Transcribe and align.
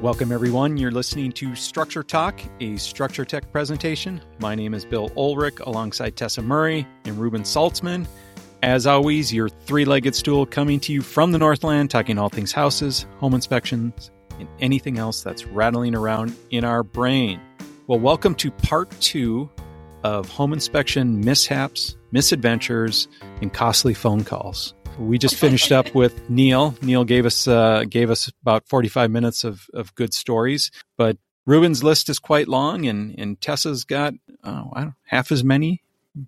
Welcome, 0.00 0.32
everyone. 0.32 0.78
You're 0.78 0.90
listening 0.90 1.30
to 1.32 1.54
Structure 1.54 2.02
Talk, 2.02 2.40
a 2.60 2.78
Structure 2.78 3.26
Tech 3.26 3.52
presentation. 3.52 4.22
My 4.38 4.54
name 4.54 4.72
is 4.72 4.86
Bill 4.86 5.10
Oelrich 5.10 5.60
alongside 5.60 6.16
Tessa 6.16 6.40
Murry 6.40 6.86
and 7.04 7.18
Reuben 7.18 7.42
Saltzman. 7.42 8.06
As 8.62 8.86
always, 8.86 9.30
your 9.30 9.50
three 9.50 9.84
legged 9.84 10.14
stool 10.14 10.46
coming 10.46 10.80
to 10.80 10.92
you 10.94 11.02
from 11.02 11.32
the 11.32 11.38
Northland, 11.38 11.90
talking 11.90 12.16
all 12.16 12.30
things 12.30 12.50
houses, 12.50 13.04
home 13.18 13.34
inspections, 13.34 14.10
and 14.38 14.48
anything 14.58 14.96
else 14.96 15.22
that's 15.22 15.44
rattling 15.44 15.94
around 15.94 16.34
in 16.48 16.64
our 16.64 16.82
brain. 16.82 17.38
Well, 17.86 18.00
welcome 18.00 18.34
to 18.36 18.50
part 18.50 18.90
two 19.02 19.50
of 20.02 20.30
home 20.30 20.54
inspection 20.54 21.20
mishaps, 21.20 21.98
misadventures, 22.10 23.06
and 23.42 23.52
costly 23.52 23.92
phone 23.92 24.24
calls 24.24 24.72
we 25.00 25.18
just 25.18 25.36
finished 25.36 25.72
up 25.72 25.94
with 25.94 26.28
Neil. 26.28 26.74
Neil 26.82 27.04
gave 27.04 27.26
us 27.26 27.48
uh, 27.48 27.84
gave 27.88 28.10
us 28.10 28.30
about 28.42 28.68
forty 28.68 28.88
five 28.88 29.10
minutes 29.10 29.44
of 29.44 29.66
of 29.74 29.94
good 29.94 30.14
stories, 30.14 30.70
but 30.96 31.16
Reuben's 31.46 31.82
list 31.82 32.08
is 32.08 32.18
quite 32.18 32.48
long, 32.48 32.86
and 32.86 33.14
and 33.18 33.40
Tessa's 33.40 33.84
got 33.84 34.14
oh, 34.44 34.92
half 35.06 35.32
as 35.32 35.42
many. 35.42 35.82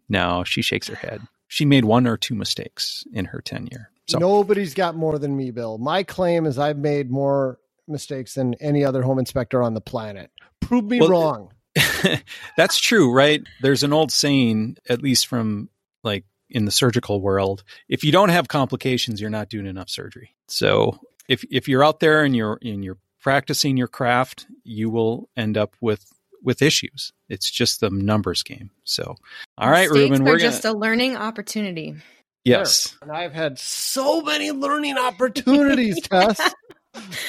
No, 0.08 0.44
she 0.44 0.62
shakes 0.62 0.88
her 0.88 0.96
head. 0.96 1.20
She 1.48 1.64
made 1.64 1.84
one 1.84 2.06
or 2.06 2.16
two 2.16 2.34
mistakes 2.34 3.04
in 3.12 3.26
her 3.26 3.40
tenure. 3.40 3.90
So 4.08 4.18
nobody's 4.18 4.74
got 4.74 4.96
more 4.96 5.18
than 5.18 5.36
me, 5.36 5.50
Bill. 5.50 5.78
My 5.78 6.02
claim 6.02 6.46
is 6.46 6.58
I've 6.58 6.78
made 6.78 7.10
more 7.10 7.58
mistakes 7.86 8.34
than 8.34 8.54
any 8.54 8.84
other 8.84 9.02
home 9.02 9.18
inspector 9.18 9.62
on 9.62 9.74
the 9.74 9.80
planet. 9.80 10.30
Prove 10.60 10.84
me 10.84 11.00
well, 11.00 11.10
wrong. 11.10 11.52
that's 12.56 12.78
true, 12.78 13.12
right? 13.12 13.42
There's 13.60 13.82
an 13.82 13.92
old 13.92 14.12
saying, 14.12 14.76
at 14.88 15.02
least 15.02 15.26
from 15.26 15.68
like 16.02 16.24
in 16.52 16.66
the 16.66 16.70
surgical 16.70 17.20
world, 17.20 17.64
if 17.88 18.04
you 18.04 18.12
don't 18.12 18.28
have 18.28 18.48
complications, 18.48 19.20
you're 19.20 19.30
not 19.30 19.48
doing 19.48 19.66
enough 19.66 19.88
surgery. 19.90 20.34
So 20.48 20.98
if 21.28 21.44
if 21.50 21.66
you're 21.66 21.84
out 21.84 22.00
there 22.00 22.24
and 22.24 22.36
you're 22.36 22.58
and 22.62 22.84
you're 22.84 22.98
practicing 23.20 23.76
your 23.76 23.88
craft, 23.88 24.46
you 24.64 24.90
will 24.90 25.28
end 25.36 25.56
up 25.56 25.74
with 25.80 26.06
with 26.42 26.62
issues. 26.62 27.12
It's 27.28 27.50
just 27.50 27.80
the 27.80 27.90
numbers 27.90 28.42
game. 28.42 28.70
So, 28.84 29.16
all 29.58 29.70
right, 29.70 29.88
Mistakes 29.88 30.10
Reuben, 30.10 30.24
we're 30.24 30.38
just 30.38 30.64
a 30.64 30.72
learning 30.72 31.16
opportunity. 31.16 31.96
Yes, 32.44 32.96
and 33.00 33.10
I've 33.10 33.32
had 33.32 33.58
so 33.58 34.20
many 34.20 34.50
learning 34.50 34.98
opportunities, 34.98 36.00
Tess. 36.08 36.40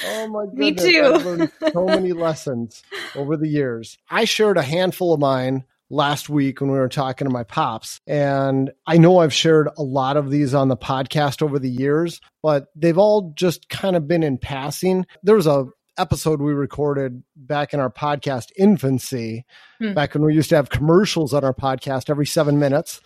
Oh 0.05 0.27
my 0.27 0.45
goodness. 0.45 0.83
Me 0.83 0.91
too. 0.91 1.11
I've 1.13 1.25
learned 1.25 1.51
so 1.71 1.85
many 1.85 2.11
lessons 2.11 2.83
over 3.16 3.38
the 3.38 3.47
years. 3.47 3.97
I 4.09 4.25
shared 4.25 4.57
a 4.57 4.63
handful 4.63 5.13
of 5.13 5.19
mine 5.19 5.63
last 5.94 6.27
week 6.27 6.59
when 6.59 6.72
we 6.72 6.77
were 6.77 6.89
talking 6.89 7.27
to 7.27 7.33
my 7.33 7.44
pops. 7.44 8.02
And 8.08 8.72
I 8.88 8.97
know 8.97 9.19
I've 9.19 9.33
shared 9.33 9.69
a 9.77 9.83
lot 9.83 10.17
of 10.17 10.30
these 10.30 10.53
on 10.53 10.67
the 10.67 10.77
podcast 10.77 11.41
over 11.41 11.59
the 11.59 11.69
years, 11.69 12.19
but 12.41 12.66
they've 12.75 12.97
all 12.97 13.33
just 13.35 13.69
kind 13.69 13.95
of 13.95 14.08
been 14.08 14.23
in 14.23 14.38
passing. 14.38 15.05
There 15.22 15.35
was 15.35 15.47
a 15.47 15.67
episode 15.97 16.41
we 16.41 16.53
recorded 16.53 17.22
back 17.35 17.73
in 17.73 17.80
our 17.80 17.91
podcast 17.91 18.47
infancy, 18.58 19.45
hmm. 19.80 19.94
back 19.94 20.16
when 20.16 20.23
we 20.23 20.33
used 20.33 20.50
to 20.50 20.55
have 20.55 20.69
commercials 20.69 21.33
on 21.33 21.44
our 21.44 21.53
podcast 21.53 22.09
every 22.09 22.25
seven 22.25 22.57
minutes. 22.57 23.00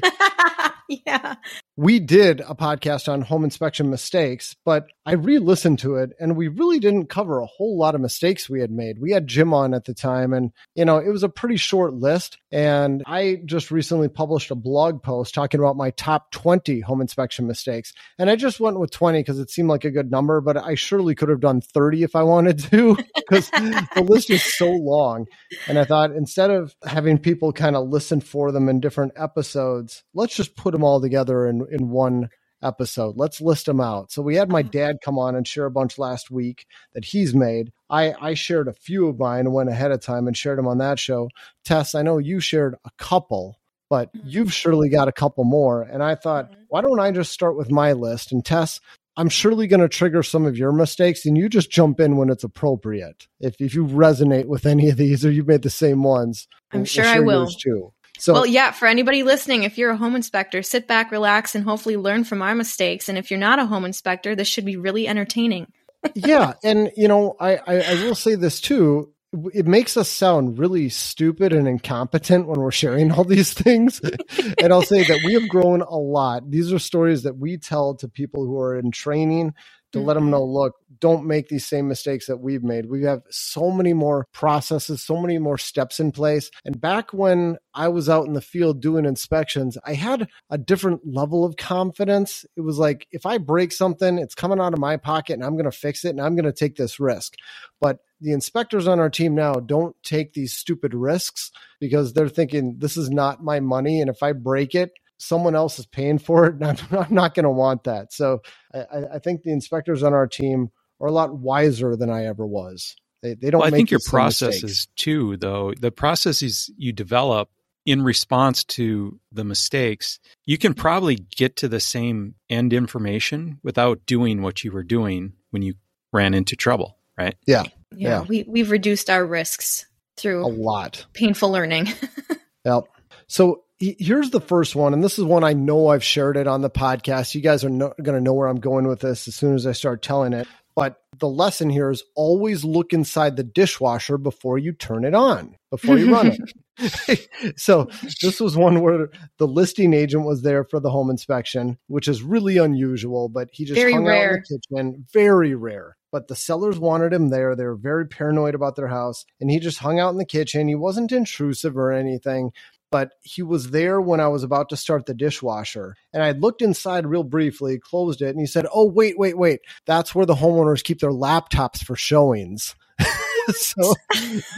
yeah. 0.88 1.34
We 1.78 2.00
did 2.00 2.40
a 2.40 2.54
podcast 2.54 3.06
on 3.12 3.20
home 3.20 3.44
inspection 3.44 3.90
mistakes, 3.90 4.56
but 4.64 4.86
I 5.04 5.12
re 5.12 5.38
listened 5.38 5.78
to 5.80 5.96
it 5.96 6.14
and 6.18 6.34
we 6.34 6.48
really 6.48 6.78
didn't 6.78 7.10
cover 7.10 7.38
a 7.38 7.46
whole 7.46 7.76
lot 7.78 7.94
of 7.94 8.00
mistakes 8.00 8.48
we 8.48 8.60
had 8.60 8.70
made. 8.70 8.98
We 8.98 9.12
had 9.12 9.26
Jim 9.26 9.52
on 9.52 9.74
at 9.74 9.84
the 9.84 9.92
time 9.92 10.32
and, 10.32 10.52
you 10.74 10.86
know, 10.86 10.96
it 10.96 11.10
was 11.10 11.22
a 11.22 11.28
pretty 11.28 11.56
short 11.56 11.92
list. 11.92 12.38
And 12.50 13.02
I 13.06 13.42
just 13.44 13.70
recently 13.70 14.08
published 14.08 14.50
a 14.50 14.54
blog 14.54 15.02
post 15.02 15.34
talking 15.34 15.60
about 15.60 15.76
my 15.76 15.90
top 15.90 16.30
20 16.30 16.80
home 16.80 17.02
inspection 17.02 17.46
mistakes. 17.46 17.92
And 18.18 18.30
I 18.30 18.36
just 18.36 18.58
went 18.58 18.80
with 18.80 18.90
20 18.90 19.20
because 19.20 19.38
it 19.38 19.50
seemed 19.50 19.68
like 19.68 19.84
a 19.84 19.90
good 19.90 20.10
number, 20.10 20.40
but 20.40 20.56
I 20.56 20.76
surely 20.76 21.14
could 21.14 21.28
have 21.28 21.40
done 21.40 21.60
30 21.60 22.04
if 22.04 22.16
I 22.16 22.22
wanted 22.22 22.58
to 22.70 22.96
because 23.16 23.50
the 23.50 24.06
list 24.08 24.30
is 24.30 24.42
so 24.42 24.70
long. 24.70 25.26
And 25.68 25.78
I 25.78 25.84
thought 25.84 26.12
instead 26.12 26.50
of 26.50 26.74
having 26.86 27.18
people 27.18 27.52
kind 27.52 27.76
of 27.76 27.86
listen 27.88 28.22
for 28.22 28.50
them 28.50 28.70
in 28.70 28.80
different 28.80 29.12
episodes, 29.14 30.04
let's 30.14 30.34
just 30.34 30.56
put 30.56 30.72
them 30.72 30.82
all 30.82 31.02
together 31.02 31.46
in, 31.70 31.80
in 31.80 31.90
one 31.90 32.28
episode. 32.62 33.16
Let's 33.16 33.40
list 33.40 33.66
them 33.66 33.80
out. 33.80 34.10
So 34.10 34.22
we 34.22 34.36
had 34.36 34.48
my 34.48 34.62
dad 34.62 34.98
come 35.04 35.18
on 35.18 35.36
and 35.36 35.46
share 35.46 35.66
a 35.66 35.70
bunch 35.70 35.98
last 35.98 36.30
week 36.30 36.66
that 36.94 37.04
he's 37.04 37.34
made. 37.34 37.72
I, 37.90 38.14
I 38.20 38.34
shared 38.34 38.68
a 38.68 38.72
few 38.72 39.08
of 39.08 39.18
mine 39.18 39.40
and 39.40 39.52
went 39.52 39.68
ahead 39.68 39.92
of 39.92 40.00
time 40.00 40.26
and 40.26 40.36
shared 40.36 40.58
them 40.58 40.66
on 40.66 40.78
that 40.78 40.98
show. 40.98 41.28
Tess, 41.64 41.94
I 41.94 42.02
know 42.02 42.18
you 42.18 42.40
shared 42.40 42.74
a 42.84 42.90
couple, 42.98 43.58
but 43.88 44.12
mm-hmm. 44.12 44.28
you've 44.28 44.52
surely 44.52 44.88
got 44.88 45.08
a 45.08 45.12
couple 45.12 45.44
more. 45.44 45.82
And 45.82 46.02
I 46.02 46.14
thought, 46.14 46.50
mm-hmm. 46.50 46.62
why 46.68 46.80
don't 46.80 47.00
I 47.00 47.10
just 47.10 47.32
start 47.32 47.56
with 47.56 47.70
my 47.70 47.92
list? 47.92 48.32
And 48.32 48.44
Tess, 48.44 48.80
I'm 49.18 49.28
surely 49.30 49.66
going 49.66 49.80
to 49.80 49.88
trigger 49.88 50.22
some 50.22 50.44
of 50.44 50.58
your 50.58 50.72
mistakes, 50.72 51.24
and 51.24 51.38
you 51.38 51.48
just 51.48 51.70
jump 51.70 52.00
in 52.00 52.18
when 52.18 52.28
it's 52.28 52.44
appropriate. 52.44 53.26
If 53.40 53.60
if 53.60 53.74
you 53.74 53.86
resonate 53.86 54.44
with 54.44 54.66
any 54.66 54.90
of 54.90 54.98
these 54.98 55.24
or 55.24 55.30
you've 55.30 55.46
made 55.46 55.62
the 55.62 55.70
same 55.70 56.02
ones, 56.02 56.46
I'm 56.70 56.80
we'll, 56.80 56.86
sure 56.86 57.06
I 57.06 57.20
will 57.20 57.46
too. 57.46 57.94
So, 58.18 58.32
well, 58.32 58.46
yeah, 58.46 58.70
for 58.70 58.86
anybody 58.86 59.22
listening, 59.22 59.62
if 59.62 59.78
you're 59.78 59.90
a 59.90 59.96
home 59.96 60.16
inspector, 60.16 60.62
sit 60.62 60.86
back, 60.86 61.10
relax, 61.10 61.54
and 61.54 61.64
hopefully 61.64 61.96
learn 61.96 62.24
from 62.24 62.42
our 62.42 62.54
mistakes. 62.54 63.08
And 63.08 63.18
if 63.18 63.30
you're 63.30 63.40
not 63.40 63.58
a 63.58 63.66
home 63.66 63.84
inspector, 63.84 64.34
this 64.34 64.48
should 64.48 64.64
be 64.64 64.76
really 64.76 65.06
entertaining. 65.06 65.72
yeah. 66.14 66.54
And, 66.62 66.90
you 66.96 67.08
know, 67.08 67.36
I, 67.40 67.56
I, 67.56 67.80
I 67.80 67.94
will 68.04 68.14
say 68.14 68.34
this 68.34 68.60
too 68.60 69.12
it 69.52 69.66
makes 69.66 69.96
us 69.96 70.08
sound 70.08 70.58
really 70.58 70.88
stupid 70.88 71.52
and 71.52 71.66
incompetent 71.66 72.46
when 72.46 72.60
we're 72.60 72.70
sharing 72.70 73.12
all 73.12 73.24
these 73.24 73.52
things. 73.52 74.00
and 74.60 74.72
I'll 74.72 74.82
say 74.82 75.04
that 75.04 75.20
we 75.24 75.34
have 75.34 75.48
grown 75.48 75.82
a 75.82 75.96
lot. 75.96 76.50
These 76.50 76.72
are 76.72 76.78
stories 76.78 77.24
that 77.24 77.36
we 77.36 77.58
tell 77.58 77.94
to 77.96 78.08
people 78.08 78.44
who 78.44 78.58
are 78.58 78.78
in 78.78 78.90
training 78.90 79.54
to 79.92 79.98
mm-hmm. 79.98 80.08
let 80.08 80.14
them 80.14 80.30
know 80.30 80.44
look, 80.44 80.74
don't 81.00 81.26
make 81.26 81.48
these 81.48 81.66
same 81.66 81.88
mistakes 81.88 82.26
that 82.26 82.38
we've 82.38 82.62
made. 82.62 82.86
We 82.86 83.04
have 83.04 83.22
so 83.30 83.70
many 83.70 83.92
more 83.92 84.26
processes, 84.32 85.02
so 85.02 85.16
many 85.16 85.38
more 85.38 85.58
steps 85.58 86.00
in 86.00 86.12
place. 86.12 86.50
And 86.64 86.80
back 86.80 87.12
when 87.12 87.58
I 87.74 87.88
was 87.88 88.08
out 88.08 88.26
in 88.26 88.32
the 88.32 88.40
field 88.40 88.80
doing 88.80 89.04
inspections, 89.04 89.76
I 89.84 89.94
had 89.94 90.28
a 90.50 90.58
different 90.58 91.02
level 91.06 91.44
of 91.44 91.56
confidence. 91.56 92.46
It 92.56 92.62
was 92.62 92.78
like, 92.78 93.06
if 93.10 93.26
I 93.26 93.38
break 93.38 93.72
something, 93.72 94.18
it's 94.18 94.34
coming 94.34 94.60
out 94.60 94.72
of 94.72 94.78
my 94.78 94.96
pocket 94.96 95.34
and 95.34 95.44
I'm 95.44 95.54
going 95.54 95.64
to 95.64 95.70
fix 95.70 96.04
it 96.04 96.10
and 96.10 96.20
I'm 96.20 96.36
going 96.36 96.44
to 96.44 96.52
take 96.52 96.76
this 96.76 96.98
risk. 96.98 97.34
But 97.80 97.98
the 98.20 98.32
inspectors 98.32 98.88
on 98.88 98.98
our 98.98 99.10
team 99.10 99.34
now 99.34 99.54
don't 99.54 99.94
take 100.02 100.32
these 100.32 100.54
stupid 100.54 100.94
risks 100.94 101.50
because 101.80 102.12
they're 102.12 102.28
thinking, 102.28 102.76
this 102.78 102.96
is 102.96 103.10
not 103.10 103.44
my 103.44 103.60
money. 103.60 104.00
And 104.00 104.08
if 104.08 104.22
I 104.22 104.32
break 104.32 104.74
it, 104.74 104.92
someone 105.18 105.54
else 105.54 105.78
is 105.78 105.86
paying 105.86 106.18
for 106.18 106.46
it. 106.46 106.54
And 106.54 106.64
I'm, 106.90 106.98
I'm 106.98 107.14
not 107.14 107.34
going 107.34 107.44
to 107.44 107.50
want 107.50 107.84
that. 107.84 108.12
So 108.12 108.40
I, 108.74 109.04
I, 109.14 109.18
think 109.18 109.42
the 109.42 109.52
inspectors 109.52 110.02
on 110.02 110.12
our 110.12 110.26
team 110.26 110.70
are 111.00 111.08
a 111.08 111.12
lot 111.12 111.36
wiser 111.36 111.96
than 111.96 112.10
I 112.10 112.26
ever 112.26 112.46
was. 112.46 112.96
They, 113.22 113.34
they 113.34 113.50
don't. 113.50 113.60
Well, 113.60 113.68
I 113.68 113.70
think 113.70 113.90
your 113.90 114.00
processes 114.06 114.62
mistakes. 114.62 114.88
too, 114.96 115.36
though 115.36 115.72
the 115.78 115.90
processes 115.90 116.70
you 116.76 116.92
develop 116.92 117.48
in 117.84 118.02
response 118.02 118.64
to 118.64 119.18
the 119.32 119.44
mistakes, 119.44 120.18
you 120.44 120.58
can 120.58 120.74
probably 120.74 121.16
get 121.16 121.56
to 121.56 121.68
the 121.68 121.80
same 121.80 122.34
end 122.50 122.72
information 122.72 123.58
without 123.62 124.04
doing 124.06 124.42
what 124.42 124.64
you 124.64 124.72
were 124.72 124.82
doing 124.82 125.32
when 125.50 125.62
you 125.62 125.74
ran 126.12 126.34
into 126.34 126.56
trouble, 126.56 126.98
right? 127.16 127.36
Yeah. 127.46 127.64
Yeah. 127.94 128.08
yeah. 128.08 128.20
We 128.22 128.44
we've 128.46 128.70
reduced 128.70 129.08
our 129.08 129.24
risks 129.24 129.86
through 130.16 130.44
a 130.44 130.48
lot 130.48 131.06
painful 131.14 131.50
learning. 131.50 131.88
yep. 132.64 132.84
So 133.28 133.64
here's 133.78 134.30
the 134.30 134.40
first 134.40 134.74
one, 134.74 134.94
and 134.94 135.04
this 135.04 135.18
is 135.18 135.24
one 135.24 135.44
I 135.44 135.52
know 135.52 135.88
I've 135.88 136.04
shared 136.04 136.36
it 136.36 136.46
on 136.46 136.62
the 136.62 136.70
podcast. 136.70 137.34
You 137.34 137.40
guys 137.40 137.64
are 137.64 137.70
no, 137.70 137.92
going 138.02 138.16
to 138.16 138.24
know 138.24 138.32
where 138.32 138.48
I'm 138.48 138.60
going 138.60 138.88
with 138.88 139.00
this 139.00 139.28
as 139.28 139.34
soon 139.34 139.54
as 139.54 139.66
I 139.66 139.72
start 139.72 140.02
telling 140.02 140.32
it. 140.32 140.48
But 140.74 141.00
the 141.18 141.28
lesson 141.28 141.70
here 141.70 141.90
is 141.90 142.02
always 142.14 142.62
look 142.62 142.92
inside 142.92 143.36
the 143.36 143.42
dishwasher 143.42 144.18
before 144.18 144.58
you 144.58 144.72
turn 144.72 145.04
it 145.06 145.14
on, 145.14 145.56
before 145.70 145.96
you 145.96 146.12
run 146.12 146.32
it. 146.32 146.52
so 147.56 147.88
this 148.20 148.38
was 148.38 148.54
one 148.54 148.82
where 148.82 149.08
the 149.38 149.46
listing 149.46 149.94
agent 149.94 150.26
was 150.26 150.42
there 150.42 150.64
for 150.64 150.78
the 150.78 150.90
home 150.90 151.08
inspection, 151.08 151.78
which 151.86 152.08
is 152.08 152.22
really 152.22 152.58
unusual, 152.58 153.30
but 153.30 153.48
he 153.52 153.64
just 153.64 153.80
very 153.80 153.94
hung 153.94 154.04
rare. 154.04 154.28
out 154.28 154.34
in 154.34 154.42
the 154.42 154.58
kitchen. 154.58 155.06
Very 155.10 155.54
rare. 155.54 155.96
But 156.12 156.28
the 156.28 156.36
sellers 156.36 156.78
wanted 156.78 157.14
him 157.14 157.30
there. 157.30 157.56
They 157.56 157.64
were 157.64 157.76
very 157.76 158.06
paranoid 158.06 158.54
about 158.54 158.76
their 158.76 158.88
house. 158.88 159.24
And 159.40 159.50
he 159.50 159.58
just 159.58 159.78
hung 159.78 159.98
out 159.98 160.10
in 160.10 160.18
the 160.18 160.26
kitchen. 160.26 160.68
He 160.68 160.74
wasn't 160.74 161.12
intrusive 161.12 161.76
or 161.76 161.92
anything 161.92 162.52
but 162.90 163.12
he 163.22 163.42
was 163.42 163.70
there 163.70 164.00
when 164.00 164.20
I 164.20 164.28
was 164.28 164.42
about 164.42 164.68
to 164.70 164.76
start 164.76 165.06
the 165.06 165.14
dishwasher. 165.14 165.96
And 166.12 166.22
I 166.22 166.32
looked 166.32 166.62
inside 166.62 167.06
real 167.06 167.24
briefly, 167.24 167.78
closed 167.78 168.22
it, 168.22 168.30
and 168.30 168.40
he 168.40 168.46
said, 168.46 168.66
Oh, 168.72 168.86
wait, 168.86 169.18
wait, 169.18 169.36
wait. 169.36 169.60
That's 169.86 170.14
where 170.14 170.26
the 170.26 170.34
homeowners 170.34 170.84
keep 170.84 171.00
their 171.00 171.10
laptops 171.10 171.84
for 171.84 171.96
showings. 171.96 172.74
so 173.48 173.94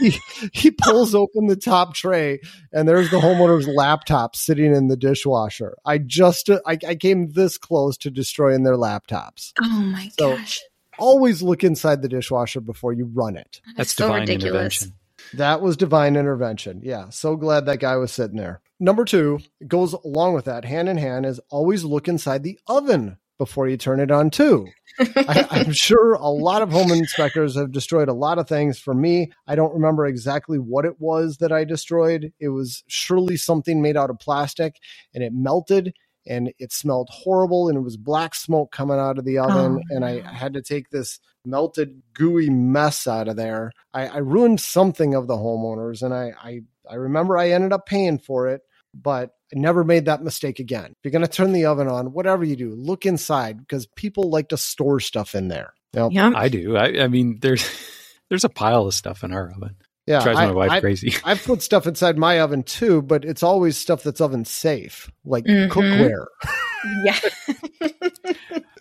he, 0.01 0.19
he 0.53 0.71
pulls 0.71 1.15
open 1.15 1.47
the 1.47 1.57
top 1.57 1.95
tray 1.95 2.41
and 2.73 2.89
there's 2.89 3.11
the 3.11 3.19
homeowner's 3.19 3.69
laptop 3.69 4.37
sitting 4.37 4.75
in 4.75 4.89
the 4.89 4.97
dishwasher. 4.97 5.77
I 5.85 5.99
just, 5.99 6.49
I, 6.51 6.79
I 6.87 6.95
came 6.95 7.33
this 7.33 7.59
close 7.59 7.97
to 7.99 8.11
destroying 8.11 8.63
their 8.63 8.77
laptops. 8.77 9.53
Oh 9.63 9.81
my 9.81 10.11
so 10.19 10.37
gosh. 10.37 10.61
Always 10.99 11.43
look 11.43 11.63
inside 11.63 12.03
the 12.03 12.09
dishwasher 12.09 12.61
before 12.61 12.93
you 12.93 13.11
run 13.13 13.37
it. 13.37 13.61
That's, 13.77 13.95
That's 13.95 13.95
so 13.95 14.15
ridiculous. 14.15 14.83
Intervention. 14.83 14.98
That 15.35 15.61
was 15.61 15.77
divine 15.77 16.17
intervention. 16.17 16.81
Yeah. 16.83 17.09
So 17.11 17.37
glad 17.37 17.67
that 17.67 17.81
guy 17.81 17.97
was 17.97 18.13
sitting 18.13 18.37
there. 18.37 18.61
Number 18.81 19.05
two 19.05 19.41
goes 19.67 19.93
along 19.93 20.35
with 20.35 20.45
that, 20.45 20.65
hand 20.65 20.89
in 20.89 20.97
hand, 20.97 21.27
is 21.27 21.41
always 21.51 21.85
look 21.85 22.09
inside 22.09 22.43
the 22.43 22.59
oven 22.67 23.19
before 23.39 23.69
you 23.69 23.77
turn 23.77 24.01
it 24.01 24.11
on 24.11 24.31
too. 24.31 24.67
I, 24.99 25.47
I'm 25.51 25.73
sure 25.73 26.15
a 26.15 26.29
lot 26.29 26.63
of 26.63 26.71
home 26.71 26.91
inspectors 26.91 27.57
have 27.57 27.73
destroyed 27.73 28.09
a 28.09 28.15
lot 28.15 28.39
of 28.39 28.49
things. 28.49 28.79
For 28.79 28.95
me, 28.95 29.31
I 29.47 29.55
don't 29.55 29.75
remember 29.75 30.07
exactly 30.07 30.59
what 30.59 30.85
it 30.85 31.01
was 31.01 31.39
that 31.39 31.53
I 31.53 31.65
destroyed. 31.65 32.33
It 32.41 32.49
was 32.49 32.83
surely 32.89 33.37
something 33.37 33.81
made 33.81 33.97
out 33.97 34.11
of 34.11 34.19
plastic 34.19 34.77
and 35.15 35.23
it 35.23 35.33
melted 35.33 35.95
and 36.27 36.53
it 36.59 36.73
smelled 36.73 37.09
horrible 37.11 37.69
and 37.69 37.79
it 37.79 37.83
was 37.83 37.97
black 37.97 38.35
smoke 38.35 38.71
coming 38.73 38.99
out 38.99 39.19
of 39.19 39.25
the 39.25 39.39
oven 39.39 39.79
Oh, 39.79 39.83
and 39.91 40.05
I. 40.05 40.23
I 40.27 40.33
had 40.33 40.55
to 40.55 40.63
take 40.63 40.91
this 40.91 41.19
melted 41.45 42.03
gooey 42.13 42.51
mess 42.51 43.07
out 43.07 43.29
of 43.29 43.37
there 43.37 43.73
I, 43.95 44.07
I 44.09 44.19
ruined 44.19 44.61
something 44.61 45.15
of 45.15 45.27
the 45.27 45.37
homeowners 45.37 46.03
and 46.03 46.13
I, 46.13 46.33
I 46.43 46.61
i 46.91 46.95
remember 46.95 47.39
i 47.39 47.51
ended 47.51 47.73
up 47.73 47.87
paying 47.87 48.19
for 48.19 48.49
it 48.49 48.63
but 48.95 49.31
I 49.55 49.59
never 49.59 49.83
made 49.85 50.07
that 50.07 50.23
mistake 50.23 50.59
again 50.59 50.87
if 50.91 50.97
you're 51.03 51.13
going 51.13 51.23
to 51.23 51.29
turn 51.29 51.53
the 51.53 51.65
oven 51.67 51.89
on 51.89 52.13
whatever 52.13 52.45
you 52.45 52.57
do 52.57 52.75
look 52.75 53.07
inside 53.07 53.59
because 53.59 53.87
people 53.87 54.29
like 54.31 54.49
to 54.49 54.59
store 54.59 55.01
stuff 55.01 55.35
in 55.35 55.49
there 55.49 55.73
Yep. 55.95 56.13
Yep. 56.13 56.33
I 56.37 56.49
do. 56.49 56.77
I, 56.77 57.05
I 57.05 57.09
mean, 57.09 57.39
there's 57.41 57.69
there's 58.29 58.45
a 58.45 58.49
pile 58.49 58.87
of 58.87 58.95
stuff 58.95 59.25
in 59.25 59.33
our 59.33 59.51
oven. 59.51 59.77
Yeah 60.09 60.23
Drives 60.23 60.39
I, 60.39 60.47
my 60.47 60.53
wife 60.53 60.71
I- 60.71 60.81
crazy. 60.81 61.15
I've 61.25 61.43
put 61.45 61.63
stuff 61.63 61.87
inside 61.87 62.17
my 62.19 62.41
oven 62.41 62.63
too, 62.63 63.03
but 63.03 63.25
it's 63.25 63.43
always 63.43 63.77
stuff 63.77 64.03
that's 64.03 64.21
oven 64.21 64.45
safe, 64.45 65.11
like 65.25 65.45
Mhm. 65.45 65.69
cookware. 65.69 66.27
Yeah. 67.05 67.19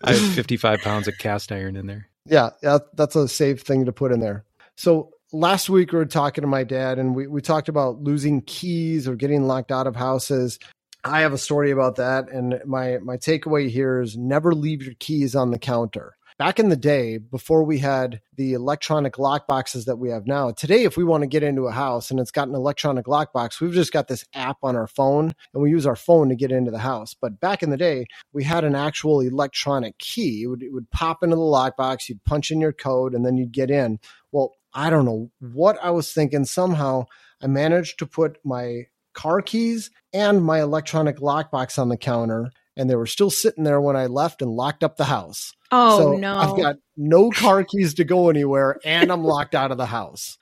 I 0.04 0.14
have 0.14 0.34
55 0.34 0.80
pounds 0.82 1.08
of 1.08 1.18
cast 1.18 1.52
iron 1.52 1.76
in 1.76 1.88
there. 1.88 2.08
Yeah, 2.26 2.52
yeah, 2.62 2.80
that's 2.96 3.16
a 3.16 3.28
safe 3.28 3.62
thing 3.62 3.86
to 3.86 3.92
put 3.92 4.12
in 4.12 4.20
there. 4.20 4.46
So 4.76 5.12
last 5.32 5.70
week 5.70 5.92
we 5.92 5.98
were 5.98 6.06
talking 6.06 6.42
to 6.44 6.48
my 6.48 6.64
dad 6.64 7.00
and 7.00 7.16
we, 7.16 7.28
we 7.28 7.42
talked 7.42 7.70
about 7.70 8.02
losing 8.02 8.42
keys 8.42 9.08
or 9.08 9.16
getting 9.16 9.48
locked 9.48 9.72
out 9.72 9.88
of 9.88 9.96
houses. 9.96 10.60
I 11.04 11.22
have 11.22 11.34
a 11.34 11.38
story 11.38 11.72
about 11.72 11.96
that. 11.96 12.30
And 12.30 12.62
my, 12.66 12.98
my 13.00 13.18
takeaway 13.18 13.70
here 13.70 14.02
is 14.02 14.18
never 14.18 14.54
leave 14.54 14.84
your 14.84 14.94
keys 15.00 15.36
on 15.36 15.52
the 15.52 15.60
counter. 15.60 16.16
Back 16.40 16.60
in 16.60 16.70
the 16.70 16.76
day, 16.76 17.18
before 17.18 17.64
we 17.64 17.80
had 17.80 18.22
the 18.36 18.54
electronic 18.54 19.18
lock 19.18 19.48
boxes 19.48 19.86
that 19.86 19.96
we 19.96 20.12
have 20.12 20.28
now, 20.28 20.52
today, 20.52 20.84
if 20.84 20.96
we 20.96 21.04
want 21.04 21.24
to 21.24 21.28
get 21.28 21.42
into 21.42 21.66
a 21.66 21.72
house 21.72 22.12
and 22.12 22.20
it's 22.20 22.30
got 22.30 22.48
an 22.48 22.54
electronic 22.54 23.08
lock 23.08 23.34
box, 23.34 23.60
we've 23.60 23.74
just 23.74 23.92
got 23.92 24.08
this 24.08 24.24
app 24.36 24.58
on 24.62 24.76
our 24.76 24.86
phone 24.86 25.34
and 25.52 25.64
we 25.64 25.72
use 25.72 25.88
our 25.88 25.96
phone 25.96 26.30
to 26.30 26.36
get 26.36 26.52
into 26.52 26.70
the 26.70 26.78
house. 26.78 27.16
But 27.20 27.40
back 27.40 27.64
in 27.64 27.72
the 27.72 27.78
day, 27.78 28.06
we 28.34 28.44
had 28.44 28.64
an 28.64 28.76
actual 28.76 29.22
electronic 29.22 29.98
key. 29.98 30.44
It 30.44 30.48
would, 30.48 30.62
it 30.62 30.72
would 30.72 30.92
pop 30.92 31.24
into 31.24 31.36
the 31.36 31.42
lock 31.42 31.76
box, 31.76 32.08
you'd 32.08 32.24
punch 32.24 32.52
in 32.52 32.62
your 32.62 32.74
code, 32.74 33.16
and 33.16 33.26
then 33.26 33.38
you'd 33.38 33.52
get 33.52 33.72
in. 33.72 33.98
Well, 34.32 34.54
I 34.76 34.92
don't 34.92 35.06
know 35.06 35.32
what 35.40 35.80
I 35.82 35.90
was 35.90 36.14
thinking. 36.14 36.46
Somehow 36.46 37.06
I 37.42 37.48
managed 37.48 37.98
to 37.98 38.06
put 38.06 38.38
my 38.46 38.84
car 39.16 39.42
keys 39.42 39.90
and 40.14 40.46
my 40.46 40.62
electronic 40.62 41.18
lockbox 41.18 41.80
on 41.80 41.90
the 41.90 41.98
counter, 41.98 42.52
and 42.78 42.90
they 42.90 42.96
were 42.96 43.08
still 43.08 43.30
sitting 43.30 43.64
there 43.64 43.82
when 43.82 43.96
I 43.96 44.06
left 44.06 44.42
and 44.42 44.52
locked 44.52 44.84
up 44.84 44.96
the 44.96 45.06
house. 45.06 45.54
Oh 45.72 46.00
so 46.00 46.14
no. 46.14 46.36
I've 46.36 46.56
got 46.56 46.76
no 46.96 47.30
car 47.32 47.64
keys 47.64 47.96
to 47.96 48.06
go 48.06 48.30
anywhere, 48.30 48.80
and 48.86 49.12
I'm 49.12 49.24
locked 49.24 49.56
out 49.56 49.72
of 49.72 49.78
the 49.78 49.88
house. 49.88 50.38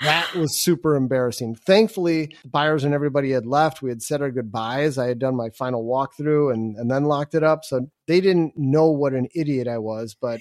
That 0.00 0.34
was 0.34 0.60
super 0.62 0.96
embarrassing. 0.96 1.54
Thankfully, 1.54 2.36
buyers 2.44 2.84
and 2.84 2.92
everybody 2.92 3.30
had 3.30 3.46
left. 3.46 3.82
We 3.82 3.90
had 3.90 4.02
said 4.02 4.20
our 4.20 4.30
goodbyes. 4.30 4.98
I 4.98 5.06
had 5.06 5.18
done 5.18 5.36
my 5.36 5.50
final 5.50 5.84
walkthrough 5.84 6.52
and, 6.52 6.76
and 6.76 6.90
then 6.90 7.04
locked 7.04 7.34
it 7.34 7.42
up. 7.42 7.64
So 7.64 7.88
they 8.06 8.20
didn't 8.20 8.54
know 8.56 8.90
what 8.90 9.12
an 9.12 9.28
idiot 9.34 9.68
I 9.68 9.78
was, 9.78 10.16
but 10.20 10.40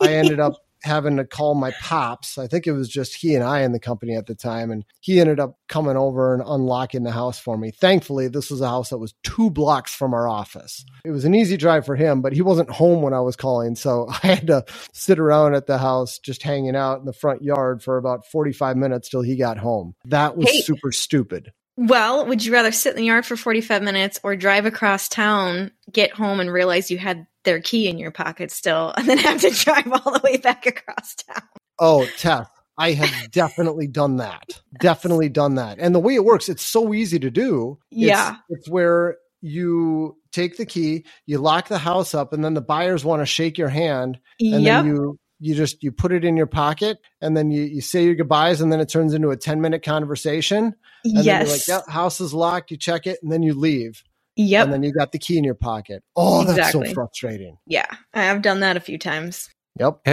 I 0.00 0.14
ended 0.14 0.40
up 0.40 0.54
having 0.84 1.16
to 1.16 1.24
call 1.24 1.54
my 1.54 1.72
pops. 1.80 2.38
I 2.38 2.46
think 2.46 2.66
it 2.66 2.72
was 2.72 2.88
just 2.88 3.14
he 3.16 3.34
and 3.34 3.42
I 3.42 3.62
in 3.62 3.72
the 3.72 3.80
company 3.80 4.14
at 4.14 4.26
the 4.26 4.34
time. 4.34 4.70
And 4.70 4.84
he 5.00 5.18
ended 5.20 5.40
up 5.40 5.58
coming 5.68 5.96
over 5.96 6.34
and 6.34 6.42
unlocking 6.46 7.02
the 7.02 7.10
house 7.10 7.38
for 7.38 7.58
me. 7.58 7.70
Thankfully, 7.72 8.28
this 8.28 8.50
was 8.50 8.60
a 8.60 8.68
house 8.68 8.90
that 8.90 8.98
was 8.98 9.14
two 9.22 9.50
blocks 9.50 9.92
from 9.94 10.14
our 10.14 10.28
office. 10.28 10.84
It 11.04 11.10
was 11.10 11.24
an 11.24 11.34
easy 11.34 11.56
drive 11.56 11.84
for 11.86 11.96
him, 11.96 12.20
but 12.22 12.32
he 12.32 12.42
wasn't 12.42 12.70
home 12.70 13.02
when 13.02 13.14
I 13.14 13.20
was 13.20 13.36
calling. 13.36 13.74
So 13.76 14.06
I 14.22 14.26
had 14.28 14.46
to 14.48 14.64
sit 14.92 15.18
around 15.18 15.54
at 15.54 15.66
the 15.66 15.78
house 15.78 16.18
just 16.18 16.42
hanging 16.42 16.76
out 16.76 17.00
in 17.00 17.06
the 17.06 17.12
front 17.12 17.42
yard 17.42 17.82
for 17.82 17.96
about 17.96 18.26
45 18.26 18.76
minutes 18.76 19.08
till 19.08 19.22
he 19.22 19.36
got 19.36 19.58
home. 19.58 19.94
That 20.04 20.36
was 20.36 20.50
Hey. 20.50 20.60
super 20.60 20.92
stupid. 20.92 21.52
well, 21.76 22.26
would 22.26 22.44
you 22.44 22.52
rather 22.52 22.70
sit 22.72 22.90
in 22.90 22.96
the 22.96 23.04
yard 23.06 23.26
for 23.26 23.36
45 23.36 23.82
minutes 23.82 24.20
or 24.22 24.36
drive 24.36 24.66
across 24.66 25.08
town, 25.08 25.72
get 25.90 26.12
home 26.12 26.38
and 26.40 26.52
realize 26.52 26.90
you 26.90 26.98
had 26.98 27.26
their 27.44 27.60
key 27.60 27.88
in 27.88 27.98
your 27.98 28.10
pocket 28.10 28.50
still, 28.50 28.92
and 28.96 29.08
then 29.08 29.18
have 29.18 29.40
to 29.40 29.50
drive 29.50 29.90
all 29.92 30.12
the 30.12 30.20
way 30.24 30.36
back 30.36 30.66
across 30.66 31.14
town? 31.14 31.42
Oh, 31.78 32.06
Tess, 32.18 32.46
I 32.78 32.92
have 32.92 33.30
definitely 33.30 33.86
done 33.86 34.16
that. 34.16 34.60
Definitely 34.80 35.28
done 35.28 35.56
that. 35.56 35.78
And 35.78 35.94
the 35.94 36.00
way 36.00 36.14
it 36.14 36.24
works, 36.24 36.48
it's 36.48 36.64
so 36.64 36.92
easy 36.94 37.18
to 37.18 37.30
do. 37.30 37.78
It's- 37.90 38.08
Yeah. 38.08 38.36
It's, 38.48 38.68
where 38.68 39.16
you 39.40 40.16
take 40.32 40.56
the 40.56 40.66
key, 40.66 41.04
you 41.26 41.38
lock 41.38 41.68
the 41.68 41.78
house 41.78 42.14
up, 42.14 42.32
and 42.32 42.44
then 42.44 42.54
the 42.54 42.62
buyers 42.62 43.04
want 43.04 43.20
to 43.20 43.26
shake 43.26 43.58
your 43.58 43.68
hand. 43.68 44.18
And 44.40 44.62
yep. 44.62 44.84
then 44.84 44.86
you 44.86 45.18
you 45.40 45.54
just 45.54 45.82
you 45.82 45.92
put 45.92 46.12
it 46.12 46.24
in 46.24 46.36
your 46.36 46.46
pocket 46.46 46.98
and 47.20 47.36
then 47.36 47.50
you, 47.50 47.64
you 47.64 47.82
say 47.82 48.04
your 48.04 48.14
goodbyes 48.14 48.62
and 48.62 48.72
then 48.72 48.80
it 48.80 48.88
turns 48.88 49.12
into 49.12 49.30
a 49.30 49.36
10 49.36 49.60
minute 49.60 49.82
conversation. 49.82 50.74
And 51.04 51.16
then 51.18 51.24
you're 51.24 51.52
like, 51.52 51.68
yeah, 51.68 51.80
house 51.86 52.20
is 52.20 52.32
locked, 52.32 52.70
you 52.70 52.78
check 52.78 53.06
it, 53.06 53.18
and 53.22 53.30
then 53.30 53.42
you 53.42 53.52
leave. 53.52 54.02
Yep. 54.36 54.64
And 54.64 54.72
then 54.72 54.82
you 54.82 54.92
got 54.92 55.12
the 55.12 55.18
key 55.18 55.38
in 55.38 55.44
your 55.44 55.54
pocket. 55.54 56.02
Oh, 56.16 56.44
that's 56.44 56.58
Exactly. 56.58 56.88
so 56.88 56.94
frustrating. 56.94 57.56
yeah. 57.66 57.86
I've 58.12 58.42
done 58.42 58.60
that 58.60 58.76
a 58.76 58.80
few 58.80 58.98
times. 58.98 59.48
Yep. 59.78 60.06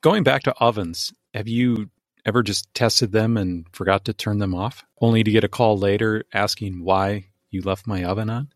Going 0.00 0.22
back 0.22 0.42
to 0.44 0.54
ovens, 0.60 1.12
have 1.34 1.48
you 1.48 1.90
ever 2.26 2.42
just 2.42 2.72
tested 2.74 3.12
them 3.12 3.36
and 3.36 3.66
forgot 3.72 4.04
to 4.06 4.12
turn 4.12 4.38
them 4.38 4.54
off, 4.54 4.84
only 5.00 5.22
to 5.24 5.30
get 5.30 5.44
a 5.44 5.48
call 5.48 5.76
later 5.78 6.24
asking 6.34 6.82
why 6.84 7.26
you 7.50 7.62
left 7.62 7.86
my 7.86 8.04
oven 8.04 8.30
on? 8.30 8.48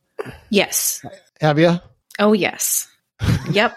Yes. 0.50 1.04
Have 1.40 1.58
you? 1.58 1.80
Oh, 2.18 2.32
yes. 2.32 2.88
Yep. 3.50 3.76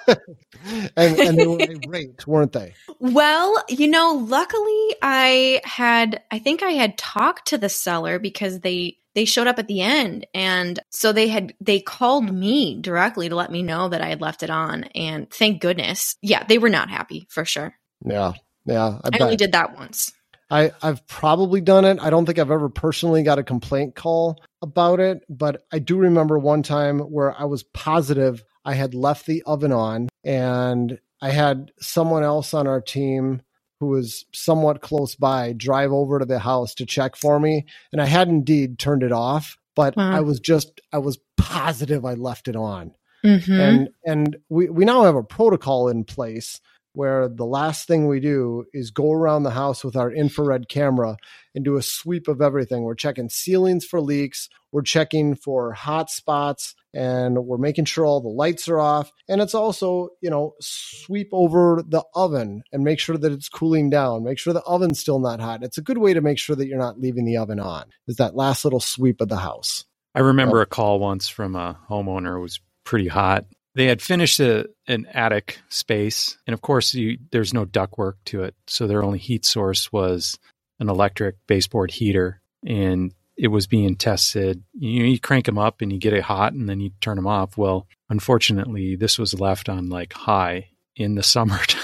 And 0.96 1.20
and 1.20 1.38
they 1.38 1.46
were 1.48 1.60
irate, 1.60 2.26
weren't 2.28 2.54
they? 2.54 2.74
Well, 3.00 3.64
you 3.70 3.88
know, 3.88 4.14
luckily 4.28 4.96
I 5.02 5.62
had 5.64 6.24
I 6.32 6.40
think 6.40 6.64
I 6.64 6.72
had 6.72 6.98
talked 6.98 7.50
to 7.50 7.58
the 7.58 7.70
seller 7.70 8.18
because 8.18 8.62
they 8.62 8.98
they 9.16 9.26
showed 9.26 9.48
up 9.48 9.58
at 9.58 9.68
the 9.68 9.82
end 9.82 10.28
and 10.34 10.80
so 10.92 11.12
they 11.12 11.30
had 11.30 11.54
they 11.60 11.80
called 11.80 12.32
me 12.32 12.80
directly 12.80 13.30
to 13.30 13.36
let 13.36 13.52
me 13.52 13.64
know 13.64 13.90
that 13.90 14.02
I 14.02 14.08
had 14.08 14.22
left 14.22 14.44
it 14.44 14.50
on 14.50 14.84
and 14.96 15.30
thank 15.30 15.62
goodness. 15.62 16.18
Yeah, 16.22 16.44
they 16.44 16.58
were 16.58 16.70
not 16.70 16.90
happy 16.90 17.26
for 17.30 17.46
sure. 17.46 17.74
Yeah. 18.06 18.34
Yeah. 18.66 19.00
I, 19.04 19.10
I 19.14 19.24
only 19.24 19.38
did 19.38 19.54
that 19.54 19.76
once. 19.76 20.12
I, 20.50 20.74
I've 20.82 21.08
probably 21.08 21.62
done 21.62 21.86
it. 21.86 21.98
I 22.00 22.12
don't 22.12 22.26
think 22.26 22.38
I've 22.38 22.52
ever 22.52 22.70
personally 22.70 23.24
got 23.24 23.40
a 23.40 23.44
complaint 23.44 23.96
call 23.96 24.44
about 24.62 25.00
it, 25.00 25.24
but 25.28 25.66
I 25.72 25.80
do 25.80 25.98
remember 25.98 26.38
one 26.38 26.62
time 26.62 27.00
where 27.00 27.34
I 27.40 27.46
was 27.46 27.64
positive 27.64 28.44
I 28.64 28.74
had 28.74 28.94
left 28.94 29.26
the 29.26 29.44
oven 29.46 29.72
on 29.72 30.10
and 30.24 31.00
I 31.22 31.30
had 31.30 31.72
someone 31.80 32.24
else 32.24 32.54
on 32.54 32.68
our 32.68 32.82
team 32.82 33.42
who 33.80 33.88
was 33.88 34.26
somewhat 34.34 34.82
close 34.82 35.16
by 35.16 35.54
drive 35.54 35.92
over 35.92 36.20
to 36.20 36.26
the 36.26 36.40
house 36.40 36.74
to 36.76 36.86
check 36.86 37.16
for 37.16 37.40
me. 37.40 37.66
And 37.92 38.02
I 38.02 38.06
had 38.06 38.28
indeed 38.30 38.80
turned 38.80 39.04
it 39.04 39.12
off, 39.12 39.58
but 39.76 39.96
Wow. 39.98 40.12
I 40.16 40.22
was 40.22 40.40
just, 40.40 40.80
I 40.94 40.98
was 41.00 41.18
positive 41.38 42.06
I 42.06 42.14
left 42.16 42.48
it 42.48 42.56
on 42.56 42.92
Mhm. 43.24 43.60
and 43.60 43.90
and 44.06 44.38
we 44.50 44.68
we 44.70 44.84
now 44.86 45.04
have 45.04 45.16
a 45.16 45.24
protocol 45.24 45.88
in 45.90 46.04
place 46.04 46.60
where 46.94 47.28
the 47.28 47.46
last 47.46 47.88
thing 47.88 48.08
we 48.08 48.20
do 48.20 48.64
is 48.74 48.90
go 48.90 49.12
around 49.12 49.44
the 49.44 49.52
house 49.52 49.84
with 49.84 49.96
our 49.96 50.12
infrared 50.12 50.70
camera 50.70 51.18
and 51.54 51.66
do 51.66 51.76
a 51.76 51.82
sweep 51.82 52.28
of 52.30 52.42
everything. 52.42 52.84
We're 52.84 52.96
checking 52.96 53.30
ceilings 53.30 53.86
for 53.86 54.00
leaks, 54.02 54.48
we're 54.72 54.82
checking 54.82 55.36
for 55.36 55.74
hot 55.74 56.10
spots, 56.10 56.74
and 56.96 57.46
we're 57.46 57.58
making 57.58 57.86
sure 57.86 58.06
all 58.06 58.22
the 58.22 58.30
lights 58.30 58.68
are 58.70 58.80
off. 58.80 59.12
And 59.28 59.42
it's 59.42 59.54
also, 59.54 60.10
you 60.22 60.30
know, 60.30 60.54
sweep 60.62 61.30
over 61.34 61.84
the 61.86 62.04
oven 62.16 62.64
and 62.72 62.84
make 62.84 63.00
sure 63.00 63.18
that 63.18 63.32
it's 63.32 63.50
cooling 63.50 63.90
down, 63.90 64.24
make 64.24 64.40
sure 64.40 64.54
the 64.54 64.64
oven's 64.64 65.00
still 65.00 65.20
not 65.20 65.42
hot. 65.42 65.62
It's 65.62 65.78
a 65.78 65.84
good 65.84 65.98
way 65.98 66.14
to 66.14 66.22
make 66.22 66.40
sure 66.40 66.56
that 66.56 66.68
you're 66.68 66.80
not 66.80 67.00
leaving 67.00 67.26
the 67.26 67.38
oven 67.38 67.60
on. 67.60 67.86
Is 68.08 68.16
that 68.16 68.36
last 68.36 68.64
little 68.64 68.80
sweep 68.80 69.20
of 69.20 69.28
the 69.28 69.38
house. 69.38 69.84
I 70.16 70.22
remember 70.22 70.62
a 70.62 70.66
call 70.66 71.00
once 71.00 71.28
from 71.28 71.56
a 71.56 71.78
homeowner. 71.90 72.38
It 72.38 72.42
was 72.42 72.62
pretty 72.86 73.10
hot. 73.10 73.46
They 73.74 73.88
had 73.88 74.02
finished 74.02 74.40
a, 74.40 74.70
an 74.88 75.06
attic 75.14 75.60
space, 75.68 76.38
and 76.48 76.54
of 76.54 76.62
course, 76.62 76.94
you, 76.94 77.18
there's 77.32 77.54
no 77.54 77.66
ductwork 77.66 78.14
to 78.26 78.44
it, 78.44 78.56
so 78.68 78.88
their 78.88 79.04
only 79.04 79.20
heat 79.20 79.44
source 79.44 79.92
was 79.92 80.40
an 80.80 80.88
electric 80.88 81.36
baseboard 81.46 81.92
heater, 81.92 82.40
and 82.66 83.14
it 83.38 83.48
was 83.50 83.68
being 83.68 83.96
tested. 83.96 84.64
You, 84.74 85.04
you 85.06 85.20
crank 85.20 85.46
them 85.46 85.58
up, 85.58 85.82
and 85.82 85.92
you 85.92 86.00
get 86.00 86.14
it 86.14 86.24
hot, 86.24 86.54
and 86.54 86.70
then 86.70 86.80
you 86.80 86.92
turn 87.02 87.16
them 87.16 87.28
off. 87.28 87.58
Well, 87.58 87.88
unfortunately, 88.10 88.96
this 88.96 89.18
was 89.20 89.40
left 89.40 89.70
on 89.70 89.90
like 89.90 90.14
high 90.14 90.70
in 90.96 91.16
the 91.16 91.24
summertime. 91.34 91.82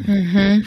Mhm. 0.00 0.66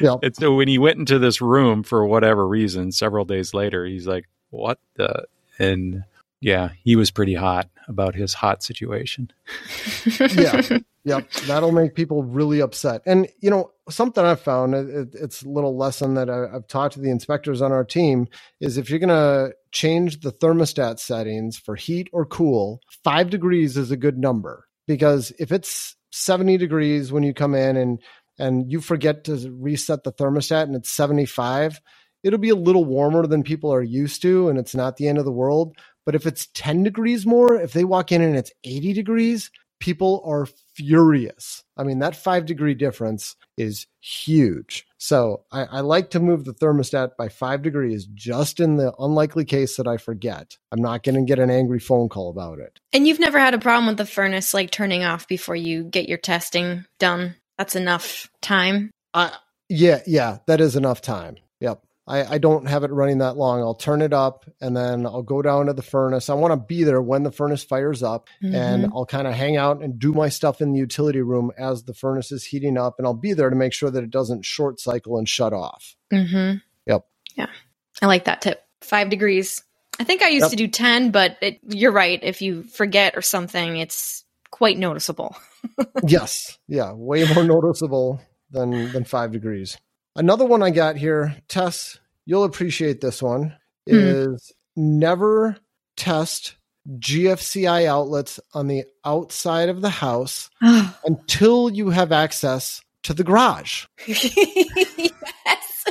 Yep. 0.00 0.18
And 0.22 0.36
so 0.36 0.54
when 0.54 0.68
he 0.68 0.78
went 0.78 0.98
into 0.98 1.18
this 1.18 1.40
room 1.40 1.82
for 1.82 2.06
whatever 2.06 2.46
reason, 2.46 2.92
several 2.92 3.24
days 3.24 3.54
later, 3.54 3.86
he's 3.86 4.06
like, 4.06 4.26
"What 4.50 4.78
the?" 4.96 5.24
And 5.58 6.04
yeah, 6.44 6.70
he 6.84 6.94
was 6.96 7.10
pretty 7.10 7.34
hot 7.34 7.68
about 7.88 8.14
his 8.14 8.34
hot 8.34 8.62
situation. 8.62 9.30
Yeah. 10.36 10.78
Yep, 11.06 11.30
that'll 11.46 11.72
make 11.72 11.94
people 11.94 12.22
really 12.22 12.60
upset. 12.60 13.02
And 13.04 13.28
you 13.40 13.50
know, 13.50 13.72
something 13.90 14.24
I've 14.24 14.40
found 14.40 14.74
it, 14.74 14.88
it- 14.88 15.14
it's 15.14 15.42
a 15.42 15.48
little 15.48 15.76
lesson 15.76 16.14
that 16.14 16.30
I, 16.30 16.46
I've 16.56 16.66
taught 16.66 16.92
to 16.92 17.00
the 17.00 17.10
inspectors 17.10 17.60
on 17.60 17.72
our 17.72 17.84
team 17.84 18.26
is 18.60 18.78
if 18.78 18.88
you're 18.88 18.98
going 18.98 19.08
to 19.10 19.52
change 19.72 20.20
the 20.20 20.32
thermostat 20.32 20.98
settings 20.98 21.58
for 21.58 21.76
heat 21.76 22.08
or 22.12 22.24
cool, 22.24 22.80
five 23.04 23.28
degrees 23.28 23.76
is 23.76 23.90
a 23.90 23.98
good 23.98 24.16
number 24.18 24.66
because 24.86 25.30
if 25.38 25.52
it's 25.52 25.94
70 26.12 26.56
degrees 26.56 27.12
when 27.12 27.22
you 27.22 27.34
come 27.34 27.54
in 27.54 27.76
and 27.76 28.00
and 28.38 28.72
you 28.72 28.80
forget 28.80 29.24
to 29.24 29.50
reset 29.60 30.04
the 30.04 30.12
thermostat 30.12 30.62
and 30.64 30.74
it's 30.74 30.90
75, 30.90 31.80
it'll 32.22 32.38
be 32.38 32.48
a 32.48 32.56
little 32.56 32.84
warmer 32.86 33.26
than 33.26 33.42
people 33.42 33.72
are 33.74 33.82
used 33.82 34.22
to 34.22 34.48
and 34.48 34.58
it's 34.58 34.74
not 34.74 34.96
the 34.96 35.06
end 35.06 35.18
of 35.18 35.24
the 35.26 35.32
world. 35.32 35.76
But 36.06 36.14
if 36.14 36.26
it's 36.26 36.48
10 36.54 36.82
degrees 36.82 37.24
more, 37.26 37.54
if 37.54 37.72
they 37.72 37.84
walk 37.84 38.12
in 38.12 38.22
and 38.22 38.36
it's 38.36 38.52
80 38.64 38.92
degrees, 38.92 39.50
people 39.80 40.22
are 40.24 40.46
furious. 40.74 41.62
I 41.76 41.84
mean, 41.84 41.98
that 41.98 42.16
five 42.16 42.46
degree 42.46 42.74
difference 42.74 43.36
is 43.56 43.86
huge. 44.00 44.86
So 44.98 45.44
I, 45.52 45.64
I, 45.64 45.80
like 45.80 46.10
to 46.10 46.20
move 46.20 46.44
the 46.44 46.54
thermostat 46.54 47.16
by 47.18 47.28
five 47.28 47.62
degrees 47.62 48.06
just 48.14 48.60
in 48.60 48.76
the 48.76 48.94
unlikely 48.98 49.44
case 49.44 49.76
that 49.76 49.86
I 49.86 49.98
forget. 49.98 50.56
I'm 50.72 50.80
not 50.80 51.02
going 51.02 51.16
to 51.16 51.22
get 51.22 51.38
an 51.38 51.50
angry 51.50 51.78
phone 51.80 52.08
call 52.08 52.30
about 52.30 52.58
it. 52.58 52.80
And 52.92 53.06
you've 53.06 53.20
never 53.20 53.38
had 53.38 53.54
a 53.54 53.58
problem 53.58 53.86
with 53.86 53.98
the 53.98 54.06
furnace 54.06 54.54
like 54.54 54.70
turning 54.70 55.04
off 55.04 55.28
before 55.28 55.56
you 55.56 55.84
get 55.84 56.08
your 56.08 56.18
testing 56.18 56.86
done? 56.98 57.36
That's 57.58 57.76
enough 57.76 58.30
time. 58.40 58.90
Uh, 59.12 59.30
yeah, 59.68 60.00
yeah, 60.06 60.38
that 60.46 60.60
is 60.60 60.76
enough 60.76 61.02
time. 61.02 61.36
Yep. 61.60 61.82
I, 62.06 62.34
I 62.34 62.38
don't 62.38 62.66
have 62.66 62.84
it 62.84 62.90
running 62.90 63.18
that 63.18 63.36
long. 63.36 63.60
I'll 63.60 63.74
turn 63.74 64.02
it 64.02 64.12
up 64.12 64.44
and 64.60 64.76
then 64.76 65.06
I'll 65.06 65.22
go 65.22 65.40
down 65.40 65.66
to 65.66 65.72
the 65.72 65.82
furnace. 65.82 66.28
I 66.28 66.34
want 66.34 66.52
to 66.52 66.56
be 66.56 66.84
there 66.84 67.00
when 67.00 67.22
the 67.22 67.32
furnace 67.32 67.64
fires 67.64 68.02
up 68.02 68.28
mm-hmm. 68.42 68.54
and 68.54 68.86
I'll 68.94 69.06
kind 69.06 69.26
of 69.26 69.32
hang 69.32 69.56
out 69.56 69.82
and 69.82 69.98
do 69.98 70.12
my 70.12 70.28
stuff 70.28 70.60
in 70.60 70.72
the 70.72 70.78
utility 70.78 71.22
room 71.22 71.50
as 71.56 71.84
the 71.84 71.94
furnace 71.94 72.30
is 72.30 72.44
heating 72.44 72.76
up. 72.76 72.96
And 72.98 73.06
I'll 73.06 73.14
be 73.14 73.32
there 73.32 73.48
to 73.48 73.56
make 73.56 73.72
sure 73.72 73.90
that 73.90 74.04
it 74.04 74.10
doesn't 74.10 74.44
short 74.44 74.80
cycle 74.80 75.16
and 75.16 75.26
shut 75.26 75.54
off. 75.54 75.96
Mm-hmm. 76.12 76.58
Yep. 76.86 77.06
Yeah. 77.36 77.50
I 78.02 78.06
like 78.06 78.24
that 78.24 78.42
tip. 78.42 78.62
Five 78.82 79.08
degrees. 79.08 79.62
I 79.98 80.04
think 80.04 80.22
I 80.22 80.28
used 80.28 80.44
yep. 80.44 80.50
to 80.50 80.56
do 80.56 80.68
10, 80.68 81.10
but 81.10 81.38
it, 81.40 81.60
you're 81.68 81.92
right. 81.92 82.20
If 82.22 82.42
you 82.42 82.64
forget 82.64 83.16
or 83.16 83.22
something, 83.22 83.78
it's 83.78 84.24
quite 84.50 84.76
noticeable. 84.76 85.36
yes. 86.06 86.58
Yeah. 86.68 86.92
Way 86.92 87.24
more 87.32 87.44
noticeable 87.44 88.20
than, 88.50 88.92
than 88.92 89.04
five 89.04 89.32
degrees. 89.32 89.78
Another 90.16 90.44
one 90.44 90.62
I 90.62 90.70
got 90.70 90.96
here, 90.96 91.36
Tess, 91.48 91.98
you'll 92.24 92.44
appreciate 92.44 93.00
this 93.00 93.22
one, 93.22 93.56
hmm. 93.88 93.96
is 93.96 94.52
never 94.76 95.56
test 95.96 96.56
GFCI 96.88 97.86
outlets 97.86 98.38
on 98.52 98.68
the 98.68 98.84
outside 99.04 99.68
of 99.68 99.80
the 99.80 99.90
house 99.90 100.50
until 101.04 101.70
you 101.70 101.90
have 101.90 102.12
access 102.12 102.82
to 103.04 103.14
the 103.14 103.24
garage. 103.24 103.86
yes. 104.06 105.84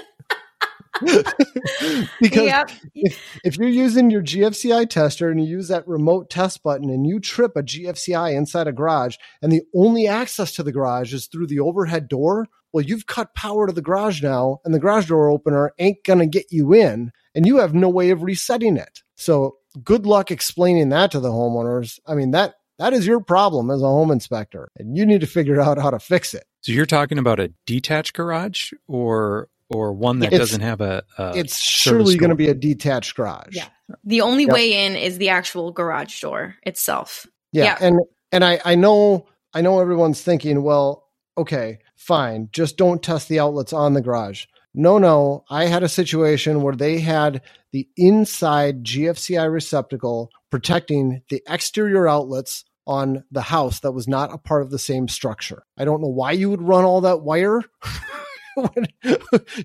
because 2.22 2.46
yep. 2.46 2.70
if, 2.94 3.40
if, 3.44 3.58
you're 3.58 3.68
using 3.68 4.10
your 4.10 4.22
GFCI 4.22 4.90
tester 4.90 5.30
and 5.30 5.42
you 5.42 5.48
use 5.48 5.68
that 5.68 5.88
remote 5.88 6.30
test 6.30 6.64
button 6.64 6.90
and 6.90 7.06
you 7.06 7.20
trip 7.20 7.54
a 7.56 7.64
GFCI 7.64 8.34
inside 8.36 8.68
a 8.68 8.72
garage 8.72 9.18
and 9.42 9.52
the 9.52 9.64
only 9.76 10.08
access 10.08 10.54
to 10.54 10.64
the 10.64 10.72
garage 10.72 11.14
is 11.14 11.26
through 11.26 11.48
the 11.48 11.60
overhead 11.60 12.08
door, 12.08 12.48
well, 12.74 12.84
you've 12.84 13.06
cut 13.06 13.36
power 13.36 13.68
to 13.68 13.74
the 13.74 13.82
garage 13.82 14.22
now 14.22 14.60
and 14.66 14.74
the 14.74 14.80
garage 14.80 15.08
door 15.08 15.30
opener 15.30 15.72
ain't 15.78 16.04
going 16.04 16.20
to 16.20 16.26
get 16.26 16.48
you 16.50 16.74
in 16.74 17.12
and 17.36 17.46
you 17.46 17.58
have 17.58 17.74
no 17.74 17.88
way 17.88 18.10
of 18.10 18.24
resetting 18.24 18.76
it. 18.78 19.04
So 19.16 19.58
good 19.84 20.06
luck 20.06 20.32
explaining 20.32 20.90
that 20.90 21.12
to 21.12 21.20
the 21.20 21.30
homeowners. 21.30 22.00
I 22.08 22.16
mean, 22.16 22.32
that 22.32 22.56
that 22.80 22.94
is 22.94 23.06
your 23.06 23.20
problem 23.20 23.70
as 23.70 23.82
a 23.82 23.86
home 23.86 24.12
inspector 24.12 24.70
and 24.78 24.98
you 24.98 25.06
need 25.06 25.22
to 25.22 25.28
figure 25.28 25.62
out 25.62 25.78
how 25.78 25.92
to 25.92 26.00
fix 26.00 26.34
it. 26.34 26.46
So 26.62 26.72
you're 26.72 26.86
talking 26.86 27.20
about 27.20 27.40
a 27.40 27.54
detached 27.66 28.14
garage 28.14 28.72
or 28.88 29.50
or 29.70 29.94
one 29.94 30.20
that 30.20 30.34
it's, 30.34 30.40
doesn't 30.40 30.62
have 30.62 30.82
a, 30.82 31.04
a 31.18 31.34
it's 31.36 31.58
surely 31.58 32.18
going 32.18 32.30
to 32.30 32.36
be 32.36 32.50
a 32.50 32.54
detached 32.54 33.16
garage. 33.16 33.56
Yeah. 33.56 33.68
The 34.04 34.22
only 34.22 34.44
yep. 34.44 34.54
way 34.54 34.86
in 34.86 34.96
is 34.96 35.18
the 35.18 35.30
actual 35.30 35.72
garage 35.72 36.20
door 36.22 36.56
itself. 36.64 37.28
Yeah. 37.52 37.64
yeah. 37.64 37.78
And 37.82 38.00
and 38.32 38.44
I 38.44 38.60
I 38.66 38.76
know 38.76 39.28
I 39.54 39.62
know 39.62 39.80
everyone's 39.80 40.22
thinking, 40.22 40.64
well, 40.64 41.04
okay, 41.38 41.80
fine, 42.04 42.50
just 42.52 42.78
don't 42.78 43.02
test 43.02 43.30
the 43.30 43.40
outlets 43.40 43.74
on 43.74 43.94
the 43.94 44.02
garage. 44.02 44.46
No, 44.76 44.98
no, 44.98 45.44
I 45.50 45.66
had 45.66 45.84
a 45.84 45.90
situation 45.90 46.62
where 46.62 46.76
they 46.76 47.00
had 47.00 47.42
the 47.72 47.88
inside 47.96 48.84
GFCI 48.84 49.52
receptacle 49.52 50.32
protecting 50.50 51.22
the 51.30 51.44
exterior 51.48 52.08
outlets 52.08 52.66
on 52.86 53.24
the 53.32 53.42
house 53.42 53.80
that 53.82 53.92
was 53.92 54.08
not 54.08 54.34
a 54.34 54.38
part 54.38 54.62
of 54.64 54.72
the 54.72 54.80
same 54.80 55.08
structure. 55.08 55.64
I 55.78 55.86
don't 55.86 56.02
know 56.02 56.08
why 56.08 56.32
you 56.32 56.50
would 56.50 56.62
run 56.62 56.86
all 56.86 57.02
that 57.02 57.22
wire. 57.22 57.62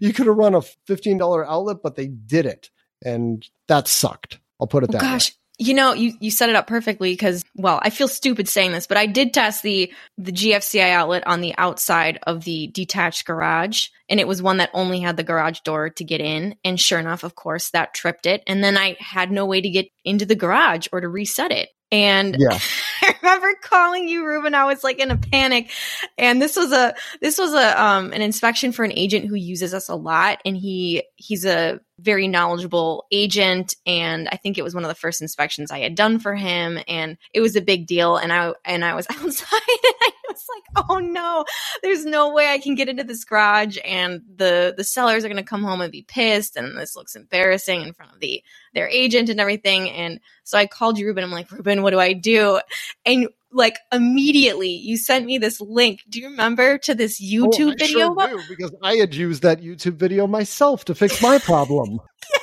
you 0.01 0.13
could 0.13 0.27
have 0.27 0.37
run 0.37 0.55
a 0.55 0.61
$15 0.61 1.47
outlet, 1.47 1.79
but 1.83 1.97
they 1.97 2.07
did 2.07 2.47
it. 2.47 2.71
And 3.05 3.47
that 3.67 3.89
sucked. 3.89 4.39
I'll 4.61 4.67
put 4.67 4.85
it 4.85 4.91
oh, 4.91 4.93
that 4.93 5.01
gosh. 5.01 5.31
way. 5.31 5.38
You 5.61 5.75
know, 5.75 5.93
you, 5.93 6.13
you 6.21 6.31
set 6.31 6.51
it 6.51 6.57
up 6.57 6.69
perfectly 6.69 7.13
because, 7.13 7.45
well, 7.57 7.81
I 7.83 7.91
feel 7.91 8.07
stupid 8.07 8.49
saying 8.49 8.71
this, 8.71 8.87
but 8.87 8.97
I 8.97 9.07
did 9.07 9.35
test 9.35 9.63
the 9.63 9.93
the 10.17 10.31
GFCI 10.31 10.91
outlet 10.91 11.27
on 11.27 11.41
the 11.41 11.55
outside 11.59 12.21
of 12.23 12.45
the 12.45 12.69
detached 12.69 13.27
garage, 13.27 13.89
and 14.09 14.21
it 14.21 14.29
was 14.29 14.41
one 14.41 14.59
that 14.59 14.71
only 14.73 15.01
had 15.01 15.17
the 15.17 15.25
garage 15.25 15.61
door 15.61 15.91
to 15.91 16.05
get 16.05 16.21
in. 16.21 16.55
And 16.65 16.79
sure 16.79 17.01
enough, 17.01 17.25
of 17.25 17.35
course, 17.35 17.71
that 17.71 17.93
tripped 17.93 18.27
it. 18.27 18.43
And 18.47 18.63
then 18.63 18.77
I 18.77 18.97
had 19.01 19.33
no 19.33 19.47
way 19.47 19.61
to 19.61 19.69
get 19.69 19.89
into 20.05 20.27
the 20.27 20.37
garage 20.37 20.87
or 20.93 21.01
to 21.01 21.09
reset 21.09 21.51
it. 21.51 21.71
And 21.91 22.37
yeah. 22.39 22.59
I 23.03 23.15
remember 23.23 23.49
calling 23.63 24.09
you, 24.09 24.27
Reuben. 24.27 24.55
I 24.55 24.65
was 24.65 24.85
like 24.85 24.99
in 24.99 25.11
a 25.11 25.17
panic. 25.17 25.71
And 26.19 26.43
this 26.43 26.57
was 26.57 26.73
a 26.73 26.95
this 27.21 27.39
was 27.39 27.53
a 27.55 27.83
um 27.83 28.13
an 28.13 28.21
inspection 28.23 28.73
for 28.73 28.85
an 28.85 28.93
agent 28.93 29.27
who 29.27 29.35
uses 29.35 29.73
us 29.73 29.89
a 29.89 29.95
lot. 29.95 30.41
And 30.45 30.57
he 30.57 31.05
he's 31.17 31.45
a 31.45 31.81
very 32.01 32.29
knowledgeable 32.29 33.07
agent 33.11 33.75
and 33.87 34.29
I 34.31 34.37
think 34.37 34.57
it 34.57 34.63
was 34.63 34.75
one 34.75 34.85
of 34.85 34.89
the 34.89 34.95
first 34.95 35.21
inspections 35.21 35.71
I 35.71 35.81
had 35.81 35.97
done 35.97 36.21
for 36.21 36.35
him 36.35 36.79
and 36.87 37.17
it 37.35 37.41
was 37.41 37.57
a 37.57 37.61
big 37.61 37.87
deal 37.87 38.17
and 38.17 38.33
I 38.33 38.53
and 38.65 38.85
I 38.85 38.95
was 38.95 39.07
outside 39.11 39.25
and 39.25 39.95
I 40.01 40.11
was 40.29 40.47
like 40.55 40.87
oh 40.89 40.99
no 40.99 41.45
there's 41.83 42.05
no 42.05 42.33
way 42.33 42.49
I 42.49 42.59
can 42.59 42.75
get 42.75 42.89
into 42.89 43.05
this 43.05 43.25
garage 43.25 43.79
and 43.85 44.23
the 44.37 44.75
the 44.77 44.85
sellers 44.85 45.25
are 45.25 45.29
going 45.29 45.37
to 45.37 45.43
come 45.43 45.63
home 45.63 45.81
and 45.81 45.93
be 45.93 46.03
pissed 46.03 46.57
and 46.57 46.77
this 46.77 46.97
looks 46.97 47.17
embarrassing 47.17 47.83
in 47.83 47.93
front 47.93 48.13
of 48.13 48.21
the 48.21 48.43
their 48.75 48.89
agent 48.89 49.29
and 49.29 49.41
everything 49.41 49.91
and 49.91 50.21
so 50.45 50.59
I 50.59 50.67
called 50.67 50.99
you 50.99 51.07
Reuben 51.07 51.25
I'm 51.25 51.31
like 51.31 51.51
Reuben 51.51 51.83
what 51.83 51.91
do 51.91 51.99
I 51.99 52.13
do 52.13 52.61
and 53.05 53.29
like 53.53 53.79
immediately 53.93 54.69
you 54.69 54.97
sent 54.97 55.27
me 55.27 55.39
this 55.39 55.61
link. 55.61 56.05
Do 56.09 56.21
you 56.21 56.29
remember 56.29 56.79
to 56.79 56.95
this 56.95 57.21
oh, 57.21 57.25
YouTube 57.25 57.73
oh, 57.73 57.77
video? 57.79 58.15
Sure 58.15 58.29
do, 58.29 58.43
because 58.49 58.75
I 58.83 58.97
had 58.97 59.15
used 59.15 59.43
that 59.43 59.61
YouTube 59.63 59.95
video 59.95 60.27
myself 60.27 60.85
to 60.87 60.95
fix 60.95 61.23
my 61.23 61.39
problem. 61.39 62.01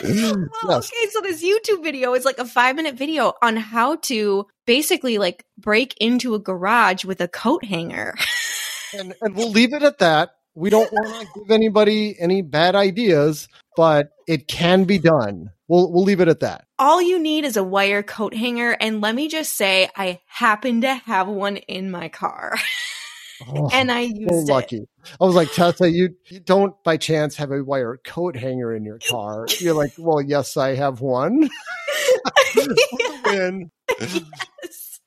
well, 0.04 0.48
yes. 0.68 0.90
Okay, 0.90 1.10
so 1.10 1.20
this 1.20 1.44
YouTube 1.44 1.82
video 1.82 2.14
is 2.14 2.24
like 2.24 2.38
a 2.38 2.44
five 2.44 2.76
minute 2.76 2.94
video 2.94 3.34
on 3.42 3.56
how 3.56 3.96
to 3.96 4.46
basically 4.66 5.18
like 5.18 5.44
break 5.58 5.94
into 6.00 6.34
a 6.34 6.38
garage 6.38 7.04
with 7.04 7.20
a 7.20 7.28
coat 7.28 7.64
hanger. 7.64 8.14
and, 8.98 9.14
and 9.20 9.36
we'll 9.36 9.50
leave 9.50 9.72
it 9.74 9.82
at 9.82 9.98
that. 9.98 10.30
We 10.54 10.70
don't 10.70 10.92
want 10.92 11.26
to 11.26 11.40
give 11.40 11.50
anybody 11.50 12.16
any 12.18 12.42
bad 12.42 12.74
ideas, 12.74 13.48
but 13.76 14.10
it 14.26 14.48
can 14.48 14.84
be 14.84 14.98
done. 14.98 15.50
We'll 15.68 15.92
we'll 15.92 16.04
leave 16.04 16.20
it 16.20 16.28
at 16.28 16.40
that. 16.40 16.64
All 16.78 17.00
you 17.00 17.18
need 17.18 17.44
is 17.44 17.56
a 17.56 17.62
wire 17.62 18.02
coat 18.02 18.34
hanger, 18.34 18.76
and 18.80 19.00
let 19.00 19.14
me 19.14 19.28
just 19.28 19.54
say, 19.54 19.88
I 19.94 20.20
happen 20.26 20.80
to 20.80 20.94
have 20.94 21.28
one 21.28 21.58
in 21.58 21.90
my 21.90 22.08
car. 22.08 22.56
Oh, 23.48 23.70
and 23.72 23.90
I 23.90 24.00
used 24.00 24.46
so 24.46 24.52
lucky. 24.52 24.76
It. 24.76 24.88
I 25.20 25.24
was 25.24 25.34
like, 25.34 25.52
Tessa, 25.52 25.90
you, 25.90 26.14
you 26.26 26.40
don't 26.40 26.74
by 26.84 26.96
chance 26.96 27.36
have 27.36 27.50
a 27.50 27.64
wire 27.64 27.98
coat 28.04 28.36
hanger 28.36 28.74
in 28.74 28.84
your 28.84 28.98
car. 28.98 29.46
You're 29.58 29.74
like, 29.74 29.92
well, 29.98 30.20
yes, 30.20 30.56
I 30.56 30.74
have 30.74 31.00
one. 31.00 31.48
win. 33.26 33.70
Yes. 33.98 35.00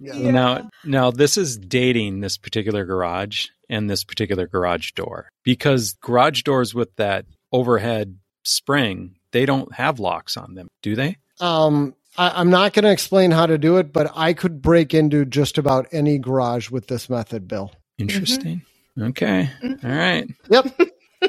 Yeah. 0.00 0.30
Now, 0.30 0.70
now 0.84 1.10
this 1.10 1.36
is 1.36 1.56
dating 1.56 2.20
this 2.20 2.36
particular 2.36 2.84
garage 2.84 3.46
and 3.68 3.88
this 3.88 4.04
particular 4.04 4.46
garage 4.46 4.92
door 4.92 5.30
because 5.44 5.92
garage 6.00 6.42
doors 6.42 6.74
with 6.74 6.94
that 6.96 7.24
overhead 7.52 8.18
spring 8.44 9.14
they 9.32 9.46
don't 9.46 9.74
have 9.74 9.98
locks 9.98 10.36
on 10.36 10.54
them, 10.54 10.68
do 10.82 10.94
they? 10.94 11.16
Um, 11.40 11.94
I, 12.16 12.40
am 12.40 12.50
not 12.50 12.72
going 12.72 12.84
to 12.84 12.90
explain 12.90 13.30
how 13.30 13.46
to 13.46 13.58
do 13.58 13.78
it, 13.78 13.92
but 13.92 14.12
I 14.14 14.32
could 14.34 14.60
break 14.60 14.92
into 14.92 15.24
just 15.24 15.58
about 15.58 15.86
any 15.92 16.18
garage 16.18 16.70
with 16.70 16.86
this 16.86 17.08
method, 17.08 17.48
Bill. 17.48 17.72
Interesting. 17.98 18.62
Mm-hmm. 18.98 19.08
Okay. 19.08 19.50
All 19.62 19.90
right. 19.90 20.28
Yep. 20.50 20.66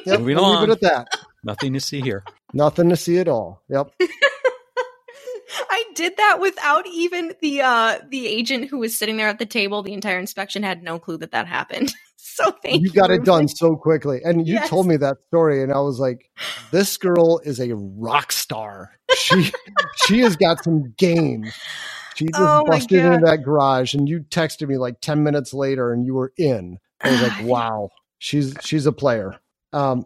yep. 0.06 0.20
Moving 0.20 0.36
we'll 0.36 0.40
along. 0.40 0.62
Leave 0.62 0.70
it 0.70 0.84
at 0.84 1.08
that. 1.10 1.20
Nothing 1.44 1.74
to 1.74 1.80
see 1.80 2.02
here. 2.02 2.24
Nothing 2.54 2.90
to 2.90 2.98
see 2.98 3.20
at 3.20 3.28
all. 3.28 3.62
Yep. 3.70 3.94
I 5.70 5.84
did 5.96 6.18
that 6.18 6.40
without 6.40 6.88
even 6.88 7.34
the 7.42 7.62
uh 7.62 8.00
the 8.10 8.28
agent 8.28 8.70
who 8.70 8.80
was 8.80 8.98
sitting 8.98 9.18
there 9.18 9.28
at 9.28 9.40
the 9.40 9.46
table. 9.46 9.84
The 9.84 9.94
entire 9.94 10.18
inspection 10.18 10.64
had 10.64 10.82
no 10.84 11.00
clue 11.00 11.18
that 11.18 11.32
that 11.32 11.48
happened. 11.48 11.94
so 12.36 12.52
thank 12.64 12.82
you. 12.82 12.88
You 12.88 12.92
got 12.92 13.12
it 13.12 13.24
done 13.24 13.48
so 13.48 13.76
quickly. 13.76 14.22
And 14.24 14.48
you 14.48 14.56
yes. 14.56 14.70
told 14.70 14.88
me 14.88 14.98
that 14.98 15.18
story 15.28 15.62
and 15.62 15.72
I 15.72 15.80
was 15.80 16.00
like, 16.00 16.30
this 16.72 16.98
girl 16.98 17.40
is 17.40 17.60
a 17.60 17.76
rock 17.76 18.32
star. 18.32 18.92
She 19.16 19.52
she 20.06 20.20
has 20.20 20.36
got 20.36 20.64
some 20.64 20.94
game. 20.98 21.46
She 22.16 22.26
just 22.26 22.40
oh 22.40 22.64
busted 22.66 23.04
into 23.04 23.26
that 23.26 23.44
garage 23.44 23.94
and 23.94 24.08
you 24.08 24.22
texted 24.22 24.68
me 24.68 24.78
like 24.78 25.02
10 25.02 25.24
minutes 25.24 25.54
later 25.54 25.92
and 25.92 26.06
you 26.06 26.14
were 26.14 26.34
in. 26.38 26.78
I 27.02 27.12
was 27.12 27.22
like, 27.22 27.44
wow, 27.44 27.90
she's 28.20 28.56
she's 28.62 28.86
a 28.86 28.92
player. 28.92 29.40
Um, 29.74 30.06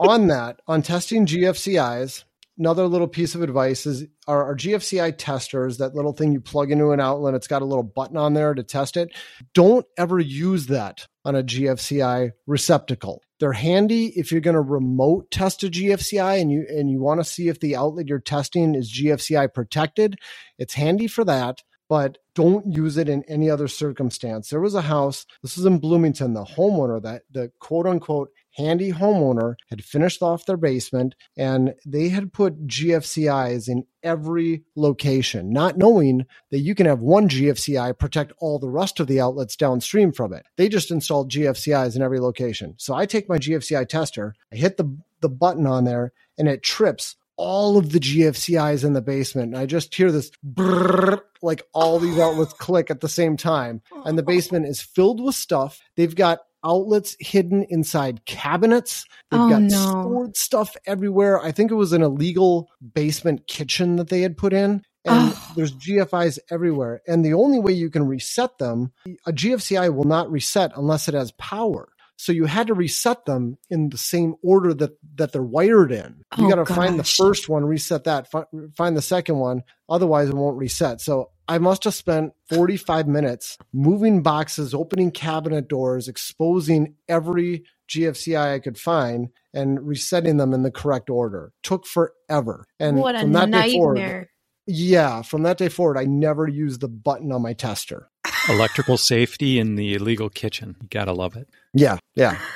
on 0.00 0.28
that, 0.28 0.60
on 0.66 0.80
testing 0.80 1.26
GFCIs, 1.26 2.24
another 2.62 2.86
little 2.86 3.08
piece 3.08 3.34
of 3.34 3.42
advice 3.42 3.86
is 3.86 4.04
our, 4.28 4.44
our 4.44 4.54
GFCI 4.54 5.16
testers, 5.18 5.78
that 5.78 5.96
little 5.96 6.12
thing 6.12 6.32
you 6.32 6.40
plug 6.40 6.70
into 6.70 6.92
an 6.92 7.00
outlet, 7.00 7.34
it's 7.34 7.48
got 7.48 7.60
a 7.60 7.64
little 7.64 7.82
button 7.82 8.16
on 8.16 8.34
there 8.34 8.54
to 8.54 8.62
test 8.62 8.96
it. 8.96 9.10
Don't 9.52 9.84
ever 9.98 10.20
use 10.20 10.66
that 10.66 11.08
on 11.24 11.34
a 11.34 11.42
GFCI 11.42 12.30
receptacle. 12.46 13.20
They're 13.40 13.52
handy 13.52 14.12
if 14.16 14.30
you're 14.30 14.40
going 14.40 14.54
to 14.54 14.60
remote 14.60 15.32
test 15.32 15.64
a 15.64 15.66
GFCI 15.66 16.40
and 16.40 16.52
you 16.52 16.64
and 16.68 16.88
you 16.88 17.00
want 17.00 17.18
to 17.18 17.24
see 17.24 17.48
if 17.48 17.58
the 17.58 17.74
outlet 17.74 18.06
you're 18.06 18.20
testing 18.20 18.76
is 18.76 18.92
GFCI 18.92 19.52
protected. 19.52 20.20
It's 20.56 20.74
handy 20.74 21.08
for 21.08 21.24
that 21.24 21.62
but 21.92 22.16
don't 22.34 22.74
use 22.74 22.96
it 22.96 23.06
in 23.06 23.22
any 23.24 23.50
other 23.50 23.68
circumstance. 23.68 24.48
There 24.48 24.62
was 24.62 24.74
a 24.74 24.80
house, 24.80 25.26
this 25.42 25.58
is 25.58 25.66
in 25.66 25.78
Bloomington, 25.78 26.32
the 26.32 26.42
homeowner, 26.42 27.02
that 27.02 27.24
the 27.30 27.52
quote 27.60 27.86
unquote 27.86 28.30
handy 28.54 28.92
homeowner 28.92 29.54
had 29.68 29.84
finished 29.84 30.22
off 30.22 30.46
their 30.46 30.56
basement 30.56 31.14
and 31.36 31.74
they 31.86 32.08
had 32.08 32.32
put 32.32 32.66
GFCIs 32.66 33.68
in 33.68 33.84
every 34.02 34.64
location, 34.76 35.52
not 35.52 35.78
knowing 35.78 36.26
that 36.50 36.60
you 36.60 36.74
can 36.74 36.86
have 36.86 37.00
one 37.00 37.28
GFCI 37.28 37.98
protect 37.98 38.32
all 38.38 38.58
the 38.58 38.68
rest 38.68 39.00
of 39.00 39.06
the 39.06 39.20
outlets 39.20 39.56
downstream 39.56 40.12
from 40.12 40.32
it. 40.32 40.44
They 40.56 40.68
just 40.68 40.90
installed 40.90 41.30
GFCIs 41.30 41.96
in 41.96 42.02
every 42.02 42.20
location. 42.20 42.74
So 42.78 42.94
I 42.94 43.06
take 43.06 43.28
my 43.28 43.38
GFCI 43.38 43.88
tester, 43.88 44.34
I 44.52 44.56
hit 44.56 44.76
the, 44.76 44.96
the 45.20 45.28
button 45.28 45.66
on 45.66 45.84
there, 45.84 46.12
and 46.38 46.48
it 46.48 46.62
trips 46.62 47.16
all 47.36 47.76
of 47.76 47.92
the 47.92 47.98
GFCIs 47.98 48.84
in 48.84 48.92
the 48.92 49.02
basement. 49.02 49.48
And 49.48 49.58
I 49.58 49.66
just 49.66 49.94
hear 49.94 50.12
this 50.12 50.30
brrr, 50.46 51.20
like 51.40 51.62
all 51.72 51.98
these 51.98 52.18
outlets 52.18 52.52
click 52.52 52.90
at 52.90 53.00
the 53.00 53.08
same 53.08 53.36
time. 53.36 53.82
And 54.04 54.18
the 54.18 54.22
basement 54.34 54.66
is 54.66 54.80
filled 54.80 55.20
with 55.20 55.34
stuff. 55.34 55.80
They've 55.96 56.14
got 56.14 56.40
outlets 56.64 57.16
hidden 57.20 57.64
inside 57.68 58.24
cabinets. 58.26 59.04
They've 59.30 59.40
Oh, 59.40 59.48
got 59.50 59.62
no. 59.62 59.68
stored 59.70 60.36
stuff 60.36 60.76
everywhere. 60.86 61.40
I 61.42 61.52
think 61.52 61.70
it 61.70 61.74
was 61.76 61.92
an 61.92 62.02
illegal 62.02 62.68
basement 62.94 63.46
kitchen 63.46 63.96
that 63.96 64.08
they 64.08 64.20
had 64.22 64.36
put 64.36 64.52
in. 64.52 64.82
And 65.04 65.32
Oh. 65.34 65.52
there's 65.56 65.72
GFIs 65.74 66.38
everywhere. 66.50 67.02
And 67.08 67.24
the 67.24 67.34
only 67.34 67.58
way 67.58 67.72
you 67.72 67.90
can 67.90 68.06
reset 68.06 68.58
them, 68.58 68.92
a 69.26 69.32
GFCI 69.32 69.88
will 69.92 70.04
not 70.04 70.30
reset 70.30 70.72
unless 70.76 71.08
it 71.08 71.14
has 71.14 71.32
power. 71.32 71.88
So 72.16 72.30
you 72.30 72.44
had 72.44 72.68
to 72.68 72.74
reset 72.74 73.24
them 73.26 73.58
in 73.68 73.88
the 73.88 73.98
same 73.98 74.36
order 74.44 74.72
that 74.74 74.92
that 75.16 75.32
they're 75.32 75.42
wired 75.42 75.90
in. 75.90 76.22
You 76.38 76.46
Oh, 76.46 76.48
got 76.50 76.64
to 76.66 76.72
find 76.74 76.96
the 77.00 77.04
first 77.04 77.48
one, 77.48 77.64
reset 77.64 78.04
that, 78.04 78.30
fi- 78.30 78.44
find 78.76 78.96
the 78.96 79.02
second 79.02 79.38
one. 79.38 79.64
Otherwise, 79.88 80.28
it 80.28 80.36
won't 80.36 80.56
reset. 80.56 81.00
So 81.00 81.30
I 81.48 81.58
must 81.58 81.84
have 81.84 81.94
spent 81.94 82.32
45 82.48 83.08
minutes 83.08 83.58
moving 83.72 84.22
boxes, 84.22 84.74
opening 84.74 85.10
cabinet 85.10 85.68
doors, 85.68 86.08
exposing 86.08 86.94
every 87.08 87.64
GFCI 87.88 88.54
I 88.54 88.58
could 88.58 88.78
find, 88.78 89.28
and 89.52 89.86
resetting 89.86 90.36
them 90.36 90.52
in 90.54 90.62
the 90.62 90.70
correct 90.70 91.10
order. 91.10 91.52
Took 91.62 91.86
forever. 91.86 92.64
And 92.78 92.98
what 92.98 93.14
a 93.16 93.20
from 93.20 93.32
that 93.32 93.50
day 93.50 93.72
forward, 93.72 93.94
nightmare. 93.98 94.30
yeah, 94.66 95.22
from 95.22 95.42
that 95.42 95.58
day 95.58 95.68
forward, 95.68 95.98
I 95.98 96.04
never 96.04 96.48
used 96.48 96.80
the 96.80 96.88
button 96.88 97.32
on 97.32 97.42
my 97.42 97.52
tester. 97.52 98.08
Electrical 98.48 98.96
safety 98.96 99.58
in 99.58 99.76
the 99.76 99.94
illegal 99.94 100.28
kitchen. 100.28 100.76
You 100.80 100.88
gotta 100.88 101.12
love 101.12 101.36
it. 101.36 101.48
Yeah, 101.74 101.98
yeah. 102.14 102.38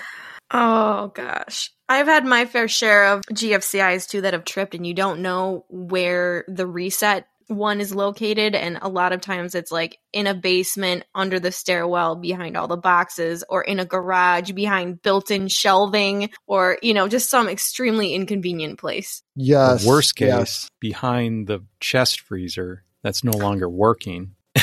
Oh 0.52 1.08
gosh. 1.08 1.72
I've 1.88 2.06
had 2.06 2.24
my 2.24 2.44
fair 2.44 2.68
share 2.68 3.06
of 3.06 3.22
GFCIs 3.32 4.08
too 4.08 4.20
that 4.20 4.32
have 4.32 4.44
tripped 4.44 4.76
and 4.76 4.86
you 4.86 4.94
don't 4.94 5.20
know 5.20 5.64
where 5.68 6.44
the 6.46 6.68
reset 6.68 7.26
one 7.48 7.80
is 7.80 7.94
located 7.94 8.54
and 8.54 8.78
a 8.82 8.88
lot 8.88 9.12
of 9.12 9.20
times 9.20 9.54
it's 9.54 9.70
like 9.70 9.98
in 10.12 10.26
a 10.26 10.34
basement 10.34 11.04
under 11.14 11.38
the 11.38 11.52
stairwell 11.52 12.16
behind 12.16 12.56
all 12.56 12.66
the 12.68 12.76
boxes 12.76 13.44
or 13.48 13.62
in 13.62 13.78
a 13.78 13.84
garage 13.84 14.50
behind 14.52 15.00
built-in 15.02 15.46
shelving 15.48 16.30
or 16.46 16.78
you 16.82 16.92
know 16.94 17.08
just 17.08 17.30
some 17.30 17.48
extremely 17.48 18.14
inconvenient 18.14 18.78
place. 18.78 19.22
Yes. 19.36 19.82
the 19.82 19.88
worst 19.88 20.16
case, 20.16 20.26
yes. 20.28 20.70
behind 20.80 21.46
the 21.46 21.60
chest 21.80 22.20
freezer 22.20 22.82
that's 23.02 23.22
no 23.22 23.32
longer 23.36 23.68
working, 23.68 24.34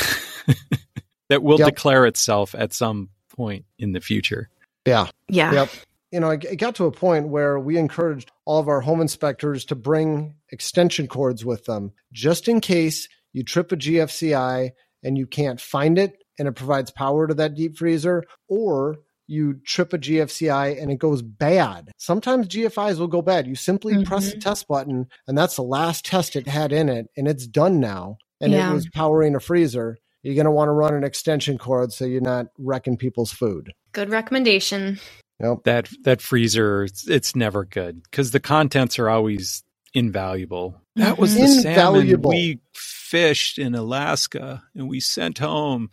that 1.29 1.41
will 1.41 1.59
Yep. 1.59 1.69
declare 1.69 2.05
itself 2.05 2.53
at 2.57 2.73
some 2.73 3.09
point 3.29 3.65
in 3.79 3.93
the 3.93 4.01
future. 4.01 4.49
Yeah. 4.85 5.07
Yeah. 5.29 5.53
Yep. 5.53 5.69
You 6.13 6.19
know, 6.19 6.29
it 6.29 6.57
got 6.59 6.75
to 6.75 6.85
a 6.85 6.91
point 6.91 7.29
where 7.29 7.57
we 7.59 7.75
encouraged 7.75 8.31
all 8.45 8.59
of 8.59 8.67
our 8.67 8.81
home 8.81 9.01
inspectors 9.01 9.65
to 9.65 9.75
bring 9.75 10.35
extension 10.51 11.07
cords 11.07 11.43
with 11.43 11.65
them 11.65 11.91
just 12.11 12.47
in 12.47 12.61
case 12.61 13.09
you 13.31 13.43
trip 13.43 13.71
a 13.71 13.75
GFCI 13.75 14.73
and 15.01 15.17
you 15.17 15.25
can't 15.25 15.59
find 15.59 15.97
it 15.97 16.23
and 16.37 16.47
it 16.47 16.51
provides 16.51 16.91
power 16.91 17.25
to 17.25 17.33
that 17.33 17.55
deep 17.55 17.79
freezer, 17.79 18.23
or 18.47 18.97
you 19.25 19.55
trip 19.65 19.91
a 19.91 19.97
GFCI 19.97 20.79
and 20.79 20.91
it 20.91 20.99
goes 20.99 21.23
bad. 21.23 21.89
Sometimes 21.97 22.47
GFIs 22.47 22.99
will 22.99 23.07
go 23.07 23.23
bad. 23.23 23.47
You 23.47 23.55
simply 23.55 24.05
press 24.05 24.29
the 24.31 24.37
Mhm. 24.37 24.41
test 24.43 24.67
button 24.67 25.07
and 25.27 25.35
that's 25.35 25.55
the 25.55 25.63
last 25.63 26.05
test 26.05 26.35
it 26.35 26.47
had 26.47 26.71
in 26.71 26.89
it 26.89 27.07
and 27.17 27.27
it's 27.27 27.47
done 27.47 27.79
now 27.79 28.17
and 28.39 28.51
Yeah. 28.53 28.69
it 28.69 28.73
was 28.75 28.87
powering 28.93 29.33
a 29.33 29.39
freezer. 29.39 29.97
You're 30.21 30.35
going 30.35 30.45
to 30.45 30.51
want 30.51 30.67
to 30.69 30.73
run 30.73 30.93
an 30.93 31.03
extension 31.03 31.57
cord 31.57 31.91
so 31.91 32.05
you're 32.05 32.21
not 32.21 32.47
wrecking 32.59 32.97
people's 32.97 33.31
food. 33.31 33.71
Good 33.93 34.09
recommendation. 34.11 34.99
Yep. 35.43 35.63
That 35.65 35.89
that 36.03 36.21
freezer, 36.21 36.85
it's, 36.85 37.07
it's 37.07 37.35
never 37.35 37.65
good 37.65 38.01
because 38.03 38.31
the 38.31 38.39
contents 38.39 38.97
are 38.97 39.09
always 39.09 39.63
invaluable. 39.93 40.81
That 40.95 41.17
was 41.17 41.35
the 41.35 41.41
Invaluable. 41.43 42.03
salmon 42.03 42.21
we 42.21 42.59
fished 42.73 43.57
in 43.57 43.75
Alaska 43.75 44.63
and 44.75 44.87
we 44.87 44.99
sent 44.99 45.39
home. 45.39 45.89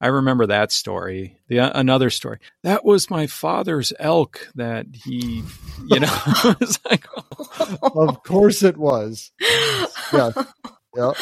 I 0.00 0.08
remember 0.08 0.46
that 0.46 0.72
story. 0.72 1.38
The 1.48 1.58
another 1.78 2.10
story. 2.10 2.38
That 2.62 2.84
was 2.84 3.10
my 3.10 3.26
father's 3.26 3.92
elk 3.98 4.48
that 4.54 4.86
he, 4.92 5.42
you 5.86 6.00
know, 6.00 6.18
was 6.60 6.80
like 6.90 7.06
of 7.82 8.22
course 8.22 8.62
it 8.62 8.76
was. 8.76 9.32
Yeah. 10.12 10.30
Yep. 10.96 11.16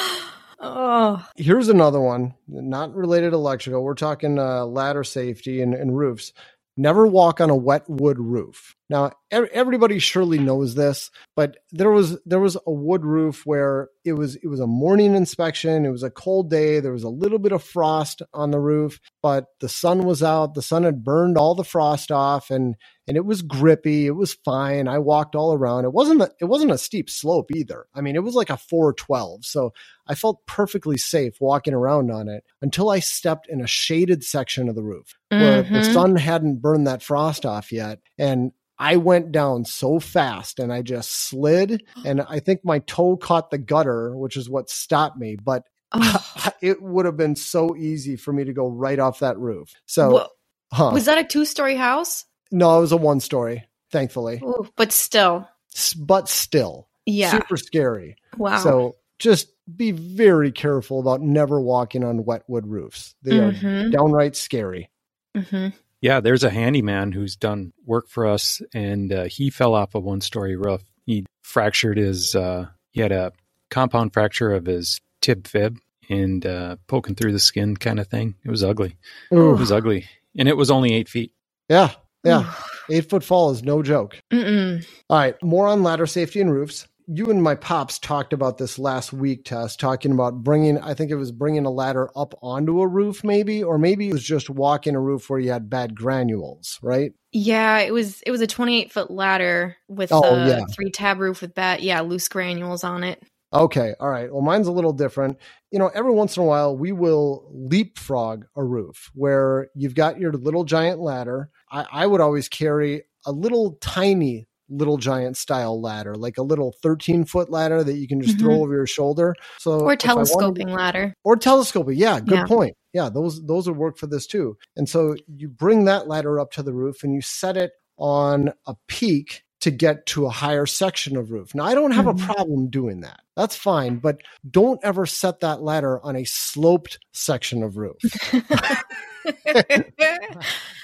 Oh. 0.64 1.26
Here's 1.36 1.68
another 1.68 2.00
one, 2.00 2.34
not 2.46 2.94
related 2.94 3.30
to 3.30 3.36
electrical. 3.36 3.82
We're 3.82 3.94
talking 3.94 4.38
uh, 4.38 4.64
ladder 4.66 5.02
safety 5.04 5.60
and, 5.60 5.74
and 5.74 5.96
roofs. 5.96 6.32
Never 6.76 7.06
walk 7.06 7.40
on 7.40 7.50
a 7.50 7.56
wet 7.56 7.84
wood 7.88 8.18
roof. 8.18 8.74
Now, 8.88 9.12
everybody 9.30 9.98
surely 9.98 10.38
knows 10.38 10.74
this, 10.74 11.10
but 11.36 11.58
there 11.70 11.90
was 11.90 12.18
there 12.24 12.40
was 12.40 12.56
a 12.66 12.72
wood 12.72 13.04
roof 13.04 13.42
where 13.44 13.90
it 14.04 14.14
was 14.14 14.36
it 14.36 14.48
was 14.48 14.60
a 14.60 14.66
morning 14.66 15.14
inspection. 15.14 15.84
It 15.84 15.90
was 15.90 16.02
a 16.02 16.10
cold 16.10 16.50
day. 16.50 16.80
There 16.80 16.92
was 16.92 17.04
a 17.04 17.10
little 17.10 17.38
bit 17.38 17.52
of 17.52 17.62
frost 17.62 18.22
on 18.32 18.52
the 18.52 18.60
roof, 18.60 19.00
but 19.22 19.46
the 19.60 19.68
sun 19.68 20.04
was 20.04 20.22
out. 20.22 20.54
The 20.54 20.62
sun 20.62 20.82
had 20.82 21.04
burned 21.04 21.38
all 21.38 21.54
the 21.54 21.64
frost 21.64 22.10
off, 22.10 22.50
and 22.50 22.74
and 23.06 23.16
it 23.16 23.24
was 23.24 23.42
grippy. 23.42 24.06
It 24.06 24.16
was 24.16 24.34
fine. 24.44 24.88
I 24.88 24.98
walked 24.98 25.34
all 25.34 25.54
around. 25.54 25.84
It 25.84 25.92
wasn't 25.92 26.22
a, 26.22 26.30
it 26.40 26.44
wasn't 26.46 26.72
a 26.72 26.78
steep 26.78 27.08
slope 27.08 27.50
either. 27.54 27.86
I 27.94 28.00
mean, 28.00 28.16
it 28.16 28.22
was 28.22 28.34
like 28.34 28.50
a 28.50 28.56
four 28.56 28.92
twelve. 28.92 29.44
So 29.44 29.72
I 30.06 30.14
felt 30.14 30.44
perfectly 30.46 30.98
safe 30.98 31.34
walking 31.40 31.74
around 31.74 32.10
on 32.10 32.28
it 32.28 32.44
until 32.60 32.90
I 32.90 32.98
stepped 32.98 33.48
in 33.48 33.60
a 33.60 33.66
shaded 33.66 34.24
section 34.24 34.68
of 34.68 34.74
the 34.74 34.82
roof 34.82 35.14
where 35.30 35.62
the 35.62 35.68
Mhm. 35.68 35.92
sun 35.92 36.16
hadn't 36.16 36.60
burned 36.60 36.86
that 36.86 37.02
frost 37.02 37.46
off 37.46 37.72
yet. 37.72 38.00
And 38.18 38.52
I 38.78 38.96
went 38.96 39.30
down 39.30 39.64
so 39.64 40.00
fast 40.00 40.58
and 40.58 40.72
I 40.72 40.82
just 40.82 41.10
slid. 41.12 41.84
And 42.04 42.20
I 42.22 42.40
think 42.40 42.64
my 42.64 42.80
toe 42.80 43.16
caught 43.16 43.50
the 43.50 43.58
gutter, 43.58 44.16
which 44.16 44.36
is 44.36 44.50
what 44.50 44.68
stopped 44.68 45.16
me. 45.16 45.36
But 45.36 45.62
Oh. 45.94 46.48
it 46.62 46.80
would 46.82 47.06
have 47.06 47.16
been 47.16 47.36
so 47.36 47.76
easy 47.76 48.16
for 48.16 48.32
me 48.32 48.44
to 48.44 48.52
go 48.52 48.68
right 48.68 48.98
off 48.98 49.18
that 49.20 49.38
roof. 49.38 49.72
So, 49.86 50.10
Wha- 50.10 50.28
huh. 50.72 50.90
Was 50.92 51.04
that 51.06 51.18
a 51.18 51.24
two-story 51.24 51.76
house? 51.76 52.24
no, 52.50 52.76
it 52.78 52.80
was 52.82 52.92
a 52.92 52.96
one 52.96 53.20
story, 53.20 53.64
thankfully. 53.90 54.40
Ooh, 54.44 54.66
but 54.76 54.92
still. 54.92 55.48
S- 55.74 55.94
But 55.94 56.28
still, 56.28 56.88
Yeah. 57.06 57.30
super 57.30 57.56
scary. 57.56 58.16
wow. 58.36 58.58
So 58.58 58.96
just 59.18 59.48
be 59.74 59.90
very 59.92 60.52
careful 60.52 61.00
about 61.00 61.22
never 61.22 61.60
walking 61.60 62.04
on 62.04 62.24
wet 62.24 62.42
wood 62.48 62.66
roofs. 62.66 63.14
They 63.22 63.38
are 63.38 63.52
Mhm. 63.52 63.92
downright 63.92 64.36
scary. 64.36 64.90
Mhm. 65.36 65.72
Yeah, 66.02 66.20
there's 66.20 66.42
a 66.44 66.50
handyman 66.50 67.12
who's 67.12 67.36
done 67.36 67.72
work 67.86 68.08
for 68.08 68.26
us, 68.26 68.60
and 68.74 69.12
uh, 69.12 69.24
he 69.24 69.48
fell 69.50 69.72
off 69.74 69.94
a 69.94 70.00
one 70.00 70.20
story 70.20 70.56
roof. 70.56 70.82
He 71.06 71.24
fractured 71.42 71.96
his, 71.96 72.34
uh, 72.34 72.66
he 72.90 73.00
had 73.00 73.12
a 73.12 73.32
compound 73.70 74.12
fracture 74.12 74.52
of 74.52 74.66
his 74.66 75.00
tib 75.22 75.46
fib 75.46 75.78
and 76.10 76.44
uh, 76.44 76.76
poking 76.88 77.14
through 77.14 77.32
the 77.32 77.38
skin 77.38 77.76
kind 77.76 77.98
of 77.98 78.08
thing. 78.08 78.34
It 78.44 78.50
was 78.50 78.62
ugly. 78.62 78.96
It 79.30 79.36
was 79.36 79.72
ugly. 79.72 80.06
And 80.36 80.48
it 80.48 80.56
was 80.56 80.70
only 80.70 80.92
eight 80.92 81.08
feet. 81.08 81.32
Yeah, 81.68 81.92
yeah. 82.24 82.52
Eight 82.90 83.08
foot 83.08 83.24
fall 83.24 83.50
is 83.50 83.62
no 83.62 83.82
joke. 83.82 84.18
Mm-mm. 84.32 84.84
All 85.08 85.18
right, 85.18 85.42
more 85.42 85.66
on 85.68 85.82
ladder 85.82 86.06
safety 86.06 86.40
and 86.40 86.52
roofs. 86.52 86.86
You 87.08 87.26
and 87.30 87.42
my 87.42 87.56
pops 87.56 87.98
talked 87.98 88.32
about 88.32 88.58
this 88.58 88.78
last 88.78 89.12
week, 89.12 89.44
Tess, 89.44 89.74
talking 89.76 90.12
about 90.12 90.42
bringing, 90.42 90.78
I 90.78 90.94
think 90.94 91.10
it 91.10 91.16
was 91.16 91.32
bringing 91.32 91.66
a 91.66 91.70
ladder 91.70 92.08
up 92.16 92.32
onto 92.42 92.80
a 92.80 92.86
roof, 92.86 93.24
maybe, 93.24 93.62
or 93.62 93.76
maybe 93.76 94.08
it 94.08 94.12
was 94.12 94.22
just 94.22 94.48
walking 94.48 94.94
a 94.94 95.00
roof 95.00 95.28
where 95.28 95.40
you 95.40 95.50
had 95.50 95.68
bad 95.68 95.96
granules, 95.96 96.78
right? 96.80 97.12
Yeah, 97.32 97.78
it 97.80 97.92
was 97.92 98.22
it 98.22 98.30
was 98.30 98.40
a 98.40 98.46
28 98.46 98.92
foot 98.92 99.10
ladder 99.10 99.76
with 99.88 100.12
Oh, 100.12 100.22
a 100.22 100.46
yeah. 100.46 100.60
three 100.72 100.90
tab 100.90 101.18
roof 101.18 101.40
with 101.42 101.54
bat. 101.54 101.82
Yeah, 101.82 102.00
loose 102.02 102.28
granules 102.28 102.84
on 102.84 103.02
it. 103.04 103.22
Okay, 103.54 103.94
all 104.00 104.08
right. 104.08 104.32
Well, 104.32 104.42
mine's 104.42 104.66
a 104.66 104.72
little 104.72 104.92
different. 104.92 105.36
You 105.70 105.78
know, 105.78 105.90
every 105.94 106.12
once 106.12 106.36
in 106.36 106.42
a 106.42 106.46
while, 106.46 106.76
we 106.76 106.92
will 106.92 107.50
leapfrog 107.52 108.44
a 108.56 108.64
roof 108.64 109.10
where 109.14 109.68
you've 109.74 109.94
got 109.94 110.18
your 110.18 110.32
little 110.32 110.64
giant 110.64 111.00
ladder. 111.00 111.50
I, 111.70 111.86
I 111.92 112.06
would 112.06 112.20
always 112.20 112.48
carry 112.48 113.02
a 113.26 113.32
little 113.32 113.76
tiny 113.80 114.46
little 114.70 114.96
giant 114.96 115.36
style 115.36 115.78
ladder, 115.82 116.14
like 116.14 116.38
a 116.38 116.42
little 116.42 116.74
13 116.82 117.26
foot 117.26 117.50
ladder 117.50 117.84
that 117.84 117.96
you 117.96 118.08
can 118.08 118.22
just 118.22 118.38
throw 118.38 118.54
Mhm. 118.56 118.62
over 118.62 118.74
your 118.74 118.86
shoulder. 118.86 119.34
So 119.58 119.72
or 119.72 119.76
if 119.76 119.82
I 119.82 119.84
wanted- 119.84 120.00
telescoping 120.00 120.68
ladder. 120.68 121.14
or 121.24 121.36
telescoping. 121.36 121.98
Yeah, 121.98 122.20
good 122.20 122.30
Yeah. 122.38 122.46
point. 122.46 122.74
Yeah, 122.94 123.10
those 123.10 123.44
those 123.44 123.68
would 123.68 123.76
work 123.76 123.98
for 123.98 124.06
this 124.06 124.26
too. 124.26 124.56
And 124.76 124.88
so 124.88 125.14
you 125.26 125.48
bring 125.48 125.84
that 125.84 126.08
ladder 126.08 126.40
up 126.40 126.52
to 126.52 126.62
the 126.62 126.72
roof 126.72 127.02
and 127.02 127.12
you 127.14 127.20
set 127.20 127.58
it 127.58 127.72
on 127.98 128.52
a 128.66 128.74
peak 128.88 129.42
to 129.62 129.70
get 129.70 130.06
to 130.06 130.26
a 130.26 130.30
higher 130.30 130.66
section 130.66 131.16
of 131.16 131.30
roof. 131.30 131.54
Now 131.54 131.64
I 131.64 131.74
don't 131.74 131.92
have 131.92 132.06
a 132.06 132.14
mm-hmm. 132.14 132.26
problem 132.26 132.68
doing 132.68 133.00
that. 133.00 133.20
That's 133.36 133.56
fine, 133.56 133.98
but 133.98 134.20
don't 134.48 134.80
ever 134.82 135.06
set 135.06 135.40
that 135.40 135.62
ladder 135.62 136.04
on 136.04 136.16
a 136.16 136.24
sloped 136.24 136.98
section 137.12 137.62
of 137.62 137.76
roof. 137.76 137.96
I 138.32 138.82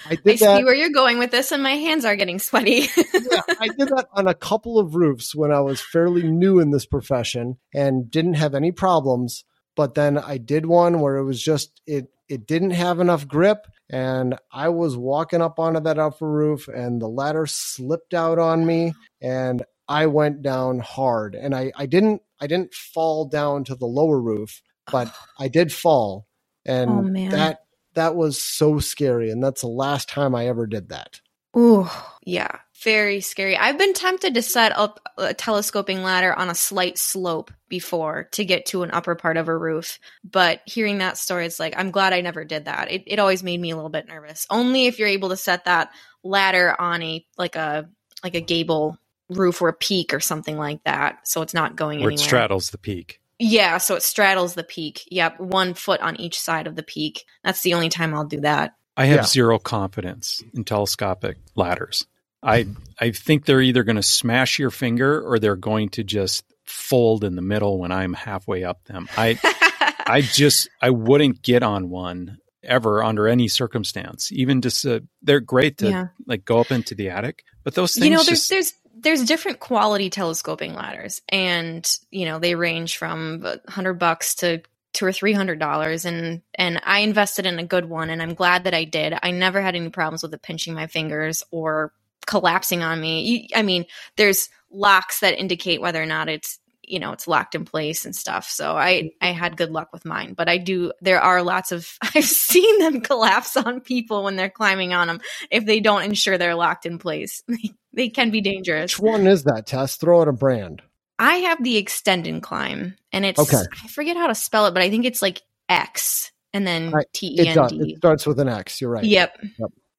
I 0.06 0.16
see 0.24 0.36
that. 0.36 0.64
where 0.64 0.74
you're 0.74 0.90
going 0.90 1.18
with 1.18 1.32
this, 1.32 1.52
and 1.52 1.62
my 1.62 1.74
hands 1.74 2.04
are 2.04 2.16
getting 2.16 2.38
sweaty. 2.38 2.88
yeah, 2.96 3.42
I 3.60 3.68
did 3.78 3.88
that 3.88 4.06
on 4.12 4.28
a 4.28 4.34
couple 4.34 4.78
of 4.78 4.94
roofs 4.94 5.34
when 5.34 5.52
I 5.52 5.60
was 5.60 5.80
fairly 5.80 6.22
new 6.22 6.60
in 6.60 6.70
this 6.70 6.86
profession 6.86 7.58
and 7.74 8.10
didn't 8.10 8.34
have 8.34 8.54
any 8.54 8.72
problems. 8.72 9.44
But 9.76 9.94
then 9.94 10.18
I 10.18 10.38
did 10.38 10.66
one 10.66 11.00
where 11.00 11.16
it 11.16 11.24
was 11.24 11.42
just 11.42 11.82
it 11.86 12.08
it 12.28 12.46
didn't 12.46 12.72
have 12.72 13.00
enough 13.00 13.26
grip 13.26 13.66
and 13.90 14.36
I 14.52 14.68
was 14.68 14.96
walking 14.96 15.40
up 15.42 15.58
onto 15.58 15.80
that 15.80 15.98
upper 15.98 16.30
roof 16.30 16.68
and 16.68 17.00
the 17.00 17.08
ladder 17.08 17.46
slipped 17.46 18.14
out 18.14 18.38
on 18.38 18.66
me 18.66 18.92
and 19.20 19.64
I 19.88 20.06
went 20.06 20.42
down 20.42 20.80
hard 20.80 21.34
and 21.34 21.54
I, 21.54 21.72
I 21.76 21.86
didn't 21.86 22.22
I 22.40 22.46
didn't 22.46 22.74
fall 22.74 23.24
down 23.26 23.64
to 23.64 23.74
the 23.74 23.86
lower 23.86 24.20
roof, 24.20 24.62
but 24.90 25.12
I 25.38 25.48
did 25.48 25.72
fall. 25.72 26.26
And 26.66 26.90
Oh, 26.90 27.02
that 27.30 27.60
that 27.94 28.14
was 28.14 28.42
so 28.42 28.78
scary 28.78 29.30
and 29.30 29.42
that's 29.42 29.62
the 29.62 29.68
last 29.68 30.08
time 30.08 30.34
I 30.34 30.46
ever 30.48 30.66
did 30.66 30.90
that. 30.90 31.20
Ooh, 31.56 31.88
yeah, 32.24 32.58
very 32.82 33.20
scary. 33.20 33.56
I've 33.56 33.78
been 33.78 33.92
tempted 33.94 34.34
to 34.34 34.42
set 34.42 34.76
up 34.76 35.00
a 35.16 35.34
telescoping 35.34 36.02
ladder 36.02 36.32
on 36.32 36.48
a 36.48 36.54
slight 36.54 36.98
slope 36.98 37.50
before 37.68 38.28
to 38.32 38.44
get 38.44 38.66
to 38.66 38.82
an 38.82 38.90
upper 38.90 39.14
part 39.14 39.36
of 39.36 39.48
a 39.48 39.56
roof, 39.56 39.98
but 40.24 40.60
hearing 40.66 40.98
that 40.98 41.18
story, 41.18 41.46
it's 41.46 41.60
like 41.60 41.74
I'm 41.76 41.90
glad 41.90 42.12
I 42.12 42.20
never 42.20 42.44
did 42.44 42.66
that. 42.66 42.90
It 42.90 43.04
it 43.06 43.18
always 43.18 43.42
made 43.42 43.60
me 43.60 43.70
a 43.70 43.76
little 43.76 43.90
bit 43.90 44.06
nervous. 44.08 44.46
Only 44.50 44.86
if 44.86 44.98
you're 44.98 45.08
able 45.08 45.30
to 45.30 45.36
set 45.36 45.64
that 45.64 45.90
ladder 46.22 46.74
on 46.80 47.02
a 47.02 47.24
like 47.36 47.56
a 47.56 47.88
like 48.22 48.34
a 48.34 48.40
gable 48.40 48.98
roof 49.28 49.60
or 49.60 49.68
a 49.68 49.74
peak 49.74 50.14
or 50.14 50.20
something 50.20 50.56
like 50.56 50.82
that, 50.84 51.20
so 51.28 51.42
it's 51.42 51.54
not 51.54 51.76
going 51.76 52.00
Where 52.00 52.08
it 52.10 52.14
anywhere. 52.14 52.26
straddles 52.28 52.70
the 52.70 52.78
peak. 52.78 53.20
Yeah, 53.38 53.78
so 53.78 53.94
it 53.94 54.02
straddles 54.02 54.54
the 54.54 54.64
peak. 54.64 55.02
Yep, 55.12 55.38
one 55.38 55.74
foot 55.74 56.00
on 56.00 56.16
each 56.16 56.40
side 56.40 56.66
of 56.66 56.74
the 56.74 56.82
peak. 56.82 57.24
That's 57.44 57.62
the 57.62 57.74
only 57.74 57.88
time 57.88 58.12
I'll 58.14 58.24
do 58.24 58.40
that. 58.40 58.74
I 58.96 59.04
have 59.04 59.16
Yeah. 59.18 59.24
zero 59.26 59.58
confidence 59.60 60.42
in 60.54 60.64
telescopic 60.64 61.36
ladders. 61.54 62.04
I 62.42 62.66
I 63.00 63.10
think 63.10 63.44
they're 63.44 63.60
either 63.60 63.84
going 63.84 63.96
to 63.96 64.02
smash 64.02 64.58
your 64.58 64.70
finger 64.70 65.20
or 65.20 65.38
they're 65.38 65.56
going 65.56 65.90
to 65.90 66.04
just 66.04 66.44
fold 66.64 67.24
in 67.24 67.34
the 67.36 67.42
middle 67.42 67.78
when 67.78 67.92
I'm 67.92 68.12
halfway 68.12 68.64
up 68.64 68.84
them. 68.84 69.08
I 69.16 69.38
I 70.06 70.20
just 70.20 70.68
I 70.80 70.90
wouldn't 70.90 71.42
get 71.42 71.62
on 71.62 71.90
one 71.90 72.38
ever 72.62 73.02
under 73.02 73.28
any 73.28 73.48
circumstance. 73.48 74.30
Even 74.32 74.60
just 74.60 74.84
uh, 74.86 75.00
they're 75.22 75.40
great 75.40 75.78
to 75.78 75.88
Yeah. 75.90 76.06
like 76.26 76.44
go 76.44 76.60
up 76.60 76.70
into 76.70 76.94
the 76.94 77.10
attic, 77.10 77.44
but 77.64 77.74
those 77.74 77.94
things 77.94 78.06
you 78.06 78.10
know 78.12 78.22
there's 78.22 78.48
just 78.48 78.50
there's 78.50 78.74
there's 79.00 79.24
different 79.24 79.60
quality 79.60 80.10
telescoping 80.10 80.74
ladders 80.74 81.22
and 81.28 81.88
you 82.10 82.24
know 82.24 82.38
they 82.38 82.54
range 82.54 82.96
from 82.96 83.42
100 83.42 83.94
bucks 83.94 84.34
to 84.36 84.60
two 84.92 85.04
or 85.04 85.12
three 85.12 85.32
hundred 85.32 85.60
dollars 85.60 86.04
and 86.04 86.42
and 86.54 86.80
i 86.84 87.00
invested 87.00 87.46
in 87.46 87.58
a 87.60 87.64
good 87.64 87.84
one 87.84 88.10
and 88.10 88.20
i'm 88.20 88.34
glad 88.34 88.64
that 88.64 88.74
i 88.74 88.82
did 88.82 89.14
i 89.22 89.30
never 89.30 89.60
had 89.60 89.76
any 89.76 89.90
problems 89.90 90.22
with 90.22 90.34
it 90.34 90.42
pinching 90.42 90.74
my 90.74 90.88
fingers 90.88 91.44
or 91.52 91.92
collapsing 92.28 92.82
on 92.84 93.00
me 93.00 93.22
you, 93.22 93.46
i 93.56 93.62
mean 93.62 93.84
there's 94.16 94.48
locks 94.70 95.20
that 95.20 95.40
indicate 95.40 95.80
whether 95.80 96.00
or 96.00 96.06
not 96.06 96.28
it's 96.28 96.58
you 96.82 96.98
know 97.00 97.12
it's 97.12 97.26
locked 97.26 97.54
in 97.54 97.64
place 97.64 98.04
and 98.04 98.14
stuff 98.14 98.48
so 98.48 98.76
i 98.76 99.10
i 99.20 99.32
had 99.32 99.56
good 99.56 99.70
luck 99.70 99.88
with 99.92 100.04
mine 100.04 100.34
but 100.34 100.48
i 100.48 100.58
do 100.58 100.92
there 101.00 101.20
are 101.20 101.42
lots 101.42 101.72
of 101.72 101.88
i've 102.14 102.24
seen 102.24 102.78
them 102.80 103.00
collapse 103.00 103.56
on 103.56 103.80
people 103.80 104.22
when 104.24 104.36
they're 104.36 104.50
climbing 104.50 104.92
on 104.92 105.06
them 105.08 105.20
if 105.50 105.64
they 105.66 105.80
don't 105.80 106.02
ensure 106.04 106.36
they're 106.38 106.54
locked 106.54 106.84
in 106.86 106.98
place 106.98 107.42
they 107.94 108.08
can 108.10 108.30
be 108.30 108.40
dangerous 108.42 108.98
Which 108.98 109.10
one 109.10 109.26
is 109.26 109.42
that, 109.44 109.66
Tess? 109.66 109.96
Throw 109.96 110.20
out 110.20 110.28
a 110.28 110.32
brand. 110.32 110.82
i 111.18 111.36
have 111.48 111.62
the 111.64 111.76
extend 111.78 112.26
and 112.26 112.42
climb 112.42 112.94
and 113.12 113.24
it's 113.24 113.40
Okay. 113.40 113.62
i 113.84 113.88
forget 113.88 114.16
how 114.18 114.26
to 114.28 114.34
spell 114.34 114.66
it 114.66 114.72
but 114.74 114.82
i 114.82 114.90
think 114.90 115.04
it's 115.06 115.22
like 115.22 115.40
x 115.68 116.30
and 116.54 116.66
then 116.66 116.90
Right. 116.90 117.06
t 117.12 117.36
e 117.38 117.48
n 117.48 117.66
d 117.68 117.92
It 117.92 117.96
starts 117.98 118.26
with 118.26 118.38
an 118.40 118.48
X. 118.48 118.80
You're 118.80 118.90
right. 118.90 119.04
yep 119.04 119.36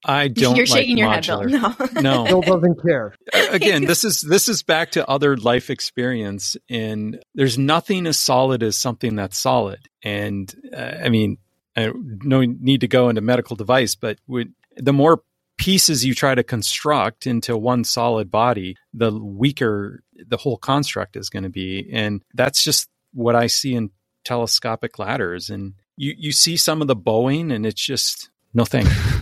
I 0.05 0.29
don't 0.29 0.55
you're 0.55 0.65
like 0.65 0.79
shaking 0.79 0.97
your 0.97 1.09
modular. 1.09 1.51
head 1.51 1.93
bill 1.93 2.01
no 2.03 2.23
No. 2.25 2.41
Bill 2.41 2.41
doesn't 2.59 2.81
care. 2.81 3.15
again 3.51 3.85
this 3.85 4.03
is 4.03 4.21
this 4.21 4.47
is 4.47 4.63
back 4.63 4.91
to 4.91 5.07
other 5.07 5.35
life 5.35 5.69
experience 5.69 6.55
and 6.69 7.19
there's 7.35 7.57
nothing 7.57 8.07
as 8.07 8.17
solid 8.17 8.63
as 8.63 8.77
something 8.77 9.15
that's 9.15 9.38
solid 9.38 9.79
and 10.03 10.53
uh, 10.75 10.95
i 11.03 11.09
mean 11.09 11.38
I 11.75 11.91
no 11.95 12.41
need 12.41 12.81
to 12.81 12.88
go 12.88 13.09
into 13.09 13.21
medical 13.21 13.55
device 13.55 13.95
but 13.95 14.19
would, 14.27 14.53
the 14.77 14.93
more 14.93 15.21
pieces 15.57 16.05
you 16.05 16.15
try 16.15 16.33
to 16.33 16.43
construct 16.43 17.27
into 17.27 17.57
one 17.57 17.83
solid 17.83 18.31
body 18.31 18.77
the 18.93 19.12
weaker 19.12 20.01
the 20.15 20.38
whole 20.38 20.57
construct 20.57 21.17
is 21.17 21.29
going 21.29 21.43
to 21.43 21.49
be 21.49 21.89
and 21.91 22.23
that's 22.33 22.63
just 22.63 22.88
what 23.13 23.35
i 23.35 23.47
see 23.47 23.75
in 23.75 23.89
telescopic 24.23 24.97
ladders 24.97 25.49
and 25.49 25.73
you 25.97 26.13
you 26.17 26.31
see 26.31 26.55
some 26.55 26.81
of 26.81 26.88
the 26.88 26.95
bowing 26.95 27.51
and 27.51 27.65
it's 27.65 27.81
just 27.85 28.29
no 28.53 28.63
thank 28.63 28.88
you. 28.88 29.18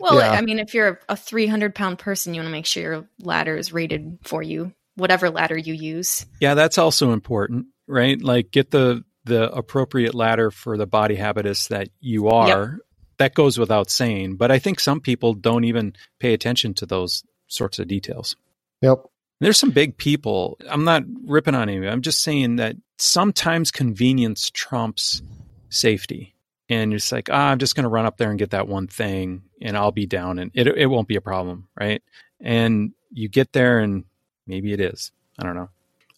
Well 0.00 0.18
Yeah. 0.18 0.30
i 0.32 0.40
mean 0.40 0.58
if 0.58 0.74
you're 0.74 1.00
a 1.08 1.16
300 1.16 1.74
pound 1.74 1.98
person 1.98 2.34
you 2.34 2.40
want 2.40 2.48
to 2.48 2.52
make 2.52 2.66
sure 2.66 2.82
your 2.82 3.08
ladder 3.20 3.56
is 3.56 3.72
rated 3.72 4.18
for 4.22 4.42
you 4.42 4.72
whatever 4.96 5.30
ladder 5.30 5.56
you 5.58 5.74
use 5.74 6.24
Yeah, 6.40 6.54
that's 6.54 6.78
also 6.78 7.12
important, 7.12 7.66
right? 7.88 8.20
Like 8.20 8.50
get 8.52 8.70
the 8.70 9.04
the 9.24 9.50
appropriate 9.52 10.14
ladder 10.14 10.50
for 10.50 10.76
the 10.76 10.86
body 10.86 11.14
habitus 11.16 11.68
that 11.68 11.88
you 12.00 12.28
are. 12.28 12.78
That 13.18 13.34
goes 13.34 13.58
without 13.58 13.90
saying, 13.90 14.36
but 14.36 14.50
I 14.50 14.58
think 14.58 14.78
some 14.80 15.00
people 15.00 15.34
don't 15.34 15.64
even 15.64 15.94
pay 16.20 16.34
attention 16.34 16.74
to 16.74 16.86
those 16.86 17.24
sorts 17.48 17.78
of 17.78 17.88
details. 17.88 18.36
Yep. 18.82 18.98
There's 19.40 19.58
some 19.58 19.70
big 19.70 19.96
people. 19.96 20.58
I'm 20.68 20.84
not 20.84 21.02
ripping 21.26 21.54
on 21.54 21.68
anyone. 21.68 21.88
I'm 21.88 22.02
just 22.02 22.22
saying 22.22 22.56
that 22.56 22.76
sometimes 22.98 23.70
convenience 23.70 24.50
trumps 24.50 25.22
safety. 25.70 26.34
And 26.68 26.92
it's 26.94 27.10
like, 27.12 27.28
ah, 27.30 27.48
I'm 27.50 27.58
just 27.58 27.74
going 27.76 27.84
to 27.84 27.88
run 27.90 28.06
up 28.06 28.16
there 28.16 28.30
and 28.30 28.38
get 28.38 28.50
that 28.50 28.68
one 28.68 28.86
thing 28.88 29.42
and 29.64 29.76
I'll 29.76 29.90
be 29.90 30.06
down 30.06 30.38
and 30.38 30.52
it, 30.54 30.68
it 30.68 30.86
won't 30.86 31.08
be 31.08 31.16
a 31.16 31.20
problem. 31.20 31.66
Right. 31.78 32.02
And 32.40 32.92
you 33.10 33.28
get 33.28 33.52
there 33.52 33.80
and 33.80 34.04
maybe 34.46 34.72
it 34.72 34.80
is. 34.80 35.10
I 35.38 35.42
don't 35.42 35.56
know. 35.56 35.70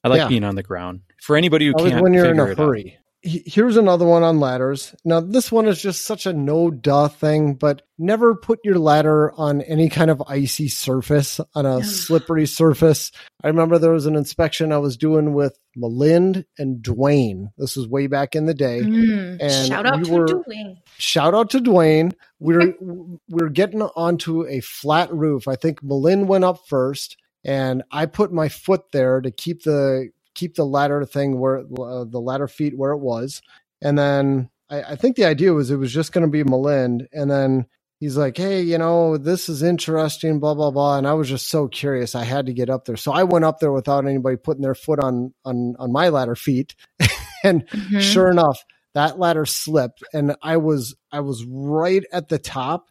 I 0.05 0.09
like 0.09 0.19
Yeah. 0.19 0.29
being 0.29 0.45
on 0.45 0.57
the 0.57 0.63
ground. 0.63 1.01
For 1.23 1.37
anybody 1.37 1.67
who 1.67 1.73
Always 1.73 1.93
can't 1.93 2.03
when 2.03 2.13
you're 2.13 2.31
in 2.31 2.39
a 2.39 2.55
hurry. 2.55 2.99
He- 3.23 3.43
Here's 3.47 3.77
another 3.77 4.05
one 4.05 4.23
on 4.23 4.39
ladders. 4.41 4.95
Now, 5.05 5.21
this 5.21 5.51
one 5.51 5.67
is 5.67 5.81
just 5.81 6.05
such 6.05 6.27
a 6.27 6.33
no 6.33 6.71
duh 6.71 7.09
thing, 7.09 7.55
but 7.55 7.83
never 7.99 8.35
put 8.35 8.61
your 8.63 8.79
ladder 8.79 9.33
on 9.33 9.63
any 9.63 9.89
kind 9.89 10.11
of 10.11 10.23
icy 10.29 10.69
surface, 10.69 11.41
on 11.55 11.67
a 11.67 11.83
slippery 11.83 12.47
surface. 12.47 13.11
I 13.43 13.49
remember 13.49 13.79
there 13.79 13.93
was 13.93 14.07
an 14.07 14.17
inspection 14.17 14.71
I 14.71 14.79
was 14.79 14.97
doing 14.97 15.33
with 15.35 15.59
Melind 15.77 16.45
and 16.59 16.83
Dwayne. 16.85 17.49
This 17.59 17.75
was 17.75 17.89
way 17.89 18.07
back 18.07 18.37
in 18.37 18.47
the 18.47 18.55
day. 18.55 18.83
Mm. 18.83 19.39
And 19.41 19.67
shout 19.69 19.87
out 19.87 19.99
we 19.99 20.05
to 20.05 20.13
were- 20.13 20.27
Dwayne. 20.27 20.77
Shout 20.99 21.35
out 21.35 21.51
to 21.51 21.59
Dwayne. 21.59 22.13
We're 22.39 22.75
we're 23.29 23.49
getting 23.49 23.83
onto 23.83 24.47
a 24.47 24.61
flat 24.61 25.13
roof. 25.13 25.49
I 25.49 25.57
think 25.57 25.83
Malin 25.83 26.27
went 26.27 26.45
up 26.45 26.67
first, 26.69 27.17
and 27.45 27.83
I 27.91 28.07
put 28.07 28.33
my 28.33 28.49
foot 28.49 28.93
there 28.93 29.21
to 29.21 29.31
keep 29.31 29.63
the 29.63 30.11
keep 30.37 30.57
the 30.57 30.67
ladder 30.67 31.05
thing 31.07 31.41
where 31.41 31.61
uh, 31.61 32.05
the 32.07 32.21
ladder 32.23 32.49
feet 32.49 32.79
where 32.79 32.93
it 32.93 33.01
was. 33.01 33.43
And 33.83 33.99
then 33.99 34.51
I, 34.71 34.83
I 34.85 34.97
think 34.97 35.17
the 35.17 35.27
idea 35.27 35.55
was 35.55 35.73
it 35.73 35.79
was 35.79 35.95
just 35.95 36.13
going 36.13 36.27
to 36.27 36.31
be 36.33 36.45
Malind, 36.45 37.09
and 37.15 37.31
then 37.31 37.67
he's 38.01 38.19
like, 38.19 38.39
"Hey, 38.39 38.63
you 38.63 38.79
know, 38.79 39.19
this 39.19 39.51
is 39.51 39.65
interesting." 39.65 40.41
Blah 40.41 40.55
blah 40.57 40.73
blah. 40.73 40.99
And 40.99 41.09
I 41.09 41.15
was 41.15 41.31
just 41.31 41.51
so 41.51 41.69
curious. 41.69 42.15
I 42.17 42.25
had 42.25 42.47
to 42.47 42.55
get 42.55 42.71
up 42.71 42.87
there, 42.87 42.97
so 42.99 43.13
I 43.13 43.25
went 43.25 43.47
up 43.47 43.61
there 43.61 43.73
without 43.73 44.07
anybody 44.07 44.39
putting 44.39 44.63
their 44.63 44.77
foot 44.77 45.01
on 45.01 45.35
on 45.47 45.77
on 45.81 45.93
my 45.93 46.11
ladder 46.11 46.37
feet, 46.37 46.77
and 47.45 47.65
Mhm. 47.75 48.01
sure 48.03 48.31
enough 48.31 48.61
that 48.95 49.19
ladder 49.19 49.47
slipped 49.47 50.03
and 50.13 50.35
i 50.43 50.57
was 50.57 50.95
i 51.13 51.21
was 51.21 51.45
right 51.49 52.05
at 52.13 52.29
the 52.29 52.39
top 52.39 52.87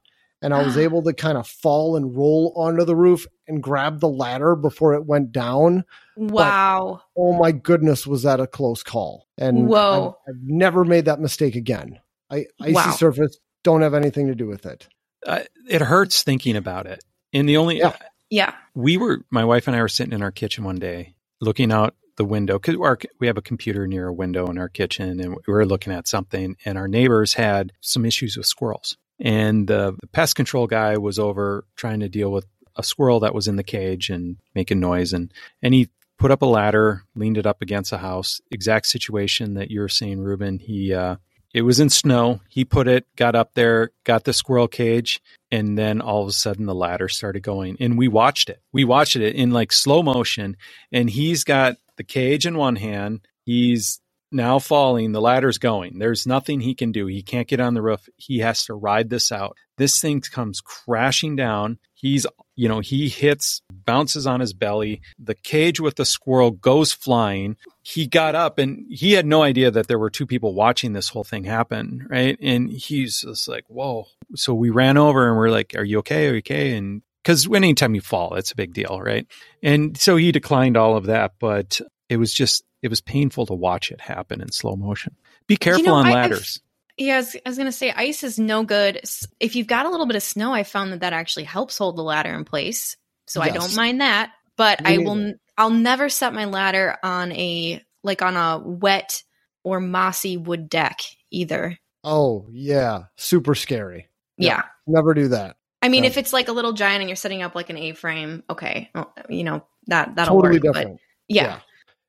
and 0.45 0.53
i 0.53 0.63
was 0.63 0.77
able 0.85 1.01
to 1.03 1.11
kind 1.13 1.37
of 1.37 1.47
fall 1.47 1.95
and 1.97 2.15
roll 2.15 2.53
onto 2.55 2.85
the 2.85 2.95
roof 2.95 3.25
and 3.47 3.61
grab 3.61 3.99
the 3.99 4.07
ladder 4.07 4.55
before 4.55 4.93
it 4.93 5.05
went 5.05 5.31
down 5.31 5.83
wow 6.15 7.01
oh 7.17 7.33
my 7.37 7.51
goodness 7.51 8.07
was 8.07 8.23
that 8.23 8.39
a 8.39 8.47
close 8.47 8.83
call 8.83 9.27
and 9.37 9.67
Whoa. 9.67 10.15
I've, 10.27 10.35
I've 10.35 10.41
never 10.43 10.85
made 10.85 11.05
that 11.05 11.19
mistake 11.19 11.55
again 11.55 11.99
I, 12.29 12.45
icy 12.61 12.73
Wow. 12.73 12.91
surface 12.91 13.37
don't 13.63 13.81
have 13.81 13.93
anything 13.93 14.27
to 14.27 14.35
do 14.35 14.47
with 14.47 14.65
it 14.65 14.87
Uh, 15.25 15.41
it 15.67 15.81
hurts 15.81 16.21
thinking 16.23 16.55
about 16.55 16.85
it. 16.85 17.03
And 17.33 17.49
the 17.49 17.57
only, 17.57 17.79
Yeah. 17.79 17.95
yeah 18.29 18.53
we 18.75 18.97
were 18.97 19.21
my 19.31 19.43
wife 19.43 19.67
and 19.67 19.75
I 19.75 19.81
were 19.81 19.87
sitting 19.87 20.13
in 20.13 20.21
our 20.21 20.31
kitchen 20.31 20.63
one 20.63 20.77
day 20.77 21.15
looking 21.41 21.71
out 21.71 21.95
the 22.17 22.25
window 22.25 22.59
because 22.59 22.77
we 23.19 23.27
have 23.27 23.37
a 23.37 23.41
computer 23.41 23.87
near 23.87 24.07
a 24.07 24.13
window 24.13 24.47
in 24.47 24.57
our 24.57 24.69
kitchen 24.69 25.19
and 25.19 25.35
we 25.35 25.53
were 25.53 25.65
looking 25.65 25.91
at 25.93 26.07
something 26.07 26.55
and 26.65 26.77
our 26.77 26.87
neighbors 26.87 27.33
had 27.33 27.73
some 27.81 28.05
issues 28.05 28.37
with 28.37 28.45
squirrels 28.45 28.97
and 29.19 29.67
the, 29.67 29.97
pest 30.11 30.35
control 30.35 30.67
guy 30.67 30.97
was 30.97 31.19
over 31.19 31.65
trying 31.75 32.01
to 32.01 32.09
deal 32.09 32.31
with 32.31 32.45
a 32.75 32.83
squirrel 32.83 33.21
that 33.21 33.33
was 33.33 33.47
in 33.47 33.55
the 33.55 33.63
cage 33.63 34.09
and 34.09 34.37
making 34.53 34.79
noise, 34.79 35.13
and 35.13 35.31
and 35.61 35.73
he 35.73 35.89
put 36.17 36.31
up 36.31 36.41
a 36.41 36.45
ladder, 36.45 37.03
leaned 37.15 37.37
it 37.37 37.45
up 37.45 37.61
against 37.61 37.91
a 37.91 37.97
house. 37.97 38.41
Exact 38.51 38.87
situation 38.87 39.55
that 39.55 39.71
you're 39.71 39.87
saying, 39.89 40.19
Reuben. 40.19 40.59
He 40.59 40.93
uh, 40.93 41.17
it 41.55 41.61
was 41.61 41.79
in 41.79 41.89
snow. 41.89 42.41
He 42.49 42.65
put 42.65 42.89
it, 42.89 43.07
got 43.15 43.33
up 43.33 43.53
there, 43.53 43.91
got 44.03 44.25
the 44.25 44.33
squirrel 44.33 44.67
cage, 44.67 45.21
and 45.51 45.77
then 45.77 46.01
all 46.01 46.21
of 46.21 46.27
a 46.27 46.33
sudden 46.33 46.65
the 46.65 46.75
ladder 46.75 47.07
started 47.07 47.43
going. 47.43 47.77
And 47.79 47.97
we 47.97 48.09
watched 48.09 48.49
it. 48.49 48.61
We 48.73 48.83
watched 48.83 49.15
it 49.15 49.35
in 49.35 49.51
like 49.51 49.71
slow 49.71 50.03
motion. 50.03 50.57
And 50.91 51.09
he's 51.09 51.45
got 51.45 51.77
the 51.95 52.03
cage 52.03 52.45
in 52.45 52.57
one 52.57 52.75
hand. 52.75 53.25
He's 53.45 54.01
now 54.31 54.59
falling. 54.59 55.11
The 55.11 55.21
ladder's 55.21 55.57
going. 55.57 55.99
There's 55.99 56.25
nothing 56.25 56.59
he 56.59 56.75
can 56.75 56.91
do. 56.91 57.05
He 57.05 57.21
can't 57.21 57.47
get 57.47 57.59
on 57.59 57.73
the 57.73 57.81
roof. 57.81 58.07
He 58.17 58.39
has 58.39 58.65
to 58.65 58.73
ride 58.73 59.09
this 59.09 59.31
out. 59.31 59.55
This 59.77 59.99
thing 59.99 60.21
comes 60.21 60.61
crashing 60.61 61.35
down. 61.35 61.79
He's, 61.93 62.25
you 62.55 62.67
know, 62.67 62.79
he 62.79 63.09
hits, 63.09 63.61
bounces 63.71 64.27
on 64.27 64.39
his 64.39 64.53
belly. 64.53 65.01
The 65.19 65.35
cage 65.35 65.79
with 65.79 65.95
the 65.95 66.05
squirrel 66.05 66.51
goes 66.51 66.91
flying. 66.91 67.57
He 67.81 68.07
got 68.07 68.35
up 68.35 68.57
and 68.57 68.85
he 68.89 69.13
had 69.13 69.25
no 69.25 69.43
idea 69.43 69.71
that 69.71 69.87
there 69.87 69.99
were 69.99 70.09
two 70.09 70.25
people 70.25 70.53
watching 70.53 70.93
this 70.93 71.09
whole 71.09 71.23
thing 71.23 71.43
happen. 71.43 72.07
Right. 72.09 72.37
And 72.41 72.69
he's 72.69 73.21
just 73.21 73.47
like, 73.47 73.65
whoa. 73.67 74.05
So 74.35 74.53
we 74.53 74.69
ran 74.69 74.97
over 74.97 75.27
and 75.27 75.37
we're 75.37 75.49
like, 75.49 75.73
are 75.75 75.83
you 75.83 75.99
okay? 75.99 76.27
Are 76.27 76.33
you 76.33 76.39
okay? 76.39 76.75
And 76.75 77.01
because 77.23 77.51
anytime 77.51 77.95
you 77.95 78.01
fall, 78.01 78.35
it's 78.35 78.51
a 78.51 78.55
big 78.55 78.73
deal. 78.73 79.01
Right. 79.01 79.27
And 79.63 79.97
so 79.97 80.15
he 80.15 80.31
declined 80.31 80.77
all 80.77 80.95
of 80.95 81.07
that, 81.07 81.33
but 81.39 81.81
it 82.07 82.17
was 82.17 82.33
just, 82.33 82.63
it 82.85 82.89
was 82.89 83.01
painful 83.01 83.45
to 83.47 83.53
watch 83.53 83.91
it 83.91 83.99
happen 83.99 84.39
in 84.41 84.51
slow 84.51 84.75
motion. 84.75 85.15
Be 85.47 85.57
careful 85.57 85.81
You 85.81 85.87
know, 85.87 85.95
on 85.95 86.05
I- 86.05 86.09
I've- 86.09 86.15
ladders. 86.15 86.61
Yeah, 86.97 87.15
I 87.15 87.17
was, 87.17 87.35
I 87.45 87.49
was 87.49 87.57
gonna 87.57 87.71
say 87.73 87.91
ice 87.91 88.23
is 88.23 88.39
no 88.39 88.63
good. 88.63 89.01
If 89.41 89.57
you've 89.57 89.67
got 89.67 89.85
a 89.85 89.89
little 89.89 90.05
bit 90.05 90.15
of 90.15 90.23
snow, 90.23 90.53
I 90.53 90.63
found 90.63 90.93
that 90.93 91.01
that 91.01 91.11
actually 91.11 91.43
helps 91.43 91.77
hold 91.77 91.97
the 91.97 92.03
ladder 92.03 92.33
in 92.33 92.45
place. 92.45 92.95
So 93.27 93.41
I 93.41 93.49
don't 93.49 93.75
mind 93.75 93.99
that. 93.99 94.31
But 94.55 94.81
Me 94.81 94.93
I 94.93 94.97
will. 94.99 95.15
neither. 95.15 95.27
n- 95.31 95.39
I'll 95.57 95.69
never 95.71 96.07
set 96.07 96.33
my 96.33 96.45
ladder 96.45 96.95
on 97.03 97.33
a 97.33 97.83
like 98.03 98.21
on 98.21 98.37
a 98.37 98.59
wet 98.63 99.23
or 99.63 99.81
mossy 99.81 100.37
wood 100.37 100.69
deck 100.69 101.01
either. 101.31 101.77
Oh, 102.05 102.47
yeah. 102.51 103.05
Super 103.17 103.55
scary. 103.55 104.07
Yeah. 104.37 104.47
Yeah. 104.57 104.63
Never 104.87 105.13
do 105.13 105.27
that. 105.29 105.57
I 105.81 105.89
mean, 105.89 106.03
Yeah. 106.03 106.11
if 106.11 106.17
it's 106.17 106.31
like 106.31 106.47
a 106.47 106.51
little 106.53 106.71
giant 106.73 107.01
and 107.01 107.09
you're 107.09 107.15
setting 107.17 107.41
up 107.41 107.55
like 107.55 107.69
an 107.69 107.77
A-frame, 107.77 108.43
okay, 108.49 108.89
well, 108.95 109.13
you 109.27 109.43
know 109.43 109.65
that 109.87 110.15
that'll 110.15 110.35
totally 110.39 110.59
work. 110.59 110.73
But 110.73 110.79
different. 110.79 110.99
yeah. 111.27 111.59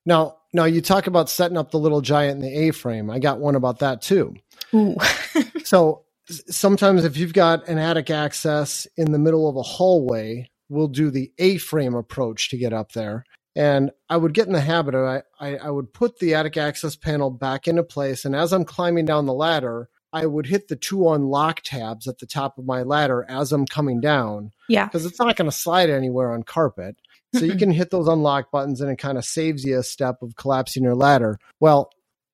Now, 0.04 0.36
now 0.56 0.64
you 0.64 0.80
talk 0.80 1.06
about 1.06 1.30
setting 1.30 1.56
up 1.56 1.70
the 1.70 1.78
little 1.78 2.00
giant 2.00 2.42
in 2.42 2.50
the 2.50 2.68
A 2.68 2.72
frame. 2.72 3.10
I 3.10 3.20
got 3.20 3.38
one 3.38 3.54
about 3.54 3.78
that 3.80 4.02
too. 4.02 4.34
Ooh. 4.74 4.96
So 5.64 6.04
sometimes 6.28 7.04
if 7.04 7.16
you've 7.16 7.32
got 7.32 7.66
an 7.66 7.78
attic 7.78 8.08
access 8.08 8.86
in 8.96 9.10
the 9.10 9.18
middle 9.18 9.48
of 9.48 9.56
a 9.56 9.62
hallway, 9.62 10.48
we'll 10.68 10.86
do 10.86 11.10
the 11.10 11.32
A 11.38 11.58
frame 11.58 11.94
approach 11.94 12.50
to 12.50 12.56
get 12.56 12.72
up 12.72 12.92
there. 12.92 13.24
And 13.56 13.90
I 14.08 14.16
would 14.16 14.32
get 14.32 14.46
in 14.46 14.52
the 14.52 14.60
habit 14.60 14.94
of 14.94 15.04
I, 15.04 15.22
I, 15.40 15.56
I 15.56 15.70
would 15.70 15.92
put 15.92 16.20
the 16.20 16.34
attic 16.34 16.56
access 16.56 16.94
panel 16.94 17.30
back 17.30 17.66
into 17.66 17.82
place. 17.82 18.24
And 18.24 18.36
as 18.36 18.52
I'm 18.52 18.64
climbing 18.64 19.06
down 19.06 19.26
the 19.26 19.34
ladder, 19.34 19.88
I 20.12 20.26
would 20.26 20.46
hit 20.46 20.68
the 20.68 20.76
two 20.76 21.10
unlock 21.10 21.62
tabs 21.62 22.06
at 22.06 22.18
the 22.18 22.26
top 22.26 22.58
of 22.58 22.64
my 22.64 22.82
ladder 22.82 23.26
as 23.28 23.52
I'm 23.52 23.66
coming 23.66 24.00
down 24.00 24.52
yeah. 24.68 24.84
because 24.86 25.04
it's 25.04 25.18
not 25.18 25.34
going 25.36 25.50
to 25.50 25.56
slide 25.56 25.90
anywhere 25.90 26.32
on 26.32 26.42
carpet. 26.42 26.96
So 27.32 27.44
you 27.46 27.56
can 27.56 27.70
hit 27.72 27.90
those 27.90 28.08
unlock 28.08 28.50
buttons 28.50 28.80
and 28.80 28.90
it 28.90 28.98
kind 28.98 29.18
of 29.18 29.24
saves 29.24 29.64
you 29.64 29.78
a 29.78 29.82
step 29.82 30.16
of 30.22 30.36
collapsing 30.36 30.82
your 30.84 30.94
ladder. 30.96 31.38
Well, 31.60 31.90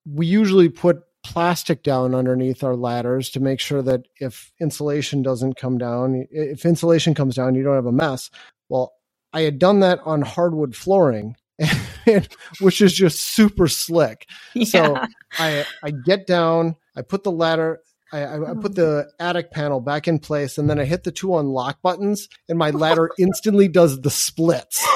we 0.07 0.26
usually 0.26 0.68
put 0.68 1.02
plastic 1.24 1.83
down 1.83 2.14
underneath 2.14 2.64
our 2.64 2.76
ladders 2.76 3.31
to 3.31 3.40
make 3.40 3.61
sure 3.61 3.83
that 3.83 4.02
if 4.20 4.52
insulation 4.61 5.22
doesn't 5.22 5.57
come 5.57 5.78
down, 5.78 6.26
if 6.31 6.64
insulation 6.66 7.14
comes 7.14 7.37
down, 7.37 7.55
you 7.55 7.62
don't 7.62 7.76
have 7.76 7.87
a 7.87 7.92
mess. 7.92 8.31
Well, 8.68 8.92
I 9.33 9.42
had 9.42 9.59
done 9.59 9.81
that 9.81 10.00
on 10.05 10.22
hardwood 10.22 10.76
flooring, 10.76 11.37
which 12.61 12.83
is 12.83 12.92
just 12.92 13.20
super 13.20 13.68
slick. 13.68 14.26
So 14.62 14.98
I 15.38 15.66
I 15.83 15.92
get 15.92 16.26
down, 16.26 16.76
I 16.96 17.02
put 17.02 17.24
the 17.24 17.33
ladder, 17.33 17.81
I, 18.12 18.20
I, 18.20 18.51
I 18.51 18.55
put 18.55 18.72
hmm. 18.72 18.81
the 18.81 19.11
attic 19.18 19.51
panel 19.51 19.81
back 19.81 20.07
in 20.07 20.18
place, 20.18 20.59
and 20.59 20.68
then 20.68 20.79
I 20.79 20.85
hit 20.85 21.05
the 21.05 21.12
two 21.12 21.37
unlock 21.38 21.81
buttons, 21.83 22.29
and 22.48 22.59
my 22.59 22.70
ladder 22.70 23.11
instantly 23.18 23.68
does 23.68 24.01
the 24.01 24.11
splits. 24.11 24.87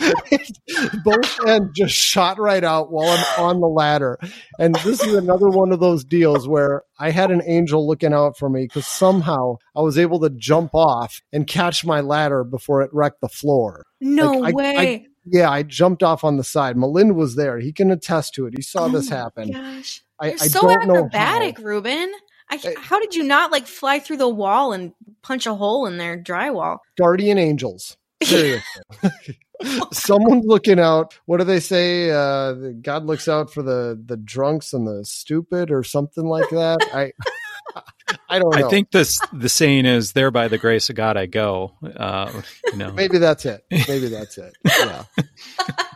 Both 1.04 1.46
ends 1.46 1.70
just 1.74 1.94
shot 1.94 2.38
right 2.38 2.62
out 2.62 2.90
while 2.92 3.08
I'm 3.08 3.44
on 3.44 3.60
the 3.60 3.68
ladder. 3.68 4.18
And 4.58 4.74
this 4.76 5.02
is 5.02 5.14
another 5.14 5.48
one 5.48 5.72
of 5.72 5.80
those 5.80 6.04
deals 6.04 6.48
where 6.48 6.82
I 6.98 7.10
had 7.10 7.30
an 7.30 7.42
angel 7.46 7.86
looking 7.86 8.12
out 8.12 8.36
for 8.38 8.48
me 8.48 8.64
because 8.64 8.86
somehow 8.86 9.56
I 9.76 9.80
was 9.80 9.98
able 9.98 10.20
to 10.20 10.30
jump 10.30 10.74
off 10.74 11.20
and 11.32 11.46
catch 11.46 11.84
my 11.84 12.00
ladder 12.00 12.44
before 12.44 12.82
it 12.82 12.90
wrecked 12.92 13.20
the 13.20 13.28
floor. 13.28 13.86
no 14.00 14.32
like, 14.32 14.54
I- 14.54 14.56
way. 14.56 15.06
Yeah, 15.30 15.50
I 15.50 15.62
jumped 15.62 16.02
off 16.02 16.24
on 16.24 16.36
the 16.36 16.44
side. 16.44 16.76
Malind 16.76 17.14
was 17.14 17.36
there. 17.36 17.58
He 17.58 17.72
can 17.72 17.90
attest 17.90 18.34
to 18.34 18.46
it. 18.46 18.54
He 18.56 18.62
saw 18.62 18.86
Oh 18.86 18.88
this 18.88 19.08
happen. 19.08 19.52
Gosh. 19.52 20.02
I, 20.20 20.26
You're 20.28 20.34
I 20.34 20.48
so 20.48 20.60
don't 20.62 20.86
know 20.86 20.96
acrobatic, 20.96 21.58
Reuben. 21.58 22.12
I, 22.50 22.74
how 22.78 22.98
did 22.98 23.14
you 23.14 23.24
not 23.24 23.52
like 23.52 23.66
fly 23.66 23.98
through 23.98 24.16
the 24.16 24.28
wall 24.28 24.72
and 24.72 24.92
punch 25.22 25.46
a 25.46 25.54
hole 25.54 25.86
in 25.86 25.98
their 25.98 26.16
drywall? 26.16 26.78
Guardian 26.96 27.38
angels. 27.38 27.96
Seriously. 28.22 28.82
Someone's 29.92 30.46
looking 30.46 30.78
out. 30.78 31.18
What 31.26 31.38
do 31.38 31.44
they 31.44 31.60
say? 31.60 32.10
Uh, 32.10 32.52
God 32.80 33.04
looks 33.04 33.28
out 33.28 33.52
for 33.52 33.62
the 33.62 34.00
the 34.02 34.16
drunks 34.16 34.72
and 34.72 34.86
the 34.86 35.04
stupid, 35.04 35.70
or 35.70 35.82
something 35.82 36.24
like 36.24 36.48
that. 36.50 36.78
I 36.92 37.12
I 38.28 38.38
don't 38.38 38.54
know. 38.56 38.66
I 38.66 38.70
think 38.70 38.90
this 38.90 39.18
the 39.32 39.48
saying 39.48 39.84
is 39.86 40.12
there 40.12 40.30
by 40.30 40.48
the 40.48 40.58
grace 40.58 40.88
of 40.90 40.96
God 40.96 41.16
I 41.16 41.26
go. 41.26 41.72
Uh, 41.82 42.30
you 42.66 42.76
know, 42.78 42.92
maybe 42.92 43.18
that's 43.18 43.44
it. 43.46 43.64
Maybe 43.70 44.08
that's 44.08 44.38
it. 44.38 44.52
Yeah. 44.64 45.04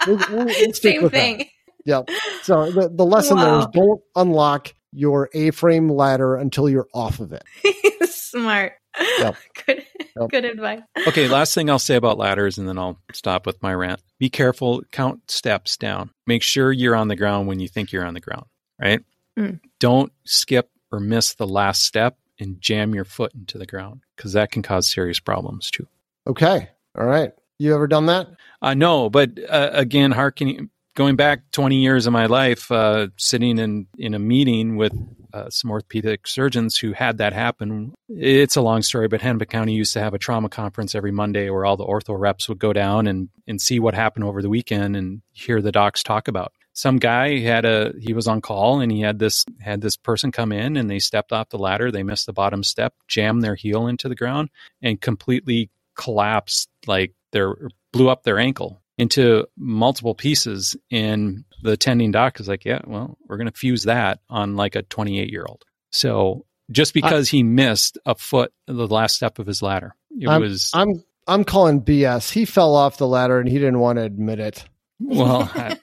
We'll- 0.06 0.16
we'll- 0.30 0.46
we'll 0.46 0.72
Same 0.74 1.02
with 1.04 1.12
that. 1.12 1.18
thing. 1.18 1.46
Yep. 1.84 2.08
So 2.42 2.70
the, 2.72 2.88
the 2.88 3.04
lesson 3.04 3.38
there 3.38 3.58
is 3.60 3.66
don't 3.72 4.00
unlock 4.16 4.74
your 4.92 5.30
A-frame 5.32 5.88
ladder 5.88 6.36
until 6.36 6.68
you're 6.68 6.88
off 6.92 7.20
of 7.20 7.32
it. 7.32 7.44
Smart. 8.08 8.72
Yep. 9.18 9.36
Good. 9.66 9.84
Yep. 10.20 10.30
Good 10.30 10.44
advice. 10.44 10.80
okay, 11.06 11.28
last 11.28 11.54
thing 11.54 11.70
I'll 11.70 11.78
say 11.78 11.94
about 11.96 12.18
ladders, 12.18 12.58
and 12.58 12.68
then 12.68 12.78
I'll 12.78 12.98
stop 13.12 13.46
with 13.46 13.62
my 13.62 13.72
rant. 13.74 14.00
Be 14.18 14.28
careful, 14.28 14.82
count 14.92 15.30
steps 15.30 15.76
down. 15.76 16.10
Make 16.26 16.42
sure 16.42 16.70
you're 16.72 16.96
on 16.96 17.08
the 17.08 17.16
ground 17.16 17.46
when 17.48 17.60
you 17.60 17.68
think 17.68 17.92
you're 17.92 18.04
on 18.04 18.14
the 18.14 18.20
ground, 18.20 18.46
right? 18.80 19.00
Mm. 19.38 19.60
Don't 19.80 20.12
skip 20.24 20.68
or 20.92 21.00
miss 21.00 21.34
the 21.34 21.46
last 21.46 21.84
step 21.84 22.16
and 22.38 22.60
jam 22.60 22.94
your 22.94 23.04
foot 23.04 23.34
into 23.34 23.58
the 23.58 23.66
ground 23.66 24.02
because 24.16 24.34
that 24.34 24.50
can 24.50 24.62
cause 24.62 24.90
serious 24.90 25.20
problems 25.20 25.70
too. 25.70 25.86
Okay. 26.26 26.68
All 26.98 27.06
right. 27.06 27.32
You 27.58 27.74
ever 27.74 27.86
done 27.86 28.06
that? 28.06 28.28
Uh, 28.60 28.74
no, 28.74 29.08
but 29.08 29.30
uh, 29.48 29.70
again, 29.72 30.10
harkening, 30.10 30.70
going 30.94 31.16
back 31.16 31.50
20 31.52 31.76
years 31.76 32.06
of 32.06 32.12
my 32.12 32.26
life, 32.26 32.70
uh, 32.70 33.08
sitting 33.16 33.58
in, 33.58 33.86
in 33.96 34.14
a 34.14 34.18
meeting 34.18 34.76
with 34.76 34.92
uh, 35.32 35.48
some 35.48 35.70
orthopedic 35.70 36.26
surgeons 36.26 36.76
who 36.76 36.92
had 36.92 37.18
that 37.18 37.32
happen. 37.32 37.94
It's 38.08 38.56
a 38.56 38.60
long 38.60 38.82
story, 38.82 39.08
but 39.08 39.22
Hennepin 39.22 39.48
County 39.48 39.74
used 39.74 39.94
to 39.94 40.00
have 40.00 40.14
a 40.14 40.18
trauma 40.18 40.48
conference 40.48 40.94
every 40.94 41.12
Monday 41.12 41.48
where 41.50 41.64
all 41.64 41.76
the 41.76 41.86
ortho 41.86 42.18
reps 42.18 42.48
would 42.48 42.58
go 42.58 42.72
down 42.72 43.06
and, 43.06 43.30
and 43.46 43.60
see 43.60 43.80
what 43.80 43.94
happened 43.94 44.24
over 44.24 44.42
the 44.42 44.50
weekend 44.50 44.96
and 44.96 45.22
hear 45.32 45.62
the 45.62 45.72
docs 45.72 46.02
talk 46.02 46.28
about. 46.28 46.52
Some 46.74 46.98
guy 46.98 47.38
had 47.40 47.64
a 47.64 47.92
he 48.00 48.14
was 48.14 48.26
on 48.26 48.40
call 48.40 48.80
and 48.80 48.90
he 48.90 49.00
had 49.00 49.18
this 49.18 49.44
had 49.60 49.80
this 49.80 49.96
person 49.96 50.32
come 50.32 50.52
in 50.52 50.76
and 50.76 50.90
they 50.90 50.98
stepped 50.98 51.32
off 51.32 51.50
the 51.50 51.58
ladder, 51.58 51.90
they 51.90 52.02
missed 52.02 52.26
the 52.26 52.32
bottom 52.32 52.62
step, 52.62 52.94
jammed 53.08 53.42
their 53.42 53.54
heel 53.54 53.86
into 53.86 54.08
the 54.08 54.14
ground 54.14 54.50
and 54.80 55.00
completely 55.00 55.70
collapsed 55.96 56.68
like 56.86 57.12
their 57.32 57.54
blew 57.92 58.08
up 58.08 58.22
their 58.22 58.38
ankle 58.38 58.82
into 58.98 59.46
multiple 59.56 60.14
pieces 60.14 60.76
and 60.90 61.44
the 61.62 61.72
attending 61.72 62.12
doc 62.12 62.40
is 62.40 62.48
like 62.48 62.64
yeah 62.64 62.80
well 62.86 63.18
we're 63.26 63.36
going 63.36 63.50
to 63.50 63.58
fuse 63.58 63.84
that 63.84 64.20
on 64.30 64.56
like 64.56 64.74
a 64.74 64.82
28 64.82 65.30
year 65.30 65.44
old 65.46 65.64
so 65.90 66.46
just 66.70 66.94
because 66.94 67.28
he 67.28 67.42
missed 67.42 67.98
a 68.06 68.14
foot 68.14 68.52
the 68.66 68.86
last 68.86 69.14
step 69.14 69.38
of 69.38 69.46
his 69.46 69.60
ladder 69.60 69.94
it 70.18 70.28
was 70.28 70.70
I'm 70.72 71.02
I'm 71.26 71.44
calling 71.44 71.82
BS. 71.82 72.32
He 72.32 72.44
fell 72.44 72.74
off 72.74 72.96
the 72.96 73.06
ladder 73.06 73.38
and 73.38 73.48
he 73.48 73.58
didn't 73.58 73.78
want 73.78 73.98
to 73.98 74.02
admit 74.02 74.40
it. 74.40 74.64
Well 75.02 75.50
I, 75.54 75.78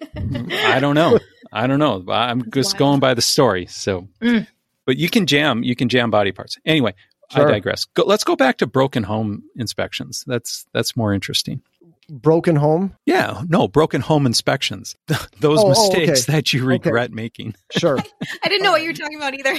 I 0.65 0.79
don't 0.79 0.95
know 0.95 1.19
i 1.51 1.67
don't 1.67 1.79
know 1.79 2.03
i'm 2.09 2.49
just 2.51 2.73
Wow. 2.73 2.79
going 2.79 2.99
by 2.99 3.13
the 3.13 3.21
story 3.21 3.65
so 3.67 4.07
Mm. 4.21 4.47
but 4.85 4.97
you 4.97 5.09
can 5.09 5.25
jam 5.25 5.63
you 5.63 5.75
can 5.75 5.89
jam 5.89 6.09
body 6.11 6.31
parts 6.31 6.57
anyway 6.65 6.93
Sure. 7.31 7.47
i 7.47 7.51
digress 7.51 7.85
go, 7.85 8.03
let's 8.03 8.23
go 8.23 8.35
back 8.35 8.57
to 8.57 8.67
broken 8.67 9.03
home 9.03 9.43
inspections 9.55 10.23
that's 10.27 10.65
that's 10.73 10.95
more 10.97 11.13
interesting 11.13 11.61
Broken 12.11 12.55
home? 12.55 12.95
Yeah, 13.05 13.43
no, 13.49 13.67
broken 13.67 14.01
home 14.01 14.25
inspections. 14.25 14.95
Those 15.41 15.59
Oh, 15.59 15.65
oh, 15.65 15.69
mistakes 15.69 16.23
okay. 16.23 16.31
that 16.37 16.51
you 16.51 16.65
regret 16.65 17.11
making. 17.11 17.53
Sure. 17.77 17.99
I 18.43 18.47
didn't 18.49 18.63
know 18.63 18.71
what 18.71 18.81
you 18.81 18.89
were 18.89 18.95
talking 18.95 19.17
about 19.17 19.35
either. 19.35 19.53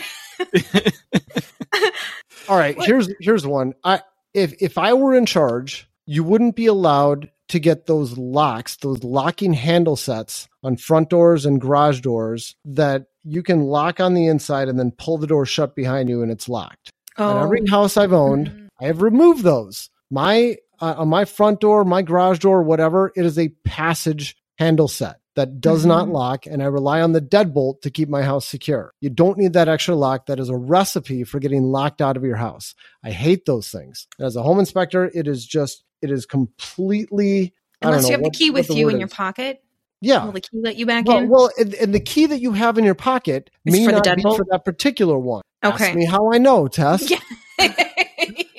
All 2.49 2.57
right, 2.57 2.77
What? 2.77 2.87
here's 2.87 3.09
here's 3.21 3.47
one. 3.47 3.75
I 3.85 4.03
if 4.35 4.53
if 4.61 4.79
I 4.79 4.95
were 4.95 5.15
in 5.15 5.27
charge, 5.27 5.89
you 6.07 6.25
wouldn't 6.25 6.57
be 6.57 6.67
allowed 6.67 7.31
to 7.51 7.61
get 7.61 7.87
those 7.87 8.17
locks, 8.19 8.77
those 8.77 9.05
locking 9.05 9.53
handle 9.53 9.97
sets 9.97 10.49
on 10.63 10.77
front 10.77 11.11
doors 11.11 11.47
and 11.47 11.61
garage 11.61 12.01
doors 12.01 12.55
that 12.65 13.07
you 13.23 13.43
can 13.43 13.61
lock 13.63 14.01
on 14.01 14.15
the 14.15 14.27
inside 14.27 14.69
and 14.69 14.79
then 14.79 14.91
pull 14.93 15.19
the 15.19 15.27
door 15.27 15.45
shut 15.47 15.75
behind 15.77 16.09
you 16.09 16.23
and 16.23 16.31
it's 16.33 16.49
locked. 16.49 16.91
Oh, 17.19 17.29
And 17.31 17.39
every 17.41 17.67
house 17.69 17.97
I've 17.97 18.13
owned, 18.13 18.71
I 18.81 18.87
have 18.87 19.03
removed 19.03 19.43
those 19.45 19.91
my 20.11 20.57
uh, 20.81 20.95
on 20.97 21.09
my 21.09 21.27
front 21.27 21.61
door, 21.61 21.85
my 21.85 22.01
garage 22.01 22.39
door, 22.39 22.63
whatever, 22.63 23.13
it 23.15 23.27
is 23.27 23.39
a 23.39 23.49
passage 23.65 24.35
handle 24.59 24.89
set 24.89 25.17
that 25.37 25.61
does 25.61 25.85
not 25.87 26.09
Mhm. 26.09 26.13
lock, 26.13 26.47
and 26.47 26.63
I 26.63 26.67
rely 26.67 27.03
on 27.03 27.13
the 27.13 27.21
deadbolt 27.21 27.83
to 27.83 27.91
keep 27.91 28.09
my 28.09 28.23
house 28.23 28.47
secure. 28.49 28.93
You 29.01 29.11
don't 29.11 29.37
need 29.39 29.53
that 29.53 29.69
extra 29.69 29.95
lock. 29.95 30.27
That 30.27 30.41
is 30.41 30.49
a 30.49 30.57
recipe 30.57 31.23
for 31.25 31.39
getting 31.39 31.65
locked 31.65 32.01
out 32.01 32.17
of 32.17 32.25
your 32.25 32.37
house. 32.37 32.75
I 33.05 33.11
hate 33.11 33.45
those 33.45 33.69
things. 33.69 34.07
As 34.19 34.37
a 34.37 34.43
home 34.43 34.59
inspector, 34.59 35.11
it 35.15 35.29
is 35.29 35.45
just 35.47 35.85
it 36.03 36.11
is 36.11 36.27
completely. 36.27 37.55
I 37.83 37.87
don't 37.87 37.93
Unless 37.95 38.03
know 38.03 38.09
you 38.09 38.13
have 38.13 38.21
what- 38.23 38.33
the 38.33 38.39
key 38.39 38.51
with 38.51 38.69
the 38.69 38.75
you 38.75 38.89
in 38.89 38.99
your 38.99 39.09
pocket. 39.09 39.63
Yeah, 40.03 40.25
Will 40.25 40.33
the 40.33 40.41
key 40.41 40.59
let 40.63 40.77
you 40.77 40.87
back 40.87 41.05
well, 41.07 41.19
in? 41.19 41.29
well 41.29 41.51
and, 41.59 41.75
and 41.75 41.95
the 41.95 42.01
key 42.01 42.25
that 42.25 42.41
you 42.41 42.53
have 42.53 42.79
in 42.79 42.85
your 42.85 42.95
pocket 42.95 43.51
Is 43.67 43.75
may 43.75 43.85
for 43.85 43.93
not 43.93 44.17
be 44.17 44.23
for 44.23 44.47
that 44.51 44.65
particular 44.65 45.19
one. 45.19 45.43
Okay. 45.63 45.89
Ask 45.89 45.95
me 45.95 46.07
how 46.07 46.33
I 46.33 46.39
know, 46.39 46.69
Tess. 46.69 47.11
Yeah. 47.11 47.19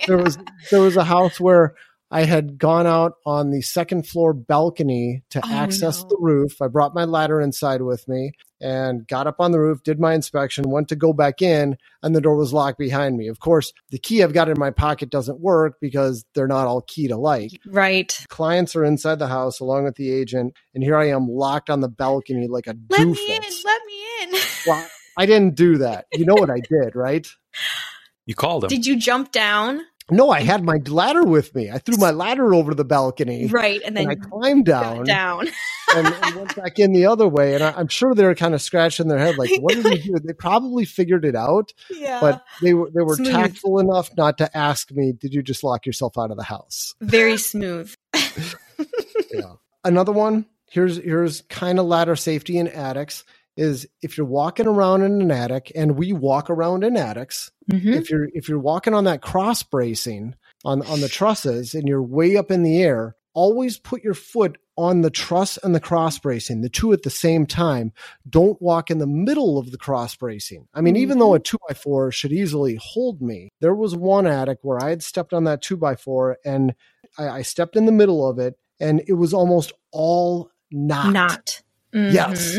There 0.08 0.18
was 0.18 0.38
there 0.72 0.82
was 0.82 0.98
a 0.98 1.04
house 1.04 1.40
where 1.40 1.76
I 2.10 2.24
had 2.24 2.58
gone 2.58 2.88
out 2.88 3.14
on 3.26 3.52
the 3.52 3.62
second 3.62 4.08
floor 4.08 4.34
balcony 4.34 5.24
to 5.30 5.40
Oh, 5.44 5.50
access 5.54 6.02
no. 6.02 6.10
the 6.10 6.18
roof. 6.20 6.60
I 6.62 6.68
brought 6.68 6.96
my 6.96 7.06
ladder 7.06 7.40
inside 7.40 7.82
with 7.84 8.08
me 8.08 8.32
and 8.62 9.08
got 9.08 9.28
up 9.28 9.38
on 9.40 9.52
the 9.52 9.60
roof, 9.60 9.84
did 9.84 10.00
my 10.00 10.14
inspection, 10.14 10.70
went 10.70 10.88
to 10.90 10.96
go 10.96 11.14
back 11.14 11.42
in, 11.42 11.78
and 12.04 12.16
the 12.16 12.22
door 12.22 12.36
was 12.36 12.54
locked 12.54 12.78
behind 12.78 13.18
me. 13.18 13.28
Of 13.28 13.40
course, 13.40 13.74
the 13.90 13.98
key 14.00 14.24
I've 14.24 14.34
got 14.34 14.50
in 14.50 14.60
my 14.60 14.72
pocket 14.72 15.10
doesn't 15.10 15.40
work 15.40 15.78
because 15.82 16.24
they're 16.36 16.48
not 16.48 16.68
all 16.68 16.82
keyed 16.82 17.12
alike. 17.12 17.60
right. 17.66 18.18
Clients 18.30 18.76
are 18.76 18.86
inside 18.86 19.20
the 19.20 19.28
house 19.28 19.60
along 19.60 19.84
with 19.86 19.96
the 19.96 20.12
agent, 20.12 20.56
and 20.74 20.84
here 20.84 20.96
I 20.96 21.10
am 21.10 21.28
locked 21.28 21.70
on 21.70 21.82
the 21.82 21.90
balcony 21.90 22.48
like 22.48 22.68
a 22.68 22.76
Let 22.90 23.02
doofus. 23.02 23.16
me 23.16 23.36
in. 23.36 23.42
Let 23.66 23.82
me 23.86 24.04
in. 24.24 24.42
Well, 24.68 24.88
I 25.18 25.26
didn't 25.26 25.56
do 25.56 25.80
that. 25.80 26.06
You 26.14 26.26
know 26.26 26.36
what 26.36 26.50
I 26.52 26.60
did, 26.60 26.96
right? 26.96 27.28
You 28.28 28.36
called 28.36 28.64
him. 28.64 28.70
Did 28.70 28.86
you 28.86 28.98
jump 28.98 29.32
down? 29.32 29.82
No, 30.12 30.30
I 30.30 30.42
had 30.42 30.64
my 30.64 30.78
ladder 30.88 31.24
with 31.24 31.56
me. 31.56 31.72
I 31.72 31.78
threw 31.78 31.96
my 31.98 32.12
ladder 32.12 32.54
over 32.54 32.74
the 32.76 32.84
balcony. 32.84 33.48
Right. 33.48 33.82
And 33.86 33.96
then 33.96 34.10
And 34.10 34.22
I 34.24 34.28
climbed 34.30 34.66
down, 34.66 35.06
down. 35.06 35.48
and, 35.96 36.08
and 36.08 36.36
went 36.36 36.56
back 36.62 36.80
in 36.80 36.92
the 36.92 37.06
other 37.06 37.28
way. 37.28 37.56
And 37.56 37.64
I, 37.64 37.72
I'm 37.72 37.88
sure 37.88 38.14
they 38.14 38.26
were 38.26 38.36
kind 38.36 38.54
of 38.54 38.62
scratching 38.62 39.08
their 39.08 39.18
head, 39.20 39.38
like, 39.38 39.50
"What 39.60 39.74
did 39.76 39.86
he 39.88 40.10
do?" 40.12 40.20
They 40.20 40.34
probably 40.34 40.84
figured 40.86 41.24
it 41.26 41.36
out, 41.36 41.72
yeah. 41.90 42.20
but 42.20 42.44
they 42.62 42.74
were 42.74 42.90
they 42.94 43.02
were 43.04 43.16
Smooth. 43.16 43.32
tactful 43.32 43.80
enough 43.80 44.10
not 44.18 44.38
to 44.40 44.58
ask 44.58 44.92
me, 44.92 45.14
"Did 45.14 45.34
you 45.34 45.42
just 45.42 45.64
lock 45.64 45.86
yourself 45.86 46.18
out 46.18 46.30
of 46.32 46.38
the 46.38 46.44
house?" 46.44 46.94
Very 47.02 47.38
smooth. 47.38 47.96
yeah. 49.34 49.54
Another 49.84 50.12
one. 50.12 50.46
Here's 50.70 50.98
here's 50.98 51.42
kind 51.44 51.80
of 51.80 51.86
ladder 51.86 52.16
safety 52.16 52.58
in 52.58 52.68
attics. 52.68 53.24
Is 53.58 53.86
if 54.02 54.18
you're 54.18 54.26
walking 54.26 54.66
around 54.68 55.02
in 55.04 55.22
an 55.22 55.32
attic, 55.32 55.72
and 55.76 55.98
we 55.98 56.14
walk 56.14 56.50
around 56.50 56.84
in 56.84 56.96
attics, 56.96 57.52
Mhm. 57.70 57.96
if 57.96 58.10
you're 58.10 58.28
if 58.34 58.48
you're 58.48 58.60
walking 58.60 58.94
on 58.94 59.04
that 59.06 59.22
cross 59.22 59.62
bracing 59.64 60.36
on 60.66 60.82
on 60.88 61.02
the 61.02 61.10
trusses 61.10 61.74
and 61.76 61.88
you're 61.88 62.02
way 62.02 62.38
up 62.38 62.52
in 62.52 62.64
the 62.64 62.82
air 62.82 63.16
always 63.34 63.78
put 63.78 64.04
your 64.04 64.14
foot 64.14 64.58
on 64.78 65.02
the 65.02 65.10
truss 65.10 65.58
and 65.64 65.74
the 65.74 65.80
cross 65.80 66.20
bracing 66.20 66.60
the 66.62 66.70
two 66.70 66.92
at 66.92 67.04
the 67.04 67.10
same 67.10 67.46
time 67.46 67.94
don't 68.30 68.62
walk 68.62 68.92
in 68.92 68.98
the 68.98 69.08
middle 69.08 69.58
of 69.58 69.72
the 69.72 69.78
cross 69.78 70.16
bracing 70.18 70.68
i 70.74 70.82
mean 70.82 70.98
even 70.98 71.18
though 71.18 71.34
a 71.34 71.40
two 71.40 71.58
by 71.68 71.74
four 71.74 72.12
should 72.12 72.34
easily 72.34 72.78
hold 72.82 73.22
me 73.22 73.50
there 73.62 73.74
was 73.74 73.96
one 73.96 74.28
attic 74.28 74.58
where 74.64 74.84
i 74.84 74.90
had 74.90 75.02
stepped 75.02 75.32
on 75.34 75.46
that 75.46 75.62
two 75.62 75.78
by 75.78 75.96
four 75.96 76.38
and 76.44 76.76
i, 77.18 77.30
I 77.30 77.42
stepped 77.42 77.76
in 77.78 77.86
the 77.86 77.92
middle 77.94 78.28
of 78.28 78.38
it 78.38 78.56
and 78.82 79.02
it 79.08 79.14
was 79.14 79.34
almost 79.34 79.72
all 79.92 80.50
not, 80.72 81.14
Not. 81.14 81.62
Yes. 81.94 82.58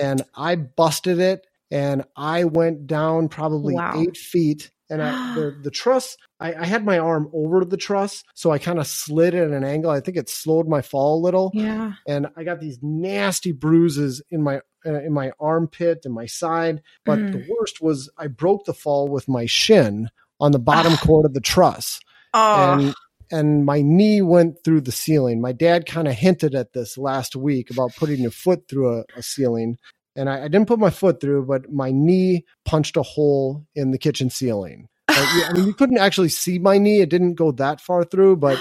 And 0.00 0.22
I 0.34 0.56
busted 0.56 1.18
it 1.20 1.46
and 1.70 2.04
I 2.16 2.44
went 2.44 2.86
down 2.86 3.28
probably 3.28 3.74
Wow. 3.74 3.92
eight 4.00 4.16
feet. 4.16 4.70
And 4.90 5.02
I, 5.02 5.10
the, 5.34 5.56
the 5.62 5.70
truss, 5.70 6.16
I, 6.38 6.54
I 6.54 6.66
had 6.66 6.84
my 6.84 6.98
arm 6.98 7.30
over 7.32 7.64
the 7.64 7.76
truss. 7.78 8.22
So 8.34 8.50
I 8.50 8.58
kind 8.58 8.78
of 8.78 8.86
slid 8.86 9.34
at 9.34 9.48
an 9.50 9.64
angle. 9.64 9.90
I 9.90 10.00
think 10.00 10.16
it 10.16 10.28
slowed 10.28 10.68
my 10.68 10.82
fall 10.82 11.18
a 11.18 11.22
little. 11.24 11.50
Yeah. 11.54 11.92
And 12.06 12.26
I 12.36 12.44
got 12.44 12.60
these 12.60 12.78
nasty 12.82 13.52
bruises 13.52 14.20
in 14.30 14.42
my, 14.42 14.60
uh, 14.84 15.00
in 15.00 15.12
my 15.12 15.32
armpit 15.40 16.00
and 16.04 16.12
my 16.14 16.26
side. 16.26 16.82
But 17.06 17.18
Mm. 17.20 17.32
the 17.32 17.46
worst 17.58 17.80
was 17.80 18.10
I 18.18 18.26
broke 18.26 18.64
the 18.66 18.74
fall 18.74 19.08
with 19.08 19.28
my 19.28 19.46
shin 19.46 20.10
on 20.40 20.52
the 20.52 20.58
bottom 20.58 20.96
chord 20.96 21.24
of 21.24 21.34
the 21.34 21.40
truss 21.40 22.00
Oh. 22.34 22.54
and 22.74 22.94
and 23.32 23.64
my 23.64 23.80
knee 23.82 24.22
went 24.22 24.62
through 24.64 24.82
the 24.82 24.92
ceiling. 24.92 25.40
My 25.40 25.52
dad 25.52 25.86
kind 25.86 26.06
of 26.06 26.14
hinted 26.14 26.54
at 26.54 26.72
this 26.74 26.96
last 26.98 27.34
week 27.34 27.70
about 27.70 27.96
putting 27.96 28.20
your 28.20 28.30
foot 28.30 28.68
through 28.68 28.98
a, 29.00 29.04
a 29.16 29.22
ceiling, 29.22 29.78
and 30.14 30.28
I, 30.30 30.40
I 30.44 30.48
didn't 30.48 30.66
put 30.68 30.78
my 30.78 30.90
foot 30.90 31.20
through, 31.20 31.46
but 31.46 31.72
my 31.72 31.90
knee 31.90 32.44
punched 32.64 32.96
a 32.96 33.02
hole 33.02 33.66
in 33.74 33.90
the 33.90 33.98
kitchen 33.98 34.30
ceiling. 34.30 34.88
Like, 35.08 35.18
yeah, 35.34 35.48
I 35.48 35.52
mean, 35.54 35.66
you 35.66 35.74
couldn't 35.74 35.98
actually 35.98 36.28
see 36.28 36.58
my 36.58 36.78
knee; 36.78 37.00
it 37.00 37.08
didn't 37.10 37.34
go 37.34 37.50
that 37.52 37.80
far 37.80 38.04
through, 38.04 38.36
but 38.36 38.58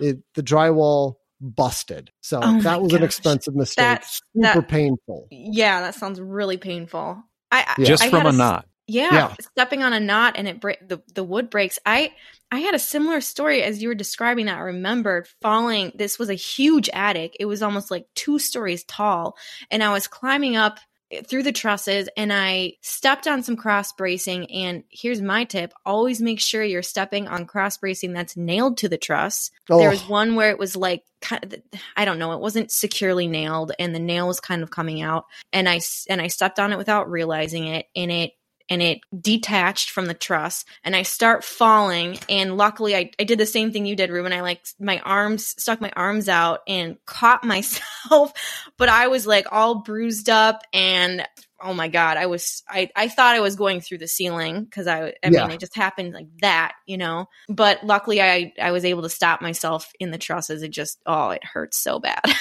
it, 0.00 0.18
the 0.34 0.42
drywall 0.42 1.14
busted. 1.40 2.10
So 2.22 2.38
Oh 2.42 2.60
that 2.62 2.64
my 2.64 2.76
was 2.78 2.92
an 2.94 3.02
expensive 3.02 3.54
mistake. 3.54 3.82
That's- 3.84 4.20
Super 4.34 4.60
that- 4.60 4.68
painful. 4.68 5.28
yeah, 5.30 5.82
that 5.82 5.94
sounds 5.94 6.20
really 6.20 6.56
painful. 6.56 7.22
I, 7.52 7.60
I 7.62 7.74
Yeah. 7.78 7.84
Just 7.86 8.02
I 8.04 8.08
from 8.10 8.20
had 8.20 8.26
a 8.26 8.28
s- 8.30 8.34
knot. 8.36 8.66
Yeah, 8.86 9.12
Yeah. 9.12 9.34
stepping 9.40 9.82
on 9.82 9.92
a 9.92 10.00
knot 10.00 10.34
and 10.36 10.46
it 10.46 10.60
break 10.60 10.86
the 10.86 11.02
the 11.14 11.24
wood 11.24 11.48
breaks. 11.50 11.78
I 11.86 12.12
I 12.50 12.58
had 12.58 12.74
a 12.74 12.78
similar 12.78 13.20
story 13.20 13.62
as 13.62 13.82
you 13.82 13.88
were 13.88 13.94
describing 13.94 14.46
that. 14.46 14.58
I 14.58 14.62
remembered 14.62 15.26
falling. 15.40 15.92
This 15.94 16.18
was 16.18 16.28
a 16.28 16.34
huge 16.34 16.90
attic. 16.92 17.36
It 17.40 17.46
was 17.46 17.62
almost 17.62 17.90
like 17.90 18.06
two 18.14 18.38
stories 18.38 18.84
tall, 18.84 19.36
and 19.70 19.82
I 19.82 19.90
was 19.92 20.06
climbing 20.06 20.56
up 20.56 20.78
eh, 21.10 21.22
through 21.22 21.44
the 21.44 21.52
trusses 21.52 22.08
and 22.16 22.30
I 22.32 22.74
stepped 22.82 23.26
on 23.26 23.42
some 23.42 23.56
cross 23.56 23.92
bracing. 23.92 24.50
And 24.52 24.84
here's 24.90 25.22
my 25.22 25.44
tip: 25.44 25.72
always 25.86 26.20
make 26.20 26.40
sure 26.40 26.62
you're 26.62 26.82
stepping 26.82 27.26
on 27.26 27.46
cross 27.46 27.78
bracing 27.78 28.12
that's 28.12 28.36
nailed 28.36 28.76
to 28.78 28.88
the 28.90 28.98
truss. 28.98 29.50
There 29.68 29.88
was 29.90 30.02
Oh. 30.04 30.10
one 30.12 30.34
where 30.36 30.50
it 30.50 30.58
was 30.58 30.76
like 30.76 31.04
kind 31.22 31.42
of, 31.44 31.54
I 31.96 32.04
don't 32.04 32.18
know, 32.18 32.32
it 32.32 32.40
wasn't 32.40 32.70
securely 32.70 33.26
nailed, 33.28 33.72
and 33.78 33.94
the 33.94 33.98
nail 33.98 34.26
was 34.28 34.40
kind 34.40 34.62
of 34.62 34.70
coming 34.70 35.00
out, 35.00 35.24
and 35.54 35.68
I 35.70 35.80
and 36.10 36.20
I 36.20 36.26
stepped 36.26 36.58
on 36.60 36.70
it 36.72 36.76
without 36.78 37.10
realizing 37.10 37.66
it, 37.66 37.86
and 37.96 38.12
it 38.12 38.32
and 38.68 38.82
it 38.82 39.00
detached 39.18 39.90
from 39.90 40.06
the 40.06 40.14
truss 40.14 40.64
and 40.84 40.96
I 40.96 41.02
start 41.02 41.44
falling 41.44 42.18
and 42.28 42.56
luckily 42.56 42.96
I, 42.96 43.10
I 43.18 43.24
did 43.24 43.38
the 43.38 43.46
same 43.46 43.72
thing 43.72 43.86
you 43.86 43.96
did 43.96 44.10
Reuben. 44.10 44.32
I 44.32 44.40
like 44.40 44.64
my 44.80 45.00
arms 45.00 45.54
stuck 45.60 45.80
my 45.80 45.92
arms 45.96 46.28
out 46.28 46.60
and 46.66 46.96
caught 47.06 47.44
myself 47.44 48.32
but 48.76 48.88
I 48.88 49.08
was 49.08 49.26
like 49.26 49.46
all 49.50 49.76
bruised 49.76 50.28
up 50.28 50.62
and 50.72 51.26
oh 51.64 51.74
my 51.74 51.88
god 51.88 52.16
I 52.18 52.26
was 52.26 52.62
I, 52.68 52.90
I 52.94 53.08
thought 53.08 53.34
I 53.34 53.40
was 53.40 53.56
going 53.56 53.80
through 53.80 53.98
the 53.98 54.06
ceiling 54.06 54.64
because 54.64 54.86
I 54.86 55.08
I 55.08 55.28
Yeah. 55.30 55.42
mean 55.46 55.52
it 55.52 55.60
just 55.60 55.74
happened 55.74 56.12
like 56.12 56.28
that 56.42 56.72
you 56.86 56.96
know 56.98 57.26
but 57.48 57.82
luckily 57.84 58.20
I 58.22 58.52
I 58.60 58.70
was 58.70 58.84
able 58.84 59.02
to 59.02 59.08
stop 59.08 59.40
myself 59.40 59.90
in 59.98 60.10
the 60.10 60.18
trusses 60.18 60.62
it 60.62 60.70
just 60.70 61.00
oh 61.06 61.30
it 61.30 61.42
hurts 61.44 61.78
so 61.78 61.98
bad 61.98 62.20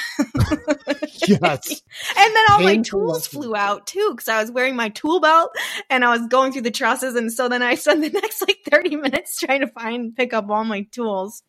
Yes. 1.28 1.82
and 2.18 2.36
then 2.36 2.44
all 2.52 2.60
my 2.62 2.78
tools 2.78 3.14
lesson. 3.14 3.42
flew 3.42 3.56
out 3.56 3.88
too 3.88 4.10
because 4.12 4.28
I 4.28 4.42
was 4.42 4.52
wearing 4.52 4.76
my 4.76 4.90
tool 4.90 5.20
belt 5.22 5.52
and 5.90 6.04
I 6.04 6.10
was 6.18 6.28
going 6.28 6.52
through 6.52 6.64
the 6.64 6.72
trusses. 6.72 7.16
And 7.16 7.32
so 7.32 7.48
then 7.48 7.62
I 7.62 7.76
spent 7.76 8.02
the 8.02 8.10
next 8.22 8.42
like 8.42 8.60
30 8.70 8.98
minutes 8.98 9.40
trying 9.40 9.62
to 9.62 9.68
find, 9.68 10.16
pick 10.16 10.34
up 10.34 10.50
all 10.50 10.64
my 10.66 10.82
tools. 10.92 11.44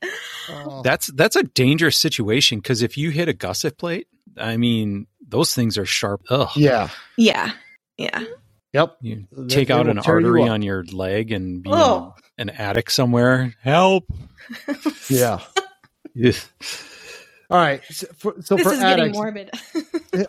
Oh. 0.49 0.83
That's 0.83 1.09
that's 1.09 1.35
a 1.37 1.43
dangerous 1.43 1.97
situation 1.97 2.59
because 2.59 2.83
if 2.83 2.97
you 2.97 3.11
hit 3.11 3.29
a 3.29 3.33
gusset 3.33 3.77
plate, 3.79 4.07
I 4.39 4.57
mean, 4.57 5.07
those 5.27 5.55
things 5.55 5.77
are 5.79 5.87
sharp. 5.87 6.23
Ugh. 6.31 6.51
yeah. 6.57 6.89
Yeah. 7.17 7.53
Yeah. 7.97 8.11
Mm-hmm. 8.19 8.33
Yep. 8.73 8.97
You 9.03 9.25
They- 9.31 9.47
take 9.55 9.69
they 9.69 9.75
out 9.75 9.87
will 9.87 9.99
an 9.99 10.03
tear 10.03 10.19
you 10.21 10.27
artery 10.27 10.49
on 10.49 10.63
your 10.63 10.83
leg 10.85 11.31
and 11.33 11.63
be 11.63 11.71
Oh. 11.73 12.15
in 12.39 12.49
an 12.49 12.57
attic 12.57 12.91
somewhere. 12.91 13.55
Help. 13.63 14.05
Yeah. 15.09 15.41
Ugh. 16.25 16.35
All 17.51 17.59
right. 17.59 17.83
So 17.91 18.07
for, 18.17 18.35
so 18.43 18.57
this 18.57 18.67
for 18.67 18.73
is 18.73 18.79
getting 18.81 19.15
addicts, 19.17 19.19
morbid. 19.19 19.51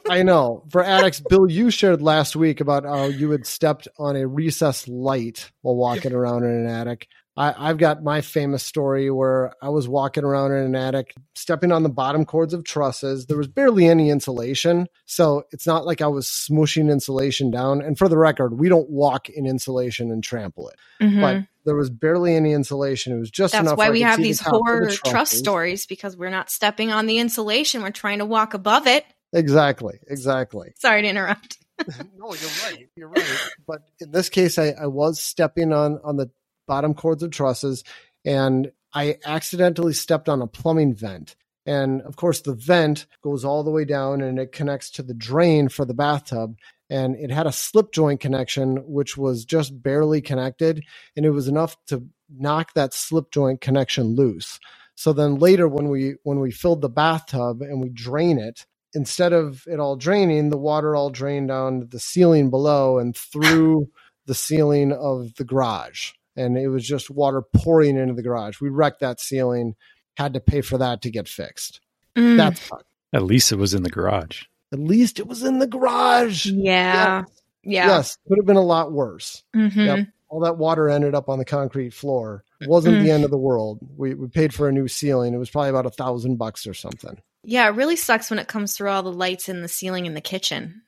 I 0.09 0.21
know. 0.23 0.63
For 0.69 0.83
attics, 0.83 1.21
Bill, 1.21 1.49
you 1.49 1.71
shared 1.71 2.01
last 2.01 2.35
week 2.35 2.59
about 2.59 2.83
how 2.83 3.05
you 3.05 3.31
had 3.31 3.47
stepped 3.47 3.87
on 3.97 4.15
a 4.17 4.27
recessed 4.27 4.87
light 4.89 5.49
while 5.61 5.75
walking 5.75 6.13
around 6.13 6.43
in 6.43 6.49
an 6.51 6.67
attic. 6.67 7.07
I, 7.37 7.69
I've 7.69 7.77
got 7.77 8.03
my 8.03 8.21
famous 8.21 8.63
story 8.63 9.11
where 9.11 9.53
I 9.61 9.69
was 9.69 9.87
walking 9.89 10.23
around 10.23 10.53
in 10.53 10.63
an 10.63 10.75
attic, 10.75 11.13
stepping 11.33 11.71
on 11.71 11.83
the 11.83 11.89
bottom 11.89 12.23
chords 12.25 12.53
of 12.53 12.63
trusses. 12.63 13.25
There 13.25 13.37
was 13.37 13.47
barely 13.47 13.87
any 13.87 14.09
insulation. 14.09 14.87
So 15.05 15.43
it's 15.51 15.67
not 15.67 15.85
like 15.85 16.01
I 16.01 16.07
was 16.07 16.27
smushing 16.27 16.89
insulation 16.91 17.51
down. 17.51 17.81
And 17.81 17.97
for 17.97 18.07
the 18.07 18.17
record, 18.17 18.57
we 18.57 18.69
don't 18.69 18.89
walk 18.89 19.27
in 19.29 19.45
insulation 19.45 20.11
and 20.11 20.23
trample 20.23 20.69
it. 20.69 20.75
Mhm. 21.03 21.21
But 21.21 21.47
there 21.65 21.75
was 21.75 21.89
barely 21.89 22.35
any 22.35 22.53
insulation. 22.53 23.11
It 23.11 23.19
was 23.19 23.31
just 23.31 23.51
That's 23.51 23.65
enough. 23.67 23.77
why 23.77 23.89
we 23.89 24.01
have 24.01 24.17
these 24.21 24.39
the 24.39 24.51
horror 24.51 24.85
trust 24.87 25.05
trusses. 25.05 25.39
stories 25.39 25.85
because 25.85 26.15
we're 26.15 26.29
not 26.29 26.49
stepping 26.49 26.91
on 26.91 27.05
the 27.05 27.17
insulation. 27.17 27.81
We're 27.81 27.89
trying 27.91 28.19
to 28.19 28.25
walk 28.25 28.53
above 28.53 28.87
it. 28.87 29.03
Exactly. 29.33 29.99
Exactly. 30.07 30.71
Sorry 30.77 31.01
to 31.01 31.07
interrupt. 31.09 31.57
no, 32.17 32.33
you're 32.33 32.49
right. 32.63 32.87
You're 32.95 33.09
right. 33.09 33.39
But 33.67 33.81
in 33.99 34.11
this 34.11 34.29
case, 34.29 34.57
I, 34.57 34.69
I 34.69 34.85
was 34.87 35.19
stepping 35.19 35.73
on 35.73 35.99
on 36.05 36.15
the 36.15 36.29
bottom 36.67 36.93
chords 36.93 37.23
of 37.23 37.31
trusses, 37.31 37.83
and 38.23 38.71
I 38.93 39.17
accidentally 39.25 39.93
stepped 39.93 40.29
on 40.29 40.41
a 40.41 40.47
plumbing 40.47 40.95
vent. 40.95 41.35
And 41.65 42.01
of 42.03 42.15
course, 42.15 42.41
the 42.41 42.53
vent 42.53 43.07
goes 43.23 43.43
all 43.43 43.63
the 43.63 43.71
way 43.71 43.85
down, 43.85 44.21
and 44.21 44.39
it 44.39 44.51
connects 44.51 44.89
to 44.91 45.03
the 45.03 45.13
drain 45.13 45.69
for 45.69 45.85
the 45.85 45.93
bathtub. 45.93 46.57
And 46.89 47.15
it 47.15 47.31
had 47.31 47.47
a 47.47 47.51
slip 47.51 47.91
joint 47.91 48.19
connection, 48.19 48.77
which 48.85 49.17
was 49.17 49.43
just 49.43 49.81
barely 49.81 50.21
connected, 50.21 50.83
and 51.15 51.25
it 51.25 51.31
was 51.31 51.47
enough 51.47 51.75
to 51.87 52.03
knock 52.29 52.73
that 52.73 52.93
slip 52.93 53.31
joint 53.31 53.61
connection 53.61 54.15
loose. 54.15 54.59
So 54.95 55.11
then 55.11 55.35
later 55.35 55.67
when 55.67 55.89
we 55.89 56.15
when 56.23 56.39
we 56.39 56.51
filled 56.51 56.81
the 56.81 56.89
bathtub 56.89 57.61
and 57.61 57.81
we 57.81 57.89
drain 57.89 58.37
it, 58.37 58.65
instead 58.93 59.33
of 59.33 59.65
it 59.67 59.79
all 59.79 59.95
draining, 59.95 60.49
the 60.49 60.57
water 60.57 60.95
all 60.95 61.09
drained 61.09 61.49
down 61.49 61.81
to 61.81 61.85
the 61.85 61.99
ceiling 61.99 62.49
below 62.49 62.97
and 62.97 63.15
through 63.15 63.89
the 64.25 64.35
ceiling 64.35 64.91
of 64.93 65.35
the 65.35 65.43
garage. 65.43 66.11
And 66.37 66.57
it 66.57 66.67
was 66.67 66.85
just 66.85 67.09
water 67.09 67.41
pouring 67.41 67.97
into 67.97 68.13
the 68.13 68.21
garage. 68.23 68.59
We 68.59 68.69
wrecked 68.69 68.99
that 68.99 69.19
ceiling, 69.21 69.75
had 70.17 70.33
to 70.33 70.39
pay 70.39 70.61
for 70.61 70.77
that 70.77 71.01
to 71.03 71.09
get 71.09 71.27
fixed. 71.27 71.79
Mm. 72.15 72.37
That's 72.37 72.69
At 73.13 73.23
least 73.23 73.51
it 73.51 73.57
was 73.57 73.73
in 73.73 73.83
the 73.83 73.89
garage. 73.89 74.43
at 74.73 74.79
least 74.79 75.19
it 75.19 75.27
was 75.27 75.43
in 75.43 75.59
the 75.59 75.67
garage. 75.67 76.45
yeah. 76.47 77.23
Yeah. 77.63 77.87
Yes, 77.87 78.17
could 78.27 78.37
have 78.37 78.45
been 78.45 78.57
a 78.57 78.61
lot 78.61 78.91
worse. 78.91 79.43
Mhm. 79.55 79.75
Yep. 79.85 80.07
All 80.29 80.39
that 80.41 80.57
water 80.57 80.89
ended 80.89 81.15
up 81.15 81.29
on 81.29 81.39
the 81.39 81.45
concrete 81.45 81.93
floor. 81.93 82.43
It 82.61 82.69
wasn't 82.69 82.97
Mm. 82.97 83.03
the 83.03 83.11
end 83.11 83.23
of 83.23 83.31
the 83.31 83.37
world. 83.37 83.79
We 83.97 84.13
we 84.13 84.27
paid 84.27 84.53
for 84.53 84.67
a 84.67 84.71
new 84.71 84.87
ceiling. 84.87 85.33
It 85.33 85.37
was 85.37 85.49
probably 85.49 85.69
about 85.69 85.85
a 85.85 85.89
thousand 85.91 86.35
bucks 86.37 86.67
or 86.67 86.73
something. 86.73 87.17
Yeah, 87.43 87.67
it 87.67 87.75
really 87.75 87.95
sucks 87.95 88.29
when 88.29 88.39
it 88.39 88.47
comes 88.47 88.75
through 88.75 88.89
all 88.89 89.03
the 89.03 89.11
lights 89.11 89.49
in 89.49 89.61
the 89.61 89.67
ceiling 89.67 90.05
in 90.05 90.13
the 90.13 90.21
kitchen. 90.21 90.81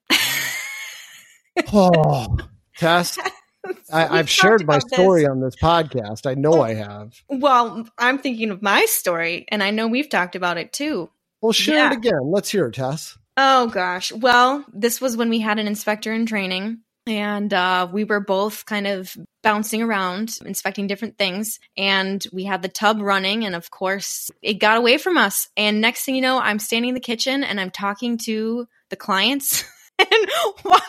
Oh, 1.74 2.38
Tess, 2.78 3.18
I, 3.94 4.20
I've 4.20 4.30
shared 4.30 4.66
my 4.66 4.76
about 4.76 4.90
this. 4.90 4.98
story 5.00 5.26
on 5.26 5.42
this 5.42 5.56
podcast. 5.56 6.26
I 6.30 6.34
know 6.36 6.62
I 6.62 6.74
have. 6.76 7.22
Well, 7.30 7.88
I'm 7.98 8.20
thinking 8.20 8.50
of 8.52 8.62
my 8.62 8.86
story, 8.86 9.46
and 9.50 9.62
I 9.64 9.72
know 9.72 9.88
we've 9.88 10.10
talked 10.10 10.36
about 10.36 10.58
it 10.58 10.74
too. 10.74 11.10
Well, 11.42 11.54
share 11.54 11.76
Yeah. 11.76 11.92
it 11.92 11.98
again. 11.98 12.22
Let's 12.32 12.50
hear 12.50 12.68
it, 12.68 12.74
Tess. 12.74 13.18
Oh 13.38 13.68
gosh. 13.68 14.12
Well, 14.12 14.66
this 14.74 15.00
was 15.00 15.16
when 15.16 15.30
we 15.30 15.40
had 15.40 15.60
an 15.60 15.68
inspector 15.68 16.12
in 16.12 16.26
training 16.26 16.80
and 17.06 17.54
uh, 17.54 17.88
we 17.92 18.04
were 18.04 18.20
both 18.20 18.66
kind 18.66 18.88
of 18.88 19.16
bouncing 19.44 19.84
around, 19.84 20.36
inspecting 20.44 20.88
different 20.88 21.20
things. 21.20 21.60
And 21.78 22.26
we 22.34 22.44
had 22.46 22.64
the 22.64 22.68
tub 22.68 23.00
running. 23.00 23.46
And 23.46 23.54
of 23.56 23.70
course, 23.70 24.32
it 24.42 24.56
got 24.56 24.78
away 24.78 24.98
from 24.98 25.18
us. 25.18 25.48
And 25.56 25.80
next 25.80 26.04
thing 26.04 26.16
you 26.16 26.22
know, 26.22 26.40
I'm 26.40 26.58
standing 26.58 26.90
in 26.90 26.96
the 26.96 27.00
kitchen 27.00 27.44
and 27.44 27.62
I'm 27.62 27.70
talking 27.72 28.18
to 28.26 28.68
the 28.90 28.96
clients. 28.96 29.64
And 30.00 30.30
water 30.66 30.84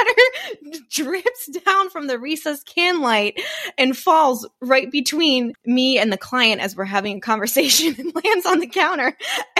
drips 0.90 1.48
down 1.64 1.90
from 1.90 2.06
the 2.06 2.18
recessed 2.18 2.66
can 2.66 3.00
light 3.00 3.40
and 3.76 3.96
falls 3.96 4.46
right 4.60 4.90
between 4.90 5.54
me 5.64 5.98
and 5.98 6.12
the 6.12 6.18
client 6.18 6.60
as 6.60 6.76
we're 6.76 6.84
having 6.84 7.16
a 7.16 7.20
conversation 7.20 7.94
and 7.98 8.14
lands 8.14 8.46
on 8.46 8.60
the 8.60 8.66
counter. 8.66 9.06
And 9.06 9.16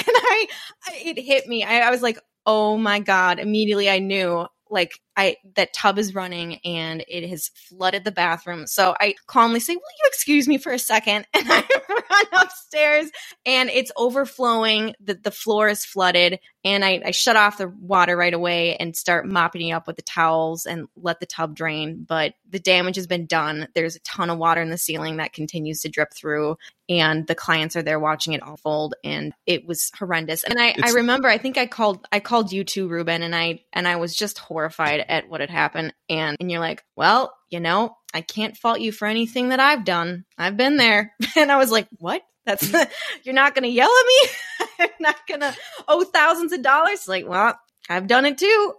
I, 0.07 0.47
it 0.93 1.19
hit 1.19 1.47
me. 1.47 1.65
I, 1.65 1.81
I 1.81 1.91
was 1.91 2.03
like, 2.03 2.19
oh 2.49 2.79
my 2.79 2.99
god 2.99 3.39
immediately 3.39 3.91
i 3.91 3.99
knew 3.99 4.47
like 4.71 4.99
i 5.19 5.37
that 5.57 5.73
tub 5.75 5.99
is 5.99 6.15
running 6.15 6.61
and 6.65 7.05
it 7.09 7.29
has 7.29 7.51
flooded 7.55 8.05
the 8.05 8.13
bathroom. 8.13 8.67
So 8.67 8.95
i 9.01 9.15
calmly 9.27 9.61
say 9.61 9.75
will 9.75 9.81
you 9.81 10.07
excuse 10.07 10.47
me 10.47 10.59
for 10.59 10.73
a 10.73 10.79
second? 10.79 11.27
And 11.35 11.47
i 11.51 11.63
run 11.89 12.43
upstairs 12.45 13.11
and 13.47 13.71
it's 13.71 13.93
overflowing. 13.97 14.95
The, 15.01 15.15
the 15.15 15.31
floor 15.31 15.69
is 15.69 15.85
flooded 15.85 16.39
and 16.65 16.85
I, 16.85 17.01
I 17.07 17.11
shut 17.13 17.37
off 17.37 17.59
the 17.59 17.69
water 17.69 18.17
right 18.17 18.35
away 18.35 18.77
and 18.77 18.97
start 18.97 19.27
mopping 19.27 19.69
it 19.69 19.73
up 19.73 19.87
with 19.87 19.97
the 19.97 20.03
towels 20.03 20.67
and 20.67 20.89
let 20.97 21.21
the 21.21 21.27
tub 21.27 21.55
drain. 21.55 22.05
But 22.07 22.35
the 22.49 22.59
damage 22.59 22.97
has 22.97 23.07
been 23.07 23.27
done. 23.27 23.69
There's 23.75 23.97
a 23.97 24.01
ton 24.01 24.31
of 24.31 24.39
water 24.39 24.61
in 24.61 24.71
the 24.71 24.79
ceiling 24.79 25.19
that 25.19 25.33
continues 25.33 25.81
to 25.83 25.89
drip 25.89 26.13
through 26.13 26.57
and 26.89 27.27
the 27.27 27.35
clients 27.35 27.77
are 27.77 27.83
there 27.83 28.01
watching 28.01 28.33
it 28.33 28.43
all 28.43 28.59
unfold 28.59 28.95
and 29.05 29.33
it 29.47 29.67
was 29.67 29.91
horrendous. 29.99 30.45
And 30.45 30.59
i 30.59 30.75
i 30.83 30.91
remember 30.93 31.29
i 31.29 31.39
think 31.39 31.57
i 31.57 31.67
called 31.67 32.07
i 32.13 32.21
called 32.21 32.53
you 32.53 32.65
too 32.65 32.89
reuben 32.89 33.23
and 33.23 33.35
i 33.35 33.61
and 33.73 33.87
i 33.87 33.97
was 33.97 34.15
just 34.15 34.39
horrified 34.39 35.05
at 35.09 35.29
what 35.29 35.41
had 35.41 35.51
happened 35.51 35.93
and 36.09 36.37
and 36.41 36.51
you're 36.51 36.61
like 36.61 36.85
well 36.97 37.35
you 37.51 37.61
know 37.61 37.97
i 38.15 38.21
can't 38.21 38.57
fault 38.57 38.81
you 38.81 38.93
for 38.93 39.07
anything 39.07 39.51
that 39.51 39.61
i've 39.61 39.85
done 39.85 40.25
i've 40.37 40.57
been 40.57 40.77
there 40.77 41.13
and 41.37 41.51
i 41.51 41.57
was 41.57 41.71
like 41.71 41.89
what 41.99 42.23
that's 42.45 42.69
mm. 42.69 42.91
you're 43.25 43.35
not 43.35 43.55
gonna 43.55 43.69
yell 43.69 43.91
at 43.91 44.07
me 44.07 44.67
i'm 44.81 44.91
not 45.01 45.17
gonna 45.29 45.55
owe 45.89 46.05
thousands 46.05 46.53
of 46.53 46.63
dollars 46.63 47.09
like 47.09 47.27
well 47.27 47.59
i've 47.89 48.07
done 48.07 48.27
it 48.27 48.39
too 48.39 48.75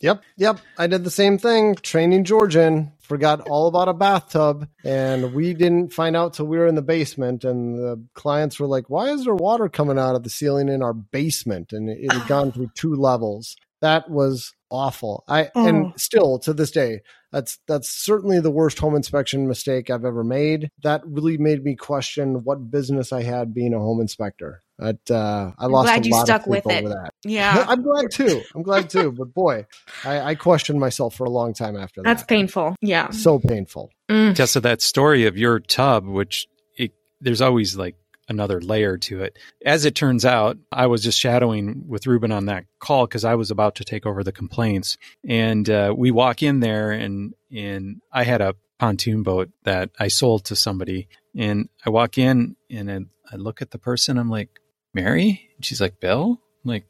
Yep, 0.00 0.22
yep. 0.36 0.60
I 0.76 0.86
did 0.86 1.04
the 1.04 1.10
same 1.10 1.38
thing. 1.38 1.74
Training 1.74 2.24
Georgian, 2.24 2.92
forgot 3.00 3.40
all 3.48 3.66
about 3.66 3.88
a 3.88 3.94
bathtub, 3.94 4.68
and 4.84 5.34
we 5.34 5.54
didn't 5.54 5.92
find 5.92 6.16
out 6.16 6.34
till 6.34 6.46
we 6.46 6.58
were 6.58 6.66
in 6.66 6.76
the 6.76 6.82
basement. 6.82 7.44
And 7.44 7.76
the 7.76 8.04
clients 8.14 8.60
were 8.60 8.68
like, 8.68 8.88
"Why 8.88 9.10
is 9.10 9.24
there 9.24 9.34
water 9.34 9.68
coming 9.68 9.98
out 9.98 10.14
of 10.14 10.22
the 10.22 10.30
ceiling 10.30 10.68
in 10.68 10.82
our 10.82 10.94
basement?" 10.94 11.72
And 11.72 11.90
it 11.90 12.12
had 12.12 12.28
gone 12.28 12.52
through 12.52 12.70
two 12.74 12.94
levels. 12.94 13.56
That 13.80 14.08
was 14.08 14.54
awful. 14.70 15.24
I 15.28 15.50
Oh. 15.54 15.66
and 15.66 15.92
still 16.00 16.38
to 16.40 16.52
this 16.52 16.70
day, 16.70 17.00
that's 17.32 17.58
that's 17.66 17.88
certainly 17.90 18.40
the 18.40 18.50
worst 18.50 18.78
home 18.78 18.94
inspection 18.96 19.46
mistake 19.48 19.90
I've 19.90 20.04
ever 20.04 20.24
made. 20.24 20.70
That 20.82 21.02
really 21.06 21.38
made 21.38 21.62
me 21.64 21.74
question 21.76 22.44
what 22.44 22.70
business 22.70 23.12
I 23.12 23.22
had 23.22 23.52
being 23.54 23.74
a 23.74 23.78
home 23.78 24.00
inspector. 24.00 24.62
But 24.78 24.98
uh, 25.10 25.50
I 25.58 25.64
I'm 25.64 25.72
lost 25.72 25.86
glad 25.86 26.04
a 26.04 26.08
you 26.08 26.14
lot 26.14 26.26
stuck 26.26 26.40
of 26.42 26.44
sleep 26.52 26.64
with 26.64 26.76
over 26.76 26.86
it. 26.86 26.94
that. 26.94 27.14
yeah 27.24 27.64
I'm 27.68 27.82
glad 27.82 28.10
too. 28.12 28.42
I'm 28.54 28.62
glad 28.62 28.88
too. 28.88 29.10
But 29.12 29.34
boy, 29.34 29.66
I, 30.04 30.20
I 30.20 30.34
questioned 30.36 30.78
myself 30.78 31.16
for 31.16 31.24
a 31.24 31.30
long 31.30 31.52
time 31.52 31.76
after 31.76 32.00
that's 32.02 32.22
that. 32.22 32.28
That's 32.28 32.28
painful 32.28 32.76
yeah 32.80 33.10
So 33.10 33.38
painful. 33.40 33.90
Mm. 34.08 34.34
Tessa, 34.36 34.60
that 34.60 34.80
story 34.80 35.26
of 35.26 35.36
your 35.36 35.58
tub, 35.60 36.06
which 36.06 36.46
it, 36.76 36.92
there's 37.20 37.40
always 37.42 37.76
like 37.76 37.96
another 38.28 38.60
layer 38.60 38.98
to 38.98 39.22
it. 39.22 39.38
As 39.64 39.84
it 39.84 39.94
turns 39.94 40.24
out, 40.24 40.58
I 40.70 40.86
was 40.86 41.02
just 41.02 41.18
shadowing 41.18 41.84
with 41.88 42.06
Reuben 42.06 42.32
on 42.32 42.46
that 42.46 42.64
call 42.78 43.06
because 43.06 43.24
I 43.24 43.34
was 43.34 43.50
about 43.50 43.76
to 43.76 43.84
take 43.84 44.06
over 44.06 44.22
the 44.22 44.32
complaints, 44.32 44.96
and 45.26 45.68
uh, 45.68 45.94
we 45.96 46.10
walk 46.10 46.42
in 46.42 46.60
there, 46.60 46.90
and 46.90 47.34
and 47.50 48.00
I 48.12 48.24
had 48.24 48.40
a 48.40 48.54
pontoon 48.78 49.22
boat 49.22 49.50
that 49.64 49.90
I 49.98 50.08
sold 50.08 50.46
to 50.46 50.56
somebody, 50.56 51.08
and 51.36 51.68
I 51.84 51.90
walk 51.90 52.18
in 52.18 52.56
and 52.70 52.90
I, 52.90 53.00
I 53.32 53.36
look 53.36 53.60
at 53.60 53.70
the 53.70 53.78
person, 53.78 54.18
I'm 54.18 54.30
like, 54.30 54.60
Mary, 54.94 55.50
and 55.56 55.64
she's 55.64 55.80
like, 55.80 56.00
Bill, 56.00 56.40
I'm 56.64 56.70
like, 56.70 56.84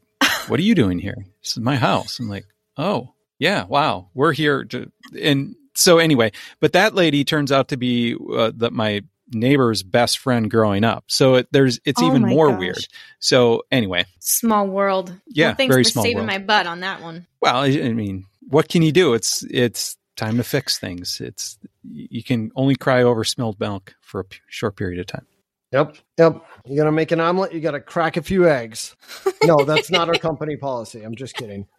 what 0.47 0.59
are 0.59 0.63
you 0.63 0.75
doing 0.75 0.99
here? 0.99 1.25
This 1.41 1.51
is 1.51 1.59
my 1.59 1.75
house. 1.75 2.19
I'm 2.19 2.29
like, 2.29 2.45
oh 2.77 3.13
yeah, 3.39 3.65
wow, 3.65 4.09
we're 4.13 4.33
here 4.33 4.65
to, 4.65 4.91
and 5.19 5.55
so 5.75 5.97
anyway, 5.97 6.31
but 6.59 6.73
that 6.73 6.93
lady 6.93 7.23
turns 7.23 7.51
out 7.51 7.69
to 7.69 7.77
be 7.77 8.15
uh, 8.15 8.51
the, 8.55 8.69
my 8.71 9.03
neighbor's 9.31 9.83
best 9.83 10.17
friend 10.19 10.49
growing 10.49 10.83
up. 10.83 11.05
So 11.07 11.35
it, 11.35 11.47
there's 11.51 11.79
it's 11.85 12.01
Oh 12.01 12.07
even 12.07 12.23
more 12.23 12.49
gosh. 12.51 12.59
weird. 12.59 12.87
So 13.19 13.63
anyway, 13.71 14.05
small 14.19 14.67
world 14.67 15.13
Yeah, 15.27 15.47
well, 15.47 15.55
thanks 15.55 15.73
very 15.73 15.83
for 15.83 15.89
small 15.91 16.03
saving 16.03 16.17
world. 16.17 16.27
my 16.27 16.37
butt 16.39 16.67
on 16.67 16.81
that 16.81 17.01
one 17.01 17.25
well, 17.41 17.57
I, 17.57 17.67
I 17.67 17.93
mean, 17.93 18.25
what 18.49 18.67
can 18.69 18.81
you 18.81 18.91
do? 18.91 19.13
It's 19.13 19.43
it's 19.49 19.97
time 20.17 20.37
to 20.37 20.43
fix 20.43 20.77
things. 20.77 21.21
It's 21.21 21.57
you 21.83 22.23
can 22.23 22.51
only 22.55 22.75
cry 22.75 23.03
over 23.03 23.23
spilled 23.23 23.59
milk 23.59 23.95
for 24.01 24.19
a 24.21 24.25
p- 24.25 24.39
short 24.49 24.75
period 24.75 24.99
of 24.99 25.07
time. 25.07 25.25
Yep. 25.71 25.95
Yep. 26.17 26.41
You 26.65 26.75
gotta 26.77 26.91
make 26.91 27.11
an 27.11 27.19
omelet, 27.21 27.53
you 27.53 27.61
gotta 27.61 27.79
crack 27.79 28.17
a 28.17 28.23
few 28.23 28.49
eggs. 28.49 28.95
No, 29.43 29.63
that's 29.63 29.91
not 29.91 30.09
our 30.09 30.15
company 30.19 30.57
policy. 30.57 31.03
I'm 31.03 31.15
just 31.15 31.35
kidding. 31.35 31.67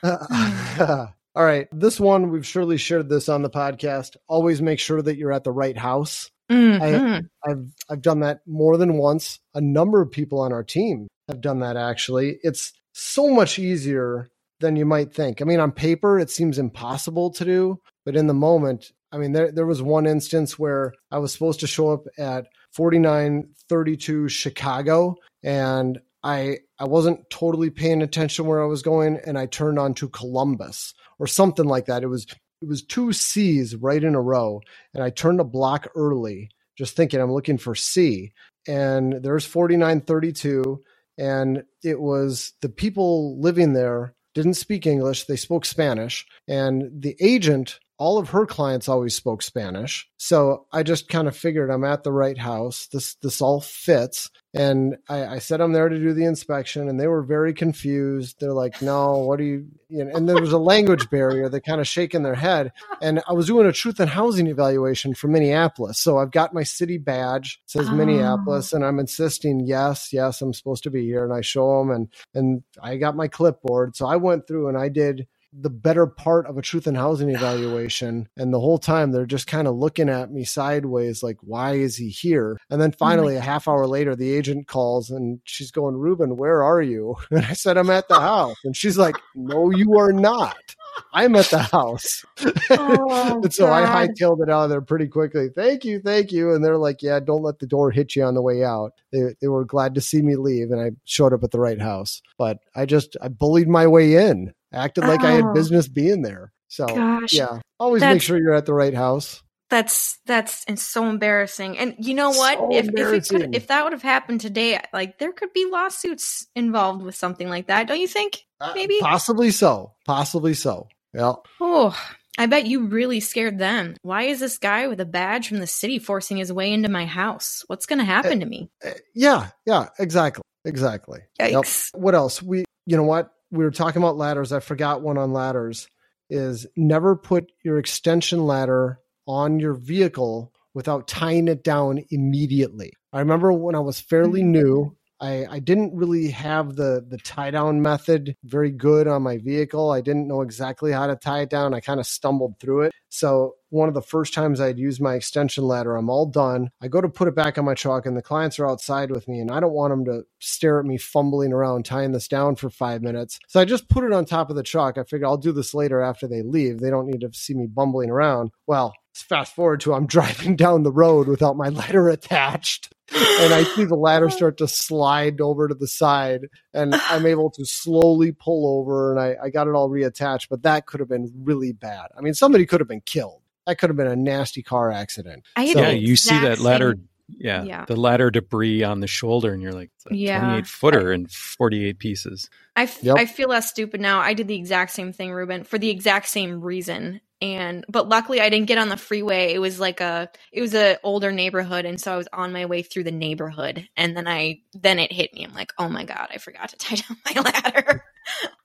Hmm. 0.00 1.04
All 1.38 1.44
right. 1.44 1.68
This 1.70 2.00
one, 2.00 2.30
we've 2.30 2.44
surely 2.44 2.78
shared 2.78 3.08
this 3.08 3.28
on 3.28 3.42
the 3.42 3.48
podcast. 3.48 4.16
Always 4.26 4.60
make 4.60 4.80
sure 4.80 5.00
that 5.00 5.16
you're 5.16 5.32
at 5.32 5.44
the 5.44 5.52
right 5.52 5.76
house. 5.78 6.32
Mhm. 6.50 7.28
I've 7.46 7.74
I've 7.88 8.02
done 8.02 8.20
that 8.20 8.40
more 8.44 8.76
than 8.76 8.98
once. 8.98 9.38
A 9.54 9.60
number 9.60 10.02
of 10.02 10.10
people 10.10 10.40
on 10.40 10.52
our 10.52 10.64
team 10.64 11.06
have 11.28 11.40
done 11.40 11.60
that 11.60 11.76
actually. 11.76 12.40
It's 12.42 12.72
so 12.92 13.28
much 13.28 13.56
easier 13.56 14.26
than 14.58 14.74
you 14.74 14.84
might 14.84 15.14
think. 15.14 15.40
I 15.40 15.44
mean, 15.44 15.60
on 15.60 15.70
paper 15.70 16.18
it 16.18 16.28
seems 16.28 16.58
impossible 16.58 17.30
to 17.34 17.44
do, 17.44 17.78
but 18.04 18.16
in 18.16 18.26
the 18.26 18.34
moment, 18.34 18.90
I 19.12 19.18
mean, 19.18 19.30
there 19.30 19.52
there 19.52 19.66
was 19.66 19.80
one 19.80 20.06
instance 20.08 20.58
where 20.58 20.92
I 21.12 21.18
was 21.18 21.32
supposed 21.32 21.60
to 21.60 21.68
show 21.68 21.90
up 21.90 22.06
at 22.18 22.48
4932 22.72 24.28
Chicago 24.28 25.14
and 25.44 26.00
I 26.24 26.58
I 26.80 26.86
wasn't 26.86 27.30
totally 27.30 27.70
paying 27.70 28.02
attention 28.02 28.46
where 28.46 28.60
I 28.60 28.66
was 28.66 28.82
going 28.82 29.20
and 29.24 29.38
I 29.38 29.46
turned 29.46 29.78
on 29.78 29.94
to 29.94 30.08
Columbus 30.08 30.94
or 31.18 31.26
something 31.26 31.66
like 31.66 31.86
that. 31.86 32.02
It 32.02 32.08
was 32.08 32.26
it 32.60 32.68
was 32.68 32.82
two 32.82 33.12
C's 33.12 33.76
right 33.76 34.02
in 34.02 34.14
a 34.14 34.20
row 34.20 34.60
and 34.94 35.02
I 35.02 35.10
turned 35.10 35.40
a 35.40 35.44
block 35.44 35.88
early 35.94 36.50
just 36.76 36.96
thinking 36.96 37.20
I'm 37.20 37.32
looking 37.32 37.58
for 37.58 37.74
C 37.74 38.32
and 38.66 39.22
there's 39.22 39.46
4932 39.46 40.82
and 41.18 41.64
it 41.82 42.00
was 42.00 42.52
the 42.62 42.68
people 42.68 43.40
living 43.40 43.72
there 43.74 44.14
didn't 44.34 44.54
speak 44.54 44.86
English 44.86 45.24
they 45.24 45.36
spoke 45.36 45.64
Spanish 45.64 46.26
and 46.48 46.90
the 47.02 47.16
agent 47.20 47.78
all 47.98 48.18
of 48.18 48.30
her 48.30 48.46
clients 48.46 48.88
always 48.88 49.14
spoke 49.14 49.42
Spanish 49.42 50.08
so 50.18 50.66
I 50.72 50.82
just 50.84 51.08
kind 51.08 51.28
of 51.28 51.36
figured 51.36 51.70
I'm 51.70 51.84
at 51.84 52.04
the 52.04 52.12
right 52.12 52.38
house 52.38 52.88
this 52.92 53.16
this 53.16 53.40
all 53.42 53.60
fits 53.60 54.30
and 54.54 54.96
I, 55.08 55.26
I 55.26 55.38
said 55.38 55.60
I'm 55.60 55.72
there 55.72 55.88
to 55.88 55.98
do 55.98 56.12
the 56.12 56.24
inspection, 56.24 56.88
and 56.88 56.98
they 56.98 57.06
were 57.06 57.22
very 57.22 57.54
confused. 57.54 58.38
They're 58.40 58.52
like, 58.52 58.82
"No, 58.82 59.18
what 59.18 59.38
do 59.38 59.44
you?" 59.44 59.66
you 59.88 60.04
know, 60.04 60.16
and 60.16 60.28
there 60.28 60.40
was 60.40 60.52
a 60.52 60.58
language 60.58 61.08
barrier. 61.10 61.48
They 61.48 61.60
kind 61.60 61.80
of 61.80 61.86
shaking 61.86 62.24
their 62.24 62.34
head. 62.34 62.72
And 63.00 63.22
I 63.28 63.34
was 63.34 63.46
doing 63.46 63.66
a 63.66 63.72
truth 63.72 64.00
and 64.00 64.10
housing 64.10 64.48
evaluation 64.48 65.14
for 65.14 65.28
Minneapolis, 65.28 65.98
so 66.00 66.18
I've 66.18 66.32
got 66.32 66.52
my 66.54 66.64
city 66.64 66.98
badge 66.98 67.60
it 67.64 67.70
says 67.70 67.90
Oh. 67.90 67.94
Minneapolis, 67.94 68.72
and 68.72 68.84
I'm 68.84 68.98
insisting, 68.98 69.60
yes, 69.60 70.12
yes, 70.12 70.42
I'm 70.42 70.54
supposed 70.54 70.82
to 70.84 70.90
be 70.90 71.04
here, 71.04 71.24
and 71.24 71.32
I 71.32 71.42
show 71.42 71.78
them, 71.78 71.90
and 71.90 72.08
and 72.34 72.62
I 72.82 72.96
got 72.96 73.16
my 73.16 73.28
clipboard. 73.28 73.94
So 73.96 74.06
I 74.06 74.16
went 74.16 74.48
through 74.48 74.68
and 74.68 74.78
I 74.78 74.88
did 74.88 75.28
the 75.52 75.70
better 75.70 76.06
part 76.06 76.46
of 76.46 76.58
a 76.58 76.62
truth 76.62 76.86
in 76.86 76.94
housing 76.94 77.30
evaluation. 77.30 78.28
And 78.36 78.52
the 78.52 78.60
whole 78.60 78.78
time 78.78 79.12
they're 79.12 79.26
just 79.26 79.46
kind 79.46 79.66
of 79.66 79.76
looking 79.76 80.08
at 80.08 80.30
me 80.30 80.44
sideways, 80.44 81.22
like, 81.22 81.38
why 81.40 81.74
is 81.74 81.96
he 81.96 82.08
here? 82.08 82.58
And 82.70 82.80
then 82.80 82.90
oh 82.94 82.98
finally, 82.98 83.36
a 83.36 83.40
half 83.40 83.68
hour 83.68 83.86
later, 83.86 84.14
the 84.14 84.32
agent 84.32 84.66
calls 84.66 85.10
and 85.10 85.40
she's 85.44 85.70
going, 85.70 85.96
Reuben, 85.96 86.36
where 86.36 86.62
are 86.62 86.82
you? 86.82 87.16
And 87.38 87.46
I 87.46 87.52
said, 87.52 87.76
I'm 87.76 87.90
at 87.90 88.08
the 88.08 88.18
house. 88.18 88.56
And 88.64 88.76
she's 88.76 88.98
like, 88.98 89.14
no, 89.36 89.70
you 89.70 89.96
are 89.96 90.12
not. 90.12 90.74
I'm 91.12 91.34
at 91.36 91.46
the 91.46 91.58
house. 91.58 92.24
Oh, 92.70 93.40
and 93.42 93.52
so 93.52 93.70
I 93.72 93.82
God. 93.84 94.08
hightailed 94.10 94.42
it 94.42 94.50
out 94.50 94.64
of 94.64 94.70
there 94.70 94.80
pretty 94.80 95.08
quickly. 95.08 95.48
Thank 95.54 95.84
you, 95.84 96.00
thank 96.00 96.32
you. 96.32 96.52
And 96.54 96.64
they're 96.64 96.76
like, 96.78 97.02
yeah, 97.02 97.20
don't 97.20 97.42
let 97.42 97.58
the 97.58 97.66
door 97.66 97.90
hit 97.90 98.14
you 98.16 98.24
on 98.24 98.34
the 98.34 98.42
way 98.42 98.64
out. 98.64 98.92
They, 99.12 99.34
they 99.40 99.48
were 99.48 99.64
glad 99.64 99.94
to 99.96 100.00
see 100.00 100.22
me 100.22 100.36
leave, 100.36 100.70
and 100.70 100.80
I 100.80 100.90
showed 101.04 101.32
up 101.32 101.42
at 101.44 101.50
the 101.50 101.60
right 101.60 101.80
house. 101.80 102.22
But 102.36 102.58
I 102.74 102.86
just 102.86 103.16
I 103.22 103.28
bullied 103.28 103.68
my 103.68 103.86
way 103.86 104.14
in, 104.16 104.52
acted 104.72 105.04
like 105.04 105.22
I 105.24 105.32
had 105.32 105.44
Oh. 105.44 105.54
business 105.54 105.88
being 105.88 106.22
there. 106.22 106.52
So 106.68 106.86
Gosh, 106.86 107.32
yeah, 107.32 107.60
always 107.80 108.02
make 108.02 108.20
sure 108.22 108.38
you're 108.38 108.54
at 108.54 108.66
the 108.66 108.74
right 108.74 108.94
house. 108.94 109.42
That's 109.70 110.18
that's 110.26 110.64
and 110.64 110.78
so 110.78 111.08
embarrassing. 111.08 111.78
And 111.78 111.94
you 111.98 112.14
know 112.14 112.30
what? 112.30 112.58
So 112.58 112.72
if 112.72 112.88
if, 112.88 112.98
it 112.98 113.28
could, 113.28 113.54
if 113.54 113.66
that 113.68 113.84
would 113.84 113.92
have 113.92 114.02
happened 114.02 114.40
today, 114.40 114.80
like 114.92 115.18
there 115.18 115.32
could 115.32 115.52
be 115.52 115.68
lawsuits 115.70 116.46
involved 116.54 117.02
with 117.02 117.14
something 117.14 117.48
like 117.48 117.66
that. 117.66 117.86
Don't 117.86 118.00
you 118.00 118.08
think? 118.08 118.44
Uh, 118.60 118.72
Maybe. 118.74 118.98
possibly 119.00 119.50
so, 119.50 119.92
possibly 120.04 120.54
so. 120.54 120.88
Yeah, 121.14 121.34
Oh, 121.60 121.96
I 122.38 122.46
bet 122.46 122.66
you 122.66 122.86
really 122.86 123.20
scared 123.20 123.58
them. 123.58 123.96
Why 124.02 124.24
is 124.24 124.40
this 124.40 124.58
guy 124.58 124.86
with 124.86 125.00
a 125.00 125.06
badge 125.06 125.48
from 125.48 125.58
the 125.58 125.66
city 125.66 125.98
forcing 125.98 126.36
his 126.36 126.52
way 126.52 126.72
into 126.72 126.88
my 126.88 127.06
house? 127.06 127.64
What's 127.66 127.86
going 127.86 127.98
to 127.98 128.04
happen 128.04 128.40
to 128.40 128.46
me? 128.46 128.70
Uh, 128.84 128.90
yeah, 129.14 129.48
yeah, 129.66 129.88
exactly, 129.98 130.42
exactly. 130.64 131.20
Yep. 131.40 131.64
What 131.94 132.14
else? 132.14 132.42
We, 132.42 132.64
you 132.86 132.96
know 132.96 133.04
what? 133.04 133.32
We 133.50 133.64
were 133.64 133.70
talking 133.70 134.02
about 134.02 134.16
ladders. 134.16 134.52
I 134.52 134.60
forgot 134.60 135.02
one 135.02 135.18
on 135.18 135.32
ladders. 135.32 135.88
Is 136.30 136.66
never 136.76 137.16
put 137.16 137.50
your 137.64 137.78
extension 137.78 138.44
ladder 138.44 139.00
on 139.28 139.60
your 139.60 139.74
vehicle 139.74 140.52
without 140.74 141.06
tying 141.06 141.46
it 141.48 141.62
down 141.62 142.02
immediately. 142.10 142.92
I 143.12 143.20
remember 143.20 143.52
when 143.52 143.74
I 143.74 143.80
was 143.80 144.00
fairly 144.00 144.42
Mhm. 144.42 144.46
new, 144.50 144.96
I, 145.20 145.46
I 145.50 145.58
didn't 145.58 145.96
really 145.96 146.30
have 146.30 146.76
the 146.76 147.04
the 147.08 147.18
tie 147.18 147.50
down 147.50 147.82
method 147.82 148.36
very 148.44 148.70
good 148.70 149.08
on 149.08 149.22
my 149.22 149.38
vehicle. 149.38 149.90
I 149.90 150.00
didn't 150.00 150.28
know 150.28 150.42
exactly 150.42 150.92
how 150.92 151.08
to 151.08 151.16
tie 151.16 151.40
it 151.40 151.50
down. 151.50 151.74
I 151.74 151.80
kind 151.80 151.98
of 151.98 152.06
stumbled 152.06 152.60
through 152.60 152.82
it. 152.82 152.92
So 153.08 153.54
one 153.70 153.88
of 153.88 153.94
the 153.94 154.02
first 154.02 154.32
times 154.32 154.60
I'd 154.60 154.78
use 154.78 155.00
my 155.00 155.14
extension 155.14 155.64
ladder, 155.64 155.96
I'm 155.96 156.08
all 156.08 156.26
done. 156.26 156.70
I 156.80 156.86
go 156.86 157.00
to 157.00 157.08
put 157.08 157.26
it 157.26 157.34
back 157.34 157.58
on 157.58 157.64
my 157.64 157.74
truck, 157.74 158.06
and 158.06 158.16
the 158.16 158.22
clients 158.22 158.58
are 158.60 158.68
outside 158.68 159.10
with 159.10 159.26
me, 159.26 159.40
and 159.40 159.50
I 159.50 159.58
don't 159.58 159.72
want 159.72 159.90
them 159.90 160.04
to 160.04 160.22
stare 160.38 160.78
at 160.78 160.86
me 160.86 160.98
fumbling 160.98 161.52
around 161.52 161.84
tying 161.84 162.12
this 162.12 162.28
down 162.28 162.54
for 162.54 162.70
five 162.70 163.02
minutes. 163.02 163.40
So 163.48 163.60
I 163.60 163.64
just 163.64 163.88
put 163.88 164.04
it 164.04 164.12
on 164.12 164.24
top 164.24 164.50
of 164.50 164.56
the 164.56 164.62
truck. 164.62 164.98
I 164.98 165.02
figure 165.02 165.26
I'll 165.26 165.36
do 165.36 165.52
this 165.52 165.74
later 165.74 166.00
after 166.00 166.28
they 166.28 166.42
leave. 166.42 166.78
They 166.78 166.90
don't 166.90 167.06
need 167.08 167.22
to 167.22 167.30
see 167.32 167.54
me 167.54 167.66
bumbling 167.66 168.10
around. 168.10 168.52
Well, 168.68 168.94
fast 169.22 169.54
forward 169.54 169.80
to 169.80 169.94
I'm 169.94 170.06
driving 170.16 170.56
down 170.56 170.82
the 170.82 170.92
road 170.92 171.28
without 171.28 171.56
my 171.56 171.68
ladder 171.68 172.08
attached 172.08 172.92
and 173.10 173.54
I 173.54 173.62
see 173.62 173.84
the 173.84 173.94
ladder 173.96 174.28
start 174.28 174.58
to 174.58 174.68
slide 174.68 175.40
over 175.40 175.66
to 175.66 175.74
the 175.74 175.88
side, 175.88 176.42
and 176.74 176.94
I'm 176.94 177.24
able 177.34 177.48
to 177.52 177.64
slowly 177.64 178.32
pull 178.32 178.78
over, 178.80 179.12
and 179.12 179.18
I, 179.18 179.46
I 179.46 179.48
got 179.50 179.66
it 179.66 179.74
all 179.74 179.88
reattached. 179.88 180.48
But 180.50 180.62
that 180.64 180.84
could 180.84 181.00
have 181.00 181.08
been 181.08 181.32
really 181.42 181.72
bad. 181.72 182.08
I 182.18 182.20
mean, 182.20 182.34
somebody 182.34 182.66
could 182.66 182.80
have 182.80 182.88
been 182.88 183.00
killed. 183.00 183.40
That 183.66 183.78
could 183.78 183.88
have 183.88 183.96
been 183.96 184.08
a 184.08 184.16
nasty 184.16 184.62
car 184.62 184.90
accident. 184.90 185.44
I 185.56 185.64
had 185.64 185.72
So- 185.74 185.80
yeah, 185.80 185.90
you 185.90 186.16
see 186.16 186.38
that 186.38 186.58
ladder. 186.58 186.92
same- 186.96 187.08
Yeah, 187.38 187.62
Yeah. 187.64 187.84
the 187.86 187.96
ladder 187.96 188.30
debris 188.30 188.82
on 188.82 189.00
the 189.00 189.06
shoulder, 189.06 189.54
and 189.54 189.62
you're 189.62 189.72
like, 189.72 189.90
it's 189.96 190.06
a 190.10 190.14
Yeah. 190.14 190.40
28 190.40 190.66
footer 190.66 191.12
and 191.12 191.30
48 191.30 191.98
pieces. 191.98 192.50
I, 192.76 192.82
f- 192.82 193.02
Yep. 193.02 193.16
I 193.18 193.24
feel 193.26 193.48
less 193.48 193.70
stupid 193.70 194.00
now. 194.02 194.20
I 194.20 194.34
did 194.34 194.48
the 194.48 194.54
exact 194.56 194.90
same 194.92 195.12
thing, 195.14 195.32
Reuben, 195.32 195.64
for 195.64 195.78
the 195.78 195.88
exact 195.90 196.28
same 196.28 196.60
reason. 196.60 197.20
And 197.40 197.84
but 197.88 198.08
luckily 198.08 198.40
I 198.40 198.48
didn't 198.50 198.66
get 198.66 198.78
on 198.78 198.88
the 198.88 198.96
freeway. 198.96 199.52
It 199.54 199.60
was 199.60 199.78
like 199.78 200.00
a 200.00 200.28
it 200.52 200.60
was 200.60 200.74
a 200.74 200.98
older 201.02 201.30
neighborhood 201.30 201.84
and 201.84 202.00
so 202.00 202.12
I 202.12 202.16
was 202.16 202.28
on 202.32 202.52
my 202.52 202.66
way 202.66 202.82
through 202.82 203.04
the 203.04 203.12
neighborhood 203.12 203.88
and 203.96 204.16
then 204.16 204.26
I 204.26 204.60
then 204.74 204.98
it 204.98 205.12
hit 205.12 205.32
me. 205.34 205.44
I'm 205.44 205.54
like, 205.54 205.72
"Oh 205.78 205.88
my 205.88 206.04
god, 206.04 206.28
I 206.34 206.38
forgot 206.38 206.70
to 206.70 206.76
tie 206.76 206.96
down 207.08 207.16
my 207.34 207.40
ladder." 207.40 208.04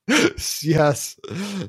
yes, 0.64 1.18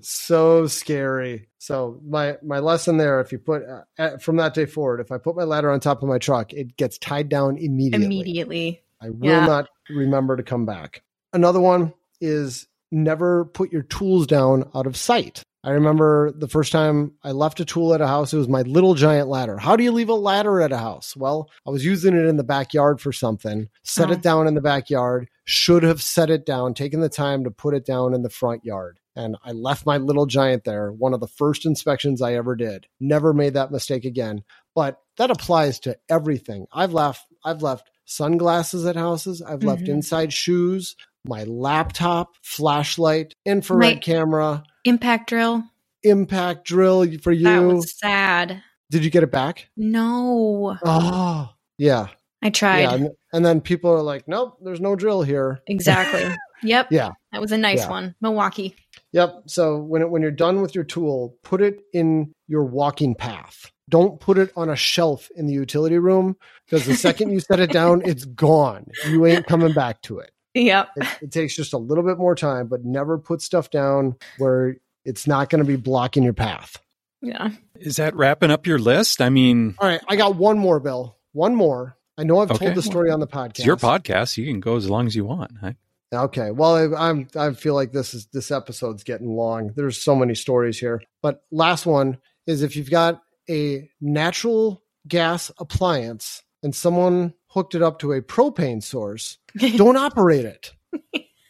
so 0.01 0.67
scary. 0.67 1.49
So 1.59 2.01
my 2.07 2.37
my 2.43 2.59
lesson 2.59 2.97
there, 2.97 3.21
if 3.21 3.33
you 3.33 3.39
put 3.39 3.63
uh, 3.99 4.19
from 4.19 4.37
that 4.37 4.55
day 4.55 4.67
forward, 4.67 5.01
if 5.01 5.13
I 5.13 5.19
put 5.19 5.37
my 5.37 5.45
ladder 5.45 5.71
on 5.71 5.81
top 5.81 6.03
of 6.03 6.09
my 6.09 6.19
truck, 6.19 6.53
it 6.53 6.77
gets 6.77 6.99
tied 6.99 7.29
down 7.29 7.57
immediately. 7.59 8.07
Immediately. 8.07 8.83
I 9.01 9.11
will 9.11 9.29
Yeah. 9.29 9.47
not 9.47 9.69
remember 9.91 10.37
to 10.37 10.43
come 10.43 10.67
back. 10.67 11.03
Another 11.33 11.61
one 11.61 11.93
is 12.21 12.67
never 12.91 13.45
put 13.45 13.73
your 13.73 13.83
tools 13.83 14.27
down 14.27 14.71
out 14.75 14.87
of 14.87 14.97
sight. 14.97 15.43
I 15.65 15.71
remember 15.71 16.31
the 16.31 16.47
first 16.47 16.73
time 16.73 17.13
I 17.25 17.33
left 17.33 17.59
a 17.59 17.65
tool 17.65 17.95
at 17.95 18.03
a 18.03 18.07
house, 18.07 18.35
it 18.35 18.37
was 18.37 18.49
my 18.49 18.61
little 18.63 18.95
giant 18.95 19.29
ladder. 19.29 19.57
How 19.57 19.77
do 19.77 19.83
you 19.83 19.93
leave 19.93 20.11
a 20.11 20.15
ladder 20.15 20.61
at 20.61 20.73
a 20.73 20.79
house? 20.79 21.17
Well, 21.17 21.49
I 21.67 21.71
was 21.71 21.87
using 21.87 22.15
it 22.15 22.27
in 22.27 22.37
the 22.37 22.45
backyard 22.45 23.01
for 23.01 23.13
something, 23.13 23.71
set 23.83 24.11
Oh. 24.11 24.13
it 24.13 24.21
down 24.21 24.47
in 24.47 24.55
the 24.55 24.61
backyard, 24.61 25.29
should 25.47 25.83
have 25.83 26.03
set 26.03 26.29
it 26.29 26.45
down, 26.45 26.75
taken 26.75 27.01
the 27.01 27.09
time 27.09 27.45
to 27.45 27.51
put 27.51 27.73
it 27.75 27.87
down 27.87 28.13
in 28.13 28.23
the 28.23 28.29
front 28.29 28.63
yard. 28.65 29.01
And 29.17 29.37
I 29.43 29.53
left 29.53 29.87
my 29.87 29.97
little 29.97 30.27
giant 30.27 30.65
there, 30.65 30.93
one 30.93 31.15
of 31.15 31.21
the 31.21 31.29
first 31.29 31.65
inspections 31.65 32.21
I 32.21 32.35
ever 32.35 32.57
did. 32.57 32.87
Never 33.01 33.33
made 33.33 33.55
that 33.55 33.71
mistake 33.71 34.05
again. 34.05 34.43
But 34.75 34.99
that 35.17 35.31
applies 35.31 35.79
to 35.81 35.97
everything. 36.11 36.67
I've 36.75 36.93
left 36.93 37.25
I've 37.47 37.63
left 37.63 37.91
sunglasses 38.07 38.85
at 38.87 38.97
houses, 38.97 39.41
I've 39.43 39.63
left 39.65 39.85
Mhm. 39.85 39.89
inside 39.89 40.33
shoes, 40.33 40.97
my 41.25 41.45
laptop, 41.45 42.35
flashlight, 42.43 43.35
infrared 43.47 43.95
My- 43.97 44.01
camera, 44.01 44.65
Impact 44.85 45.29
drill. 45.29 45.65
impact 46.03 46.67
drill 46.67 47.07
for 47.23 47.33
you. 47.33 47.45
That 47.45 47.61
was 47.61 47.99
sad. 47.99 48.63
Did 48.91 49.05
you 49.05 49.11
get 49.11 49.23
it 49.23 49.31
back? 49.31 49.69
No. 49.77 50.77
Oh, 50.85 51.51
yeah. 51.79 52.09
I 52.43 52.51
tried. 52.51 52.81
Yeah. 52.83 52.95
And, 52.95 53.09
and 53.33 53.45
then 53.47 53.61
people 53.63 53.91
are 53.91 54.03
like, 54.03 54.29
nope, 54.29 54.59
there's 54.63 54.81
no 54.81 54.95
drill 54.97 55.23
here. 55.23 55.63
Exactly. 55.67 56.37
yep. 56.63 56.89
Yeah. 56.91 57.13
That 57.33 57.41
was 57.41 57.53
a 57.53 57.57
nice 57.59 57.79
Yeah. 57.81 57.89
one. 57.91 58.15
Milwaukee. 58.21 58.77
Yep. 59.13 59.45
So 59.47 59.79
when 59.79 60.03
it, 60.03 60.11
when 60.11 60.21
you're 60.21 60.31
done 60.31 60.61
with 60.61 60.75
your 60.75 60.85
tool, 60.85 61.39
put 61.43 61.63
it 61.63 61.81
in 61.95 62.33
your 62.47 62.65
walking 62.65 63.15
path. 63.15 63.71
Don't 63.89 64.21
put 64.21 64.37
it 64.37 64.53
on 64.57 64.69
a 64.69 64.77
shelf 64.77 65.31
in 65.37 65.47
the 65.47 65.53
utility 65.55 65.99
room 65.99 66.37
because 66.67 66.85
the 66.87 66.95
second 66.95 67.31
you 67.33 67.41
set 67.41 67.61
it 67.61 67.71
down, 67.73 68.03
it's 68.05 68.27
gone. 68.27 68.87
You 69.09 69.25
ain't 69.25 69.47
coming 69.47 69.73
back 69.73 70.03
to 70.03 70.19
it. 70.19 70.31
Yep. 70.55 70.89
It, 70.97 71.07
it 71.23 71.33
takes 71.33 71.57
just 71.57 71.73
a 71.73 71.79
little 71.79 72.05
bit 72.05 72.17
more 72.19 72.35
time, 72.35 72.69
but 72.69 72.85
never 72.85 73.19
put 73.19 73.43
stuff 73.43 73.71
down 73.71 74.17
where 74.39 74.77
it's 75.05 75.27
not 75.27 75.51
going 75.51 75.63
to 75.63 75.67
be 75.67 75.77
blocking 75.77 76.23
your 76.23 76.33
path. 76.33 76.77
Yeah. 77.21 77.51
Is 77.81 77.97
that 77.97 78.15
wrapping 78.15 78.51
up 78.51 78.67
your 78.67 78.79
list? 78.79 79.21
I 79.21 79.31
mean, 79.31 79.75
All 79.79 79.89
right, 79.89 80.01
I 80.09 80.17
got 80.17 80.37
one 80.37 80.59
more, 80.59 80.79
Bill. 80.81 81.17
One 81.33 81.55
more. 81.55 81.97
I 82.17 82.23
know 82.25 82.39
I've 82.41 82.51
Okay. 82.53 82.67
told 82.67 82.77
the 82.77 82.83
story 82.83 83.11
on 83.11 83.19
the 83.21 83.27
podcast. 83.27 83.51
it's 83.59 83.67
your 83.67 83.77
podcast. 83.77 84.37
You 84.37 84.47
can 84.47 84.61
go 84.61 84.77
as 84.77 84.89
long 84.89 85.07
as 85.07 85.17
you 85.17 85.25
want. 85.25 85.53
I, 85.63 85.75
Okay. 86.13 86.53
Well, 86.53 86.77
I, 86.95 87.09
I'm 87.09 87.27
I 87.35 87.53
feel 87.55 87.75
like 87.75 87.91
this 87.93 88.15
is 88.15 88.27
this 88.27 88.53
episode's 88.53 89.03
getting 89.03 89.35
long. 89.35 89.73
There's 89.75 90.01
so 90.01 90.15
many 90.15 90.37
stories 90.37 90.79
here. 90.79 91.03
But 91.23 91.43
last 91.51 91.87
one 91.87 92.19
is 92.47 92.63
if 92.63 92.77
you've 92.77 92.91
got 92.91 93.21
a 93.51 93.91
natural 94.01 94.85
gas 95.09 95.51
appliance 95.59 96.43
and 96.63 96.73
someone 96.73 97.35
hooked 97.55 97.75
it 97.75 97.83
up 97.83 98.01
to 98.01 98.13
a 98.13 98.23
propane 98.23 98.83
source, 98.83 99.39
don't 99.77 99.97
operate 99.97 100.45
it. 100.47 100.73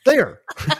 There. 0.07 0.41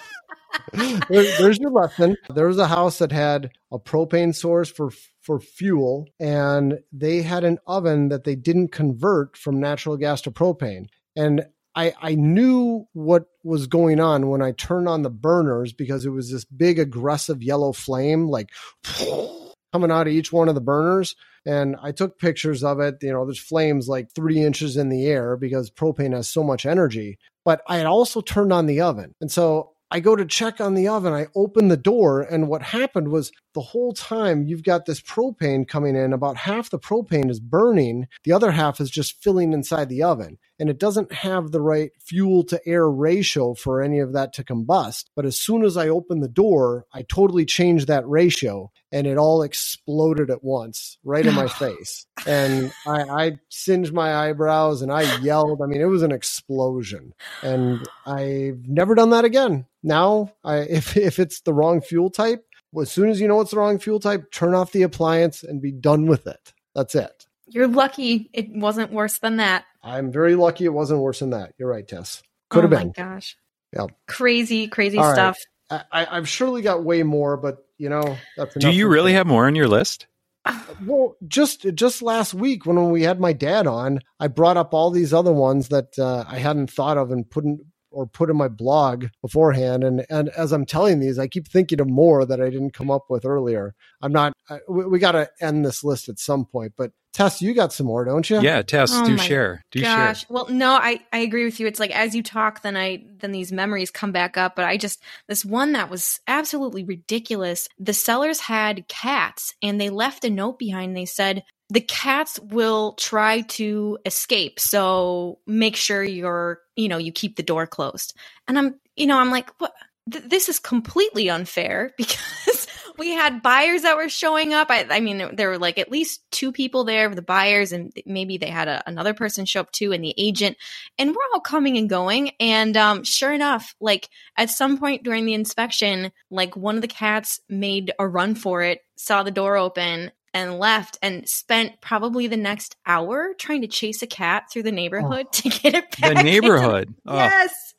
There- 1.09 1.39
there's 1.39 1.59
your 1.59 1.71
lesson. 1.71 2.17
There 2.35 2.47
was 2.49 2.59
a 2.59 2.67
house 2.69 2.99
that 2.99 3.13
had 3.13 3.53
a 3.73 3.79
propane 3.79 4.35
source 4.35 4.71
for 4.71 4.91
for 5.23 5.41
fuel, 5.41 6.07
and 6.21 6.81
they 6.93 7.23
had 7.23 7.45
an 7.45 7.59
oven 7.67 8.09
that 8.11 8.25
they 8.25 8.37
didn't 8.37 8.69
convert 8.73 9.37
from 9.37 9.61
natural 9.61 9.97
gas 9.97 10.23
to 10.23 10.31
propane. 10.31 10.87
And 11.17 11.47
I 11.77 11.95
I 12.01 12.15
knew 12.17 12.87
what 12.93 13.27
was 13.45 13.67
going 13.67 14.01
on 14.01 14.29
when 14.29 14.43
I 14.43 14.53
turned 14.53 14.89
on 14.89 15.03
the 15.03 15.11
burners 15.11 15.73
because 15.73 16.07
it 16.07 16.11
was 16.11 16.31
this 16.31 16.45
big 16.45 16.79
aggressive 16.79 17.43
yellow 17.43 17.73
flame 17.73 18.29
like 18.29 18.51
coming 19.73 19.91
out 19.91 20.07
of 20.09 20.13
each 20.13 20.33
one 20.33 20.49
of 20.49 20.55
the 20.55 20.61
burners. 20.61 21.17
And 21.47 21.77
I 21.83 21.93
took 21.93 22.19
pictures 22.19 22.65
of 22.65 22.81
it. 22.81 22.97
You 23.03 23.13
know, 23.13 23.25
there's 23.25 23.39
flames 23.41 23.89
like 23.89 24.13
three 24.15 24.43
inches 24.43 24.77
in 24.77 24.89
the 24.89 25.07
air 25.07 25.37
because 25.37 25.71
propane 25.71 26.15
has 26.15 26.29
so 26.29 26.43
much 26.43 26.67
energy. 26.67 27.19
But 27.45 27.63
I 27.69 27.79
had 27.79 27.87
also 27.87 28.21
turned 28.21 28.53
on 28.53 28.67
the 28.67 28.81
oven. 28.81 29.13
And 29.21 29.31
so 29.31 29.73
I 29.91 30.01
go 30.01 30.17
to 30.17 30.25
check 30.25 30.61
on 30.61 30.75
the 30.75 30.89
oven. 30.89 31.13
I 31.13 31.29
open 31.37 31.69
the 31.69 31.77
door, 31.77 32.21
and 32.21 32.49
what 32.49 32.63
happened 32.63 33.09
was 33.09 33.31
the 33.55 33.61
whole 33.61 33.93
time 33.93 34.43
you've 34.45 34.65
got 34.65 34.87
this 34.87 35.01
propane 35.01 35.69
coming 35.69 35.95
in, 35.95 36.13
about 36.13 36.37
half 36.37 36.71
the 36.71 36.81
propane 36.81 37.31
is 37.31 37.39
burning, 37.39 38.09
the 38.25 38.33
other 38.33 38.51
half 38.51 38.81
is 38.81 38.91
just 38.91 39.23
filling 39.23 39.53
inside 39.53 39.89
the 39.89 40.03
oven. 40.03 40.39
And 40.59 40.71
it 40.71 40.79
doesn't 40.79 41.13
have 41.13 41.51
the 41.51 41.61
right 41.61 41.91
fuel 42.01 42.45
to 42.45 42.61
air 42.67 42.89
ratio 42.89 43.55
for 43.55 43.83
any 43.83 43.99
of 43.99 44.13
that 44.13 44.33
to 44.35 44.45
combust. 44.45 45.07
But 45.17 45.27
as 45.27 45.37
soon 45.37 45.65
as 45.65 45.77
I 45.77 45.89
opened 45.89 46.23
the 46.23 46.29
door, 46.29 46.87
I 46.93 47.03
totally 47.03 47.45
changed 47.45 47.89
that 47.89 48.09
ratio 48.09 48.71
and 48.93 49.09
it 49.09 49.19
all 49.19 49.43
exploded 49.43 50.31
at 50.31 50.45
once 50.45 50.99
right 51.03 51.27
in 51.27 51.35
my 51.35 51.49
face. 51.59 52.07
And 52.27 52.73
I, 52.87 53.03
I 53.03 53.33
singed 53.49 53.93
my 53.93 54.15
eyebrows 54.15 54.83
and 54.83 54.93
I 54.93 55.19
yelled. 55.19 55.61
I 55.61 55.67
mean, 55.67 55.81
it 55.81 55.87
was 55.87 56.03
an 56.03 56.13
explosion. 56.13 57.13
And 57.43 57.87
I've 58.07 58.69
never 58.69 58.95
done 58.95 59.11
that 59.11 59.25
again. 59.25 59.67
Now, 59.83 60.33
I, 60.45 60.57
if 60.71 60.97
if 60.97 61.19
it's 61.19 61.41
the 61.41 61.53
wrong 61.53 61.81
fuel 61.81 62.11
type, 62.11 62.45
as 62.81 62.91
soon 62.91 63.09
as 63.09 63.21
you 63.21 63.29
know 63.29 63.41
it's 63.41 63.51
the 63.51 63.59
wrong 63.59 63.79
fuel 63.79 64.01
type, 64.01 64.31
turn 64.31 64.55
off 64.55 64.73
the 64.73 64.83
appliance 64.83 65.43
and 65.43 65.61
be 65.61 65.73
done 65.73 66.07
with 66.07 66.27
it. 66.27 66.53
That's 66.75 66.95
it. 66.95 67.27
You're 67.47 67.69
lucky 67.69 68.31
it 68.33 68.51
wasn't 68.51 68.93
worse 68.93 69.19
than 69.19 69.37
that. 69.37 69.65
I'm 69.83 70.11
very 70.11 70.35
lucky 70.35 70.65
it 70.65 70.73
wasn't 70.73 71.01
worse 71.01 71.21
than 71.21 71.31
that. 71.31 71.53
You're 71.59 71.69
right, 71.69 71.87
Tess. 71.87 72.23
Could 72.51 72.65
have 72.65 72.73
oh 72.73 72.77
been. 72.77 72.87
my 72.89 72.93
gosh. 72.93 73.37
Yeah. 73.73 73.87
Crazy, 74.09 74.69
crazy 74.69 74.99
All 74.99 75.05
right. 75.05 75.15
stuff. 75.15 75.39
I, 75.71 75.83
I, 75.93 76.17
I've 76.17 76.29
surely 76.29 76.63
got 76.63 76.85
way 76.85 77.03
more, 77.03 77.37
but 77.37 77.67
you 77.79 77.89
know 77.89 78.17
that's 78.37 78.55
Do 78.55 78.71
you 78.71 78.89
really 78.89 79.11
today. 79.11 79.17
have 79.19 79.27
more 79.27 79.47
on 79.47 79.55
your 79.55 79.69
list? 79.69 80.07
Well, 80.85 81.17
just 81.29 81.63
just 81.75 82.03
last 82.03 82.35
week 82.35 82.67
when 82.67 82.91
we 82.91 83.03
had 83.03 83.21
my 83.21 83.33
dad 83.33 83.67
on, 83.67 84.01
I 84.19 84.27
brought 84.27 84.57
up 84.57 84.75
all 84.75 84.91
these 84.91 85.15
other 85.15 85.33
ones 85.33 85.69
that 85.69 85.97
uh, 85.99 86.25
I 86.29 86.39
hadn't 86.39 86.71
thought 86.71 86.99
of 86.99 87.13
and 87.13 87.29
put 87.31 87.45
in 87.45 87.61
or 87.95 88.07
put 88.07 88.31
in 88.31 88.37
my 88.37 88.49
blog 88.49 89.07
beforehand. 89.23 89.85
And 89.85 90.05
and 90.11 90.29
as 90.31 90.53
I'm 90.53 90.67
telling 90.67 91.01
these, 91.01 91.19
I 91.19 91.27
keep 91.27 91.49
thinking 91.49 91.81
of 91.81 91.89
more 91.89 92.25
that 92.25 92.41
I 92.41 92.51
didn't 92.51 92.73
come 92.75 92.91
up 92.91 93.05
with 93.09 93.25
earlier. 93.25 93.75
I'm 94.03 94.13
not. 94.13 94.33
I, 94.49 94.59
we, 94.69 94.87
we 94.87 94.99
got 94.99 95.13
to 95.13 95.31
end 95.41 95.65
this 95.65 95.85
list 95.85 96.09
at 96.09 96.19
some 96.19 96.45
point. 96.45 96.75
But 96.77 96.93
Tess, 97.15 97.41
you 97.41 97.55
got 97.55 97.73
some 97.73 97.87
more, 97.87 98.05
don't 98.05 98.29
you? 98.29 98.41
Yeah, 98.41 98.63
Tess, 98.63 98.91
Oh 98.93 99.07
do 99.07 99.17
share. 99.17 99.63
Do 99.71 99.81
Gosh. 99.81 100.23
share. 100.23 100.27
Well, 100.29 100.49
no, 100.51 100.73
I, 100.73 100.99
I 101.13 101.19
agree 101.19 101.45
with 101.45 101.61
you. 101.61 101.69
It's 101.69 101.79
like 101.79 101.93
as 101.93 102.13
you 102.15 102.25
talk, 102.25 102.63
then 102.63 102.77
I 102.77 103.05
then 103.19 103.31
these 103.31 103.53
memories 103.53 103.93
come 103.93 104.11
back 104.11 104.37
up. 104.37 104.57
But 104.57 104.65
I 104.65 104.77
just 104.77 105.01
this 105.29 105.45
one 105.45 105.73
that 105.73 105.89
was 105.89 106.21
absolutely 106.27 106.83
ridiculous. 106.83 107.69
The 107.79 107.93
sellers 107.93 108.41
had 108.41 108.89
cats 108.89 109.55
and 109.63 109.81
they 109.81 109.91
left 109.91 110.25
a 110.25 110.31
note 110.31 110.59
behind. 110.59 110.97
They 110.97 111.05
said 111.05 111.45
the 111.71 111.81
cats 111.81 112.39
will 112.41 112.93
try 112.93 113.41
to 113.43 113.99
escape. 114.05 114.61
So 114.61 115.39
make 115.47 115.77
sure 115.77 116.03
you're, 116.03 116.61
you 116.77 116.89
know, 116.89 116.99
you 116.99 117.13
keep 117.13 117.37
the 117.37 117.43
door 117.43 117.67
closed. 117.67 118.15
And 118.47 118.59
I'm, 118.59 118.81
you 118.97 119.07
know, 119.07 119.19
I'm 119.19 119.31
like, 119.31 119.51
what? 119.59 119.73
Th- 120.11 120.25
this 120.25 120.51
is 120.51 120.59
completely 120.59 121.31
unfair 121.31 121.93
because 121.99 122.67
we 122.99 123.11
had 123.11 123.43
buyers 123.43 123.83
that 123.83 123.97
were 123.97 124.09
showing 124.09 124.53
up. 124.53 124.71
I, 124.71 124.87
I 124.91 125.01
mean, 125.01 125.35
there 125.35 125.49
were 125.49 125.59
like 125.59 125.79
at 125.79 125.91
least 125.91 126.23
two 126.31 126.53
people 126.53 126.85
there, 126.85 127.09
the 127.09 127.23
buyers, 127.23 127.73
and 127.73 127.93
maybe 128.05 128.37
they 128.37 128.51
had 128.51 128.69
a, 128.69 128.83
another 128.87 129.15
person 129.15 129.47
show 129.47 129.61
up 129.61 129.73
too, 129.73 129.93
and 129.93 130.05
the 130.05 130.15
agent. 130.19 130.57
And 130.99 131.11
we're 131.11 131.17
all 131.33 131.41
coming 131.41 131.79
and 131.79 131.89
going. 131.89 132.33
And 132.39 132.77
um, 132.77 133.05
sure 133.05 133.33
enough, 133.33 133.75
like 133.81 134.11
at 134.37 134.51
some 134.51 134.79
point 134.79 135.03
during 135.03 135.25
the 135.25 135.35
inspection, 135.35 136.13
like 136.31 136.57
one 136.57 136.77
of 136.77 136.83
the 136.83 136.89
cats 136.89 137.41
made 137.49 137.93
a 137.99 138.07
run 138.07 138.35
for 138.35 138.63
it, 138.63 138.81
saw 138.97 139.23
the 139.23 139.31
door 139.31 139.57
open, 139.57 140.13
and 140.35 140.59
left 140.59 140.99
and 141.01 141.27
spent 141.29 141.81
probably 141.81 142.27
the 142.27 142.37
next 142.37 142.77
hour 142.85 143.33
trying 143.39 143.63
to 143.63 143.69
chase 143.69 144.03
a 144.03 144.07
cat 144.07 144.51
through 144.53 144.65
the 144.65 144.73
neighborhood 144.73 145.27
oh. 145.27 145.31
to 145.33 145.49
get 145.49 145.75
it 145.75 145.91
back. 145.93 146.01
The 146.01 146.11
into- 146.11 146.23
neighborhood. 146.25 146.95
Oh, 147.07 147.15
Yes. 147.15 147.75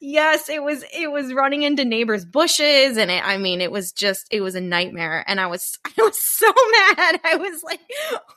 Yes, 0.00 0.48
it 0.48 0.62
was 0.62 0.82
it 0.94 1.10
was 1.10 1.32
running 1.34 1.62
into 1.62 1.84
neighbors' 1.84 2.24
bushes 2.24 2.96
and 2.96 3.10
it, 3.10 3.22
I 3.22 3.36
mean 3.36 3.60
it 3.60 3.70
was 3.70 3.92
just 3.92 4.26
it 4.30 4.40
was 4.40 4.54
a 4.54 4.60
nightmare 4.62 5.22
and 5.26 5.38
I 5.38 5.46
was 5.46 5.78
I 5.84 6.02
was 6.02 6.18
so 6.18 6.46
mad. 6.96 7.20
I 7.22 7.36
was 7.36 7.62
like 7.62 7.80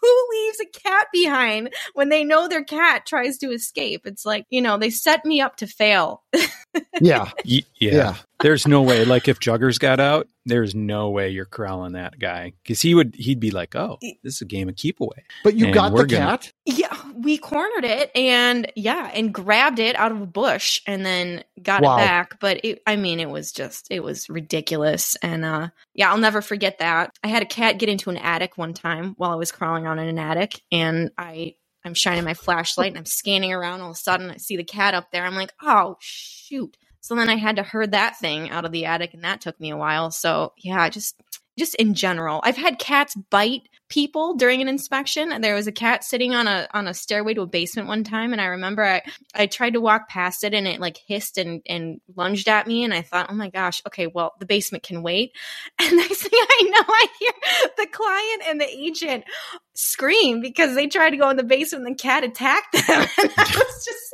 who 0.01 0.24
leaves 0.35 0.59
a 0.61 0.79
cat 0.79 1.07
behind 1.13 1.73
when 1.93 2.09
they 2.09 2.23
know 2.23 2.47
their 2.47 2.63
cat 2.63 3.05
tries 3.05 3.37
to 3.39 3.51
escape? 3.51 4.05
It's 4.05 4.25
like, 4.25 4.45
you 4.49 4.61
know, 4.61 4.77
they 4.77 4.89
set 4.89 5.25
me 5.25 5.41
up 5.41 5.57
to 5.57 5.67
fail. 5.67 6.23
yeah, 7.01 7.31
y- 7.45 7.61
yeah. 7.79 7.91
yeah. 7.93 8.15
There's 8.41 8.67
no 8.67 8.81
way. 8.81 9.05
Like 9.05 9.27
if 9.29 9.39
Juggers 9.39 9.79
got 9.79 9.99
out, 10.01 10.27
there's 10.45 10.75
no 10.75 11.09
way 11.09 11.29
you're 11.29 11.45
corralling 11.45 11.93
that 11.93 12.19
guy 12.19 12.51
because 12.61 12.81
he 12.81 12.93
would. 12.93 13.15
He'd 13.15 13.39
be 13.39 13.49
like, 13.49 13.75
"Oh, 13.75 13.97
this 14.23 14.35
is 14.35 14.41
a 14.41 14.45
game 14.45 14.67
of 14.67 14.75
keep 14.75 14.99
away." 14.99 15.23
But 15.43 15.55
you 15.55 15.65
And 15.67 15.73
got 15.73 15.89
the 15.89 15.95
we're 15.95 16.05
gonna- 16.05 16.25
cat. 16.37 16.51
Yeah, 16.65 16.95
we 17.15 17.37
cornered 17.37 17.85
it 17.85 18.11
and 18.13 18.69
yeah, 18.75 19.09
and 19.13 19.33
grabbed 19.33 19.79
it 19.79 19.95
out 19.95 20.11
of 20.11 20.21
a 20.21 20.25
bush 20.25 20.81
and 20.85 21.05
then 21.05 21.43
got 21.63 21.81
Wow. 21.81 21.95
it 21.95 21.99
back. 21.99 22.39
But 22.41 22.59
it, 22.65 22.81
I 22.85 22.97
mean, 22.97 23.19
it 23.21 23.29
was 23.29 23.51
just, 23.53 23.87
it 23.89 24.03
was 24.03 24.29
ridiculous. 24.29 25.15
And 25.23 25.45
uh, 25.45 25.69
yeah, 25.95 26.11
I'll 26.11 26.17
never 26.17 26.41
forget 26.41 26.79
that. 26.79 27.11
I 27.23 27.29
had 27.29 27.41
a 27.41 27.47
cat 27.47 27.79
get 27.79 27.89
into 27.89 28.09
an 28.09 28.17
attic 28.17 28.57
one 28.57 28.73
time 28.73 29.15
while 29.17 29.31
I 29.31 29.35
was 29.35 29.51
crawling 29.51 29.87
on 29.87 29.97
in 29.97 30.09
an 30.09 30.19
attic, 30.19 30.61
and 30.71 31.09
I, 31.17 31.55
I'm 31.85 31.93
shining 31.93 32.25
my 32.25 32.33
flashlight 32.33 32.89
and 32.89 32.97
I'm 32.97 33.05
scanning 33.05 33.53
around. 33.53 33.79
All 33.81 33.91
of 33.91 33.95
a 33.95 33.97
sudden, 33.97 34.29
I 34.29 34.37
see 34.37 34.57
the 34.57 34.63
cat 34.65 34.93
up 34.93 35.11
there. 35.11 35.23
I'm 35.23 35.35
like, 35.35 35.53
oh 35.61 35.95
shoot! 35.99 36.75
So 36.99 37.15
then 37.15 37.29
I 37.29 37.35
had 37.35 37.55
to 37.55 37.63
herd 37.63 37.91
that 37.91 38.17
thing 38.19 38.49
out 38.49 38.65
of 38.65 38.71
the 38.73 38.85
attic, 38.85 39.13
and 39.13 39.23
that 39.23 39.39
took 39.39 39.59
me 39.59 39.69
a 39.71 39.77
while. 39.77 40.11
So 40.11 40.51
yeah, 40.57 40.89
just, 40.89 41.21
just 41.57 41.75
in 41.75 41.93
general, 41.93 42.41
I've 42.43 42.57
had 42.57 42.79
cats 42.79 43.15
bite 43.29 43.63
people 43.87 44.35
during 44.35 44.61
an 44.61 44.67
inspection. 44.67 45.31
And 45.31 45.43
there 45.43 45.55
was 45.55 45.67
a 45.67 45.71
cat 45.71 46.03
sitting 46.03 46.33
on 46.33 46.47
a 46.47 46.67
on 46.73 46.87
a 46.87 46.93
stairway 46.93 47.33
to 47.35 47.41
a 47.41 47.47
basement 47.47 47.87
one 47.87 48.03
time 48.03 48.33
and 48.33 48.41
i 48.41 48.45
remember 48.45 48.83
i 48.83 49.01
i 49.33 49.45
tried 49.45 49.73
to 49.73 49.81
walk 49.81 50.09
past 50.09 50.43
it 50.43 50.53
and 50.53 50.67
it 50.67 50.79
like 50.79 50.97
hissed 51.07 51.37
and 51.37 51.61
and 51.67 52.01
lunged 52.15 52.47
at 52.47 52.67
me 52.67 52.83
and 52.83 52.93
i 52.93 53.01
thought 53.01 53.27
oh 53.29 53.35
my 53.35 53.49
gosh 53.49 53.81
okay 53.87 54.07
well 54.07 54.33
the 54.39 54.45
basement 54.45 54.83
can 54.83 55.03
wait. 55.03 55.31
And 55.79 55.97
next 55.97 56.23
thing 56.23 56.31
i 56.33 56.63
know 56.63 56.85
i 56.87 57.07
hear 57.19 57.31
the 57.77 57.87
client 57.91 58.43
and 58.47 58.61
the 58.61 58.69
agent 58.69 59.23
scream 59.75 60.41
because 60.41 60.75
they 60.75 60.87
tried 60.87 61.11
to 61.11 61.17
go 61.17 61.29
in 61.29 61.37
the 61.37 61.43
basement 61.43 61.85
and 61.85 61.95
the 61.95 62.01
cat 62.01 62.23
attacked 62.23 62.73
them. 62.73 63.07
And 63.17 63.31
i 63.37 63.43
was 63.43 63.85
just 63.85 64.13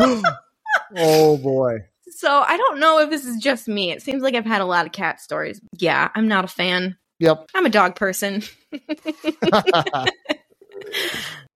like 0.00 0.24
oh 0.96 1.38
boy. 1.38 1.78
So 2.14 2.42
i 2.46 2.56
don't 2.56 2.78
know 2.80 2.98
if 3.00 3.10
this 3.10 3.24
is 3.24 3.36
just 3.42 3.68
me 3.68 3.90
it 3.90 4.02
seems 4.02 4.22
like 4.22 4.34
i've 4.34 4.44
had 4.46 4.60
a 4.60 4.66
lot 4.66 4.86
of 4.86 4.92
cat 4.92 5.20
stories 5.20 5.60
yeah 5.78 6.08
i'm 6.14 6.28
not 6.28 6.44
a 6.44 6.48
fan 6.48 6.96
Yep. 7.20 7.50
i'm 7.54 7.66
a 7.66 7.70
dog 7.70 7.96
person 7.96 8.42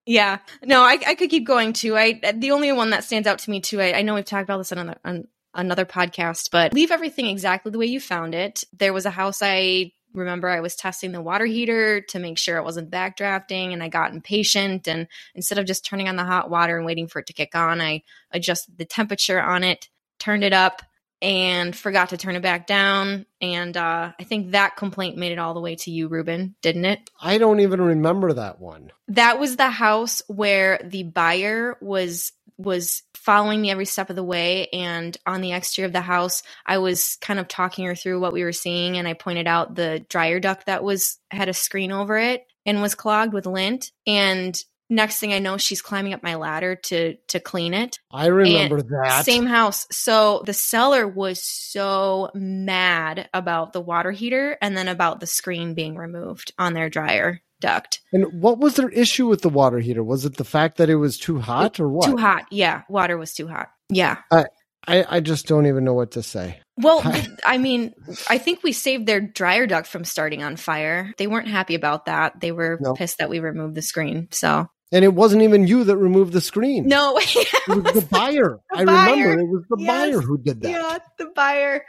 Yeah, 0.06 0.38
no, 0.64 0.80
I, 0.80 0.98
I 1.06 1.14
could 1.16 1.28
keep 1.28 1.46
going 1.46 1.74
too. 1.74 1.94
I 1.94 2.18
the 2.34 2.52
only 2.52 2.72
one 2.72 2.90
that 2.90 3.04
stands 3.04 3.28
out 3.28 3.40
to 3.40 3.50
me 3.50 3.60
too. 3.60 3.78
I, 3.78 3.92
I 3.98 4.02
know 4.02 4.14
we've 4.14 4.24
talked 4.24 4.44
about 4.44 4.56
this 4.56 4.72
on 4.72 4.78
another, 4.78 5.00
on 5.04 5.28
another 5.52 5.84
podcast, 5.84 6.48
but 6.50 6.72
leave 6.72 6.90
everything 6.90 7.26
exactly 7.26 7.70
the 7.70 7.78
way 7.78 7.84
you 7.84 8.00
found 8.00 8.34
it. 8.34 8.64
There 8.72 8.94
was 8.94 9.04
a 9.04 9.10
house 9.10 9.40
I 9.42 9.92
remember 10.14 10.48
I 10.48 10.60
was 10.60 10.76
testing 10.76 11.12
the 11.12 11.20
water 11.20 11.44
heater 11.44 12.00
to 12.00 12.18
make 12.18 12.38
sure 12.38 12.56
it 12.56 12.64
wasn't 12.64 12.90
backdrafting, 12.90 13.74
and 13.74 13.82
I 13.82 13.88
got 13.88 14.14
impatient. 14.14 14.88
And 14.88 15.08
instead 15.34 15.58
of 15.58 15.66
just 15.66 15.84
turning 15.84 16.08
on 16.08 16.16
the 16.16 16.24
hot 16.24 16.48
water 16.48 16.78
and 16.78 16.86
waiting 16.86 17.06
for 17.06 17.18
it 17.18 17.26
to 17.26 17.34
kick 17.34 17.54
on, 17.54 17.82
I 17.82 18.00
adjusted 18.30 18.78
the 18.78 18.86
temperature 18.86 19.42
on 19.42 19.62
it, 19.62 19.90
turned 20.18 20.44
it 20.44 20.52
up, 20.52 20.82
and 21.20 21.74
forgot 21.74 22.10
to 22.10 22.16
turn 22.16 22.36
it 22.36 22.42
back 22.42 22.66
down. 22.66 23.26
And 23.40 23.76
uh, 23.76 24.12
I 24.18 24.24
think 24.24 24.52
that 24.52 24.76
complaint 24.76 25.16
made 25.16 25.32
it 25.32 25.38
all 25.38 25.54
the 25.54 25.60
way 25.60 25.74
to 25.76 25.90
you, 25.90 26.08
Reuben, 26.08 26.54
didn't 26.62 26.84
it? 26.84 27.10
I 27.20 27.38
don't 27.38 27.60
even 27.60 27.80
remember 27.80 28.32
that 28.34 28.60
one. 28.60 28.92
that 29.08 29.40
was 29.40 29.56
the 29.56 29.70
house 29.70 30.22
where 30.28 30.80
the 30.84 31.02
buyer 31.02 31.76
was 31.80 32.32
was 32.56 33.02
following 33.14 33.60
me 33.60 33.70
every 33.70 33.84
step 33.84 34.10
of 34.10 34.16
the 34.16 34.24
way 34.24 34.66
and 34.72 35.16
on 35.26 35.40
the 35.40 35.52
exterior 35.52 35.86
of 35.86 35.92
the 35.92 36.00
house 36.00 36.42
i 36.66 36.78
was 36.78 37.16
kind 37.20 37.38
of 37.38 37.46
talking 37.46 37.86
her 37.86 37.94
through 37.94 38.18
what 38.18 38.32
we 38.32 38.42
were 38.42 38.52
seeing 38.52 38.96
and 38.96 39.06
i 39.06 39.12
pointed 39.12 39.46
out 39.46 39.76
the 39.76 40.04
dryer 40.08 40.40
duct 40.40 40.66
that 40.66 40.82
was 40.82 41.18
had 41.30 41.48
a 41.48 41.54
screen 41.54 41.92
over 41.92 42.18
it 42.18 42.44
and 42.66 42.82
was 42.82 42.96
clogged 42.96 43.32
with 43.32 43.46
lint 43.46 43.92
and 44.08 44.64
next 44.90 45.18
thing 45.18 45.32
i 45.32 45.38
know 45.38 45.56
she's 45.56 45.82
climbing 45.82 46.14
up 46.14 46.22
my 46.22 46.34
ladder 46.36 46.74
to 46.76 47.14
to 47.28 47.40
clean 47.40 47.74
it 47.74 47.98
I 48.10 48.26
remember 48.26 48.82
that. 48.82 49.24
same 49.24 49.46
house. 49.46 49.86
So 49.90 50.42
the 50.46 50.54
seller 50.54 51.06
was 51.06 51.42
so 51.44 52.30
mad 52.34 53.28
about 53.34 53.72
the 53.72 53.80
water 53.80 54.10
heater 54.12 54.56
and 54.62 54.76
then 54.76 54.88
about 54.88 55.20
the 55.20 55.26
screen 55.26 55.74
being 55.74 55.96
removed 55.96 56.52
on 56.58 56.72
their 56.74 56.88
dryer 56.88 57.40
duct. 57.60 58.00
And 58.12 58.40
what 58.40 58.58
was 58.58 58.76
their 58.76 58.88
issue 58.88 59.26
with 59.26 59.42
the 59.42 59.48
water 59.48 59.78
heater? 59.78 60.02
Was 60.02 60.24
it 60.24 60.36
the 60.36 60.44
fact 60.44 60.78
that 60.78 60.88
it 60.88 60.94
was 60.96 61.18
too 61.18 61.38
hot 61.38 61.78
or 61.80 61.88
what? 61.88 62.06
Too 62.06 62.16
hot. 62.16 62.44
Yeah. 62.50 62.82
Water 62.88 63.18
was 63.18 63.34
too 63.34 63.46
hot. 63.48 63.68
Yeah. 63.90 64.18
I, 64.30 64.46
I 64.86 65.20
just 65.20 65.46
don't 65.46 65.66
even 65.66 65.84
know 65.84 65.92
what 65.94 66.12
to 66.12 66.22
say. 66.22 66.60
Well, 66.78 67.02
I 67.44 67.58
mean, 67.58 67.92
I 68.28 68.38
think 68.38 68.62
we 68.62 68.72
saved 68.72 69.06
their 69.06 69.20
dryer 69.20 69.66
duct 69.66 69.86
from 69.88 70.04
starting 70.04 70.42
on 70.42 70.56
fire. 70.56 71.12
They 71.18 71.26
weren't 71.26 71.48
happy 71.48 71.74
about 71.74 72.06
that. 72.06 72.40
They 72.40 72.52
were 72.52 72.78
No. 72.80 72.94
pissed 72.94 73.18
that 73.18 73.28
we 73.28 73.40
removed 73.40 73.74
the 73.74 73.82
screen. 73.82 74.28
So, 74.30 74.68
And 74.90 75.04
it 75.04 75.12
wasn't 75.14 75.42
even 75.42 75.66
you 75.66 75.84
that 75.84 75.96
removed 75.98 76.32
the 76.32 76.40
screen. 76.40 76.86
no. 76.88 77.18
It 77.26 77.84
was 77.84 77.92
the 77.94 78.06
buyer. 78.10 78.58
The 78.70 78.78
I 78.78 78.84
buyer. 78.86 79.14
remember 79.28 79.40
it 79.40 79.48
was 79.48 79.64
the 79.68 79.76
Yes. 79.80 79.86
buyer 79.88 80.20
who 80.20 80.38
did 80.38 80.62
that. 80.62 80.70
yeah, 80.70 80.98
the 81.18 81.26
buyer. 81.34 81.84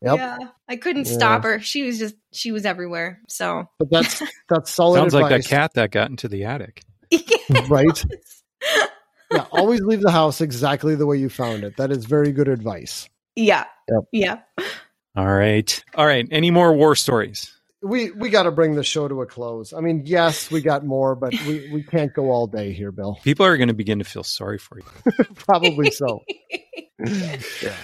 Yep. 0.00 0.16
Yeah. 0.16 0.38
I 0.68 0.76
couldn't 0.76 1.06
Yeah. 1.06 1.12
stop 1.12 1.42
her. 1.44 1.60
She 1.60 1.82
was 1.82 1.98
just, 1.98 2.14
she 2.32 2.50
was 2.50 2.64
everywhere. 2.64 3.20
So, 3.28 3.66
But 3.78 3.90
that's 3.90 4.22
that's 4.48 4.70
solid 4.72 4.98
Sounds 4.98 5.14
like 5.14 5.28
that 5.30 5.44
cat 5.44 5.74
that 5.74 5.90
got 5.90 6.08
into 6.10 6.28
the 6.28 6.44
attic. 6.44 6.82
right? 7.68 8.04
yeah, 9.30 9.44
always 9.52 9.80
leave 9.82 10.00
the 10.00 10.10
house 10.10 10.40
exactly 10.40 10.94
the 10.94 11.06
way 11.06 11.18
you 11.18 11.28
found 11.28 11.62
it. 11.64 11.76
That 11.76 11.90
is 11.90 12.04
very 12.06 12.32
good 12.32 12.48
advice. 12.48 13.08
Yeah. 13.36 13.64
Yep. 13.90 14.02
Yeah. 14.12 14.38
All 15.16 15.26
right. 15.30 15.84
All 15.94 16.06
right. 16.06 16.26
Any 16.30 16.50
more 16.50 16.72
war 16.72 16.94
stories? 16.96 17.54
We 17.82 18.10
we 18.12 18.30
got 18.30 18.44
to 18.44 18.52
bring 18.52 18.74
the 18.74 18.84
show 18.84 19.08
to 19.08 19.22
a 19.22 19.26
close. 19.26 19.72
I 19.72 19.80
mean, 19.80 20.02
yes, 20.04 20.50
we 20.50 20.60
got 20.60 20.84
more, 20.84 21.16
but 21.16 21.32
we 21.46 21.68
we 21.72 21.82
can't 21.82 22.14
go 22.14 22.30
all 22.30 22.46
day 22.46 22.72
here, 22.72 22.92
Bill. 22.92 23.18
People 23.24 23.44
are 23.44 23.56
going 23.56 23.68
to 23.68 23.74
begin 23.74 23.98
to 23.98 24.04
feel 24.04 24.22
sorry 24.22 24.58
for 24.58 24.78
you. 24.78 25.24
Probably 25.34 25.90
so. 25.90 26.20
yeah. 27.04 27.74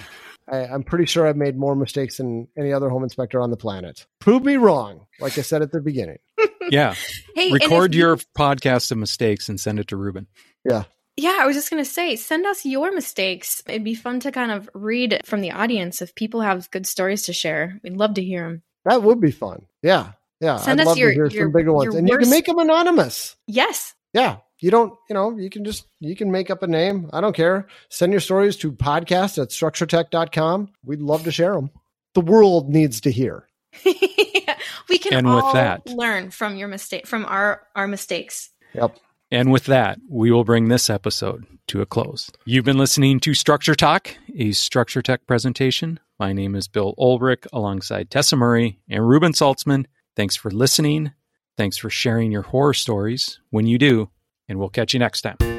I, 0.51 0.65
I'm 0.65 0.83
pretty 0.83 1.05
sure 1.05 1.27
I've 1.27 1.35
made 1.35 1.57
more 1.57 1.75
mistakes 1.75 2.17
than 2.17 2.47
any 2.57 2.73
other 2.73 2.89
home 2.89 3.03
inspector 3.03 3.39
on 3.39 3.51
the 3.51 3.57
planet. 3.57 4.07
Prove 4.19 4.43
me 4.43 4.55
wrong, 4.55 5.05
like 5.19 5.37
I 5.37 5.41
said 5.41 5.61
at 5.61 5.71
the 5.71 5.81
beginning. 5.81 6.17
Yeah. 6.71 6.93
Hey, 7.33 7.51
Record 7.51 7.95
if- 7.95 7.97
your 7.97 8.17
podcast 8.37 8.91
of 8.91 8.99
mistakes 8.99 9.49
and 9.49 9.59
send 9.59 9.79
it 9.79 9.87
to 9.87 9.97
Reuben. 9.97 10.27
Yeah. 10.63 10.83
Yeah, 11.17 11.39
I 11.41 11.47
was 11.47 11.55
just 11.55 11.71
going 11.71 11.83
to 11.83 11.89
say, 11.89 12.15
send 12.15 12.45
us 12.45 12.63
your 12.63 12.93
mistakes. 12.93 13.63
It'd 13.67 13.83
be 13.83 13.95
fun 13.95 14.19
to 14.19 14.31
kind 14.31 14.51
of 14.51 14.69
read 14.75 15.21
from 15.25 15.41
the 15.41 15.51
audience 15.51 15.99
if 16.03 16.13
people 16.13 16.41
have 16.41 16.69
good 16.69 16.85
stories 16.85 17.23
to 17.23 17.33
share. 17.33 17.79
We'd 17.83 17.97
love 17.97 18.13
to 18.15 18.23
hear 18.23 18.43
them. 18.43 18.61
That 18.85 19.03
would 19.03 19.19
be 19.21 19.31
fun. 19.31 19.65
Yeah. 19.81 20.11
Yeah. 20.39 20.57
Send 20.57 20.79
I'd 20.79 20.83
us 20.83 20.87
love 20.89 20.97
your- 20.97 21.09
to 21.09 21.13
hear 21.15 21.27
your- 21.27 21.45
some 21.45 21.51
bigger 21.51 21.73
ones. 21.73 21.85
your 21.93 21.97
And 21.97 22.07
you 22.09 22.17
can 22.17 22.29
make 22.29 22.45
them 22.45 22.59
anonymous. 22.59 23.35
Yes. 23.47 23.93
Yeah. 24.13 24.37
You 24.61 24.71
don't, 24.71 24.93
you 25.09 25.13
know, 25.13 25.37
you 25.37 25.49
can 25.49 25.63
just, 25.63 25.85
you 25.99 26.15
can 26.15 26.31
make 26.31 26.49
up 26.49 26.63
a 26.63 26.67
name. 26.67 27.09
I 27.13 27.21
don't 27.21 27.35
care. 27.35 27.67
Send 27.89 28.11
your 28.11 28.19
stories 28.19 28.55
to 28.57 28.71
podcast 28.73 29.41
at 29.41 29.49
structuretech.com. 29.49 30.69
We'd 30.83 30.99
love 31.01 31.23
to 31.23 31.31
share 31.31 31.53
them. 31.53 31.69
The 32.13 32.21
world 32.21 32.69
needs 32.69 33.01
to 33.01 33.11
hear. 33.11 33.47
we 33.85 34.97
can 34.97 35.13
And 35.13 35.27
with 35.33 35.43
all 35.43 35.53
that- 35.53 35.87
learn 35.87 36.31
from 36.31 36.55
your 36.57 36.67
mistake 36.67 37.07
from 37.07 37.25
our 37.25 37.61
our 37.75 37.87
mistakes. 37.87 38.49
Yep. 38.73 38.97
And 39.31 39.51
with 39.51 39.65
that, 39.65 39.99
we 40.09 40.31
will 40.31 40.43
bring 40.43 40.67
this 40.67 40.89
episode 40.89 41.45
to 41.67 41.81
a 41.81 41.85
close. 41.85 42.31
You've 42.45 42.65
been 42.65 42.79
listening 42.79 43.19
to 43.21 43.33
Structure 43.33 43.75
Talk, 43.75 44.15
a 44.35 44.51
Structure 44.51 45.01
Tech 45.01 45.27
presentation. 45.27 45.99
My 46.19 46.33
name 46.33 46.55
is 46.55 46.67
Bill 46.67 46.95
Oelrich 46.97 47.45
alongside 47.53 48.09
Tessa 48.09 48.35
Murry 48.35 48.79
and 48.89 49.07
Reuben 49.07 49.33
Saltzman. 49.33 49.85
Thanks 50.15 50.35
for 50.35 50.49
listening. 50.49 51.11
Thanks 51.57 51.77
for 51.77 51.89
sharing 51.89 52.31
your 52.31 52.41
horror 52.41 52.73
stories 52.73 53.39
when 53.51 53.67
you 53.67 53.77
do, 53.77 54.09
and 54.47 54.57
we'll 54.57 54.69
catch 54.69 54.93
you 54.93 54.99
next 54.99 55.21
time. 55.21 55.58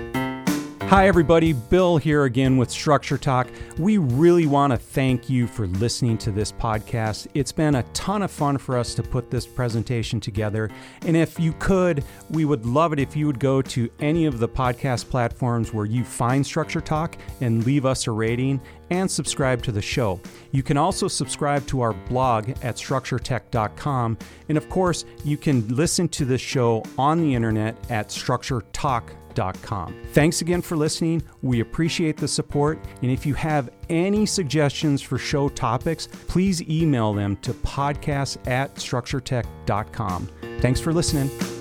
Hi, 0.91 1.07
everybody. 1.07 1.53
Bill 1.53 1.99
here 1.99 2.25
again 2.25 2.57
with 2.57 2.69
Structure 2.69 3.17
Talk. 3.17 3.47
We 3.79 3.99
really 3.99 4.47
want 4.47 4.73
to 4.73 4.77
thank 4.77 5.31
you 5.31 5.47
for 5.47 5.69
listening 5.69 6.19
to 6.19 6.33
this 6.33 6.51
podcast. 6.51 7.29
It's 7.33 7.53
been 7.53 7.77
a 7.77 7.85
ton 7.93 8.23
of 8.23 8.31
fun 8.33 8.59
for 8.59 8.77
us 8.77 8.93
to 8.97 9.05
put 9.05 9.31
this 9.31 9.47
presentation 9.47 10.19
together. 10.19 10.69
And 11.03 11.17
if 11.17 11.39
you 11.39 11.53
could, 11.61 12.03
we 12.31 12.45
would 12.45 12.67
love 12.67 12.93
it 12.93 12.99
if 12.99 13.15
you 13.15 13.29
would 13.29 13.39
go 13.39 13.63
to 13.63 13.89
any 14.01 14.27
of 14.27 14.41
the 14.41 14.49
podcast 14.49 15.09
platforms 15.09 15.73
where 15.73 15.87
you 15.87 16.03
find 16.03 16.45
Structure 16.45 16.81
Talk 16.81 17.17
and 17.41 17.65
leave 17.65 17.87
us 17.87 18.09
a 18.09 18.11
rating 18.11 18.61
and 18.91 19.09
subscribe 19.09 19.63
to 19.63 19.71
the 19.71 19.81
show. 19.81 20.21
You 20.51 20.65
can 20.65 20.77
also 20.77 21.07
subscribe 21.07 21.65
to 21.69 21.83
our 21.83 21.93
blog 21.93 22.51
at 22.65 22.75
structuretech.com. 22.75 24.19
And 24.49 24.59
of 24.59 24.69
course, 24.69 25.05
you 25.25 25.37
can 25.37 25.69
listen 25.69 26.09
to 26.09 26.25
this 26.25 26.41
show 26.41 26.83
on 26.99 27.21
the 27.21 27.33
internet 27.33 27.77
at 27.91 28.09
structuretalk.com. 28.09 29.20
Thanks 30.13 30.41
again 30.41 30.63
for 30.63 30.77
listening. 30.77 31.23
We 31.43 31.61
appreciate 31.61 32.17
the 32.17 32.29
support. 32.29 32.79
And 33.03 33.11
if 33.11 33.25
you 33.27 33.35
have 33.35 33.71
any 33.89 34.27
suggestions 34.27 35.03
for 35.03 35.19
show 35.19 35.49
topics, 35.49 36.09
please 36.29 36.63
email 36.69 37.13
them 37.13 37.37
to 37.39 37.53
podcast 37.55 38.47
at 38.49 38.75
structuretech.com. 38.77 40.29
Thanks 40.61 40.81
for 40.81 40.93
listening. 40.93 41.60